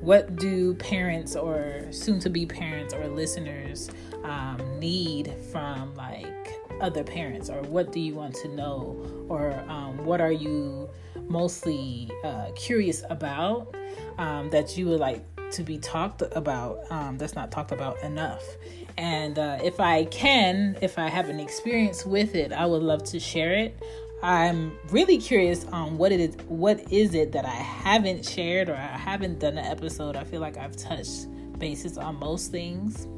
what 0.00 0.34
do 0.34 0.74
parents 0.74 1.36
or 1.36 1.86
soon 1.90 2.18
to 2.20 2.28
be 2.28 2.44
parents 2.44 2.92
or 2.92 3.06
listeners 3.06 3.88
um, 4.24 4.58
need 4.80 5.32
from 5.52 5.94
like 5.94 6.60
other 6.80 7.04
parents? 7.04 7.48
Or 7.48 7.62
what 7.62 7.92
do 7.92 8.00
you 8.00 8.14
want 8.14 8.34
to 8.36 8.48
know? 8.48 9.26
Or 9.28 9.52
um, 9.68 10.04
what 10.04 10.20
are 10.20 10.32
you 10.32 10.88
mostly 11.28 12.10
uh, 12.24 12.50
curious 12.56 13.04
about 13.10 13.74
um, 14.18 14.50
that 14.50 14.76
you 14.76 14.86
would 14.88 15.00
like 15.00 15.24
to 15.52 15.62
be 15.62 15.78
talked 15.78 16.22
about 16.32 16.80
um, 16.90 17.18
that's 17.18 17.34
not 17.34 17.50
talked 17.50 17.72
about 17.72 18.02
enough 18.02 18.42
and 18.98 19.38
uh, 19.38 19.58
if 19.62 19.80
i 19.80 20.04
can 20.06 20.76
if 20.80 20.98
i 20.98 21.08
have 21.08 21.28
an 21.28 21.40
experience 21.40 22.04
with 22.04 22.34
it 22.34 22.52
i 22.52 22.66
would 22.66 22.82
love 22.82 23.02
to 23.02 23.18
share 23.18 23.54
it. 23.54 23.80
I'm 24.24 24.78
really 24.90 25.18
curious 25.18 25.64
on 25.72 25.98
what 25.98 26.12
it 26.12 26.20
is 26.20 26.36
what 26.46 26.92
is 26.92 27.14
it 27.14 27.32
that 27.32 27.44
i 27.44 27.48
haven't 27.48 28.24
shared 28.24 28.68
or 28.68 28.74
i 28.74 28.96
haven't 28.96 29.40
done 29.40 29.58
an 29.58 29.64
episode. 29.64 30.14
I 30.14 30.24
feel 30.24 30.40
like 30.40 30.56
i've 30.56 30.76
touched 30.76 31.26
bases 31.58 31.98
on 31.98 32.18
most 32.18 32.50
things. 32.52 33.08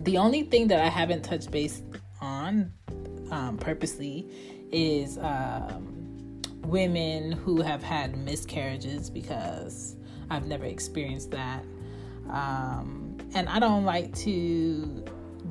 The 0.00 0.16
only 0.16 0.44
thing 0.44 0.68
that 0.68 0.80
i 0.80 0.88
haven't 0.88 1.22
touched 1.22 1.50
base 1.50 1.82
on 2.20 2.72
um, 3.30 3.58
purposely 3.58 4.26
is 4.72 5.18
um, 5.18 6.40
women 6.64 7.32
who 7.32 7.62
have 7.62 7.82
had 7.82 8.16
miscarriages 8.16 9.10
because 9.10 9.96
I've 10.30 10.46
never 10.46 10.64
experienced 10.64 11.30
that. 11.32 11.64
Um, 12.30 13.09
and 13.34 13.48
I 13.48 13.58
don't 13.58 13.84
like 13.84 14.14
to 14.18 15.04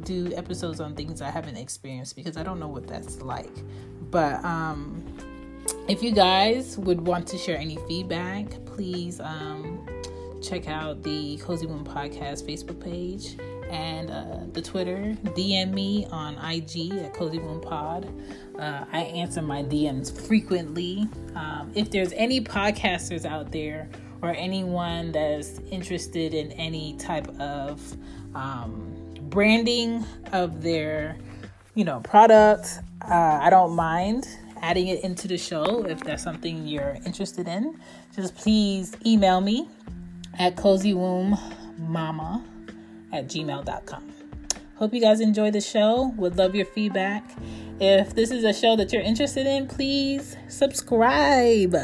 do 0.04 0.32
episodes 0.36 0.80
on 0.80 0.96
things 0.96 1.22
I 1.22 1.30
haven't 1.30 1.58
experienced 1.58 2.16
because 2.16 2.38
I 2.38 2.44
don't 2.44 2.60
know 2.60 2.68
what 2.68 2.88
that's 2.88 3.22
like. 3.22 3.52
But 4.12 4.44
um, 4.44 5.06
if 5.88 6.02
you 6.02 6.12
guys 6.12 6.78
would 6.78 7.02
want 7.02 7.28
to 7.28 7.38
share 7.38 7.58
any 7.58 7.78
feedback, 7.88 8.48
please 8.66 9.20
um, 9.20 9.86
check 10.42 10.68
out 10.68 11.04
the 11.04 11.38
Cozy 11.38 11.66
Womb 11.66 11.86
Podcast 11.86 12.44
Facebook 12.46 12.80
page 12.80 13.38
and 13.70 14.10
uh, 14.10 14.40
the 14.54 14.62
Twitter. 14.62 15.16
DM 15.24 15.72
me 15.74 16.08
on 16.12 16.36
IG 16.38 16.92
at 16.94 17.14
Cozy 17.14 17.40
Womb 17.40 17.62
Pod. 17.62 18.12
Uh, 18.58 18.86
I 18.92 19.02
answer 19.02 19.42
my 19.42 19.64
DMs 19.64 20.12
frequently. 20.28 21.08
Um, 21.36 21.72
if 21.76 21.92
there's 21.92 22.14
any 22.14 22.42
podcasters 22.42 23.26
out 23.26 23.52
there 23.52 23.90
or 24.22 24.30
anyone 24.32 25.12
that's 25.12 25.60
interested 25.72 26.34
in 26.34 26.52
any 26.54 26.96
type 26.98 27.28
of 27.40 27.98
um, 28.36 28.96
branding 29.30 30.06
of 30.32 30.62
their, 30.62 31.18
you 31.76 31.86
know, 31.86 32.00
product, 32.02 32.80
uh, 33.02 33.40
I 33.42 33.50
don't 33.50 33.76
mind 33.76 34.28
adding 34.62 34.88
it 34.88 35.04
into 35.04 35.28
the 35.28 35.38
show 35.38 35.86
if 35.86 36.02
that's 36.04 36.24
something 36.24 36.68
you're 36.68 36.98
interested 37.06 37.48
in. 37.48 37.80
Just 38.16 38.36
please 38.36 38.96
email 39.06 39.40
me 39.42 39.68
at 40.38 40.56
cozywombmama 40.56 42.44
at 43.14 43.28
gmail.com. 43.28 44.14
Hope 44.76 44.94
you 44.94 45.02
guys 45.02 45.20
enjoy 45.20 45.52
the 45.52 45.62
show. 45.62 46.14
Would 46.18 46.38
love 46.38 46.56
your 46.56 46.66
feedback. 46.66 47.30
If 47.80 48.14
this 48.16 48.32
is 48.32 48.44
a 48.44 48.54
show 48.54 48.76
that 48.76 48.92
you're 48.92 49.02
interested 49.02 49.46
in, 49.46 49.68
please 49.68 50.38
subscribe. 50.48 51.76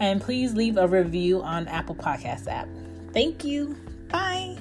And 0.00 0.20
please 0.20 0.54
leave 0.54 0.76
a 0.76 0.86
review 0.86 1.42
on 1.42 1.68
Apple 1.68 1.94
Podcast 1.94 2.46
app. 2.48 2.68
Thank 3.12 3.44
you. 3.44 3.76
Bye. 4.08 4.56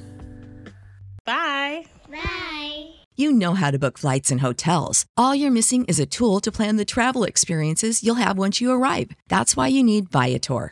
Bye. 1.25 1.85
Bye. 2.09 2.89
You 3.15 3.31
know 3.31 3.53
how 3.55 3.71
to 3.71 3.79
book 3.79 3.97
flights 3.97 4.31
and 4.31 4.41
hotels. 4.41 5.05
All 5.17 5.33
you're 5.33 5.51
missing 5.51 5.85
is 5.85 5.99
a 5.99 6.05
tool 6.05 6.39
to 6.41 6.51
plan 6.51 6.77
the 6.77 6.85
travel 6.85 7.23
experiences 7.23 8.03
you'll 8.03 8.15
have 8.15 8.37
once 8.37 8.61
you 8.61 8.71
arrive. 8.71 9.11
That's 9.27 9.57
why 9.57 9.67
you 9.67 9.83
need 9.83 10.11
Viator. 10.11 10.71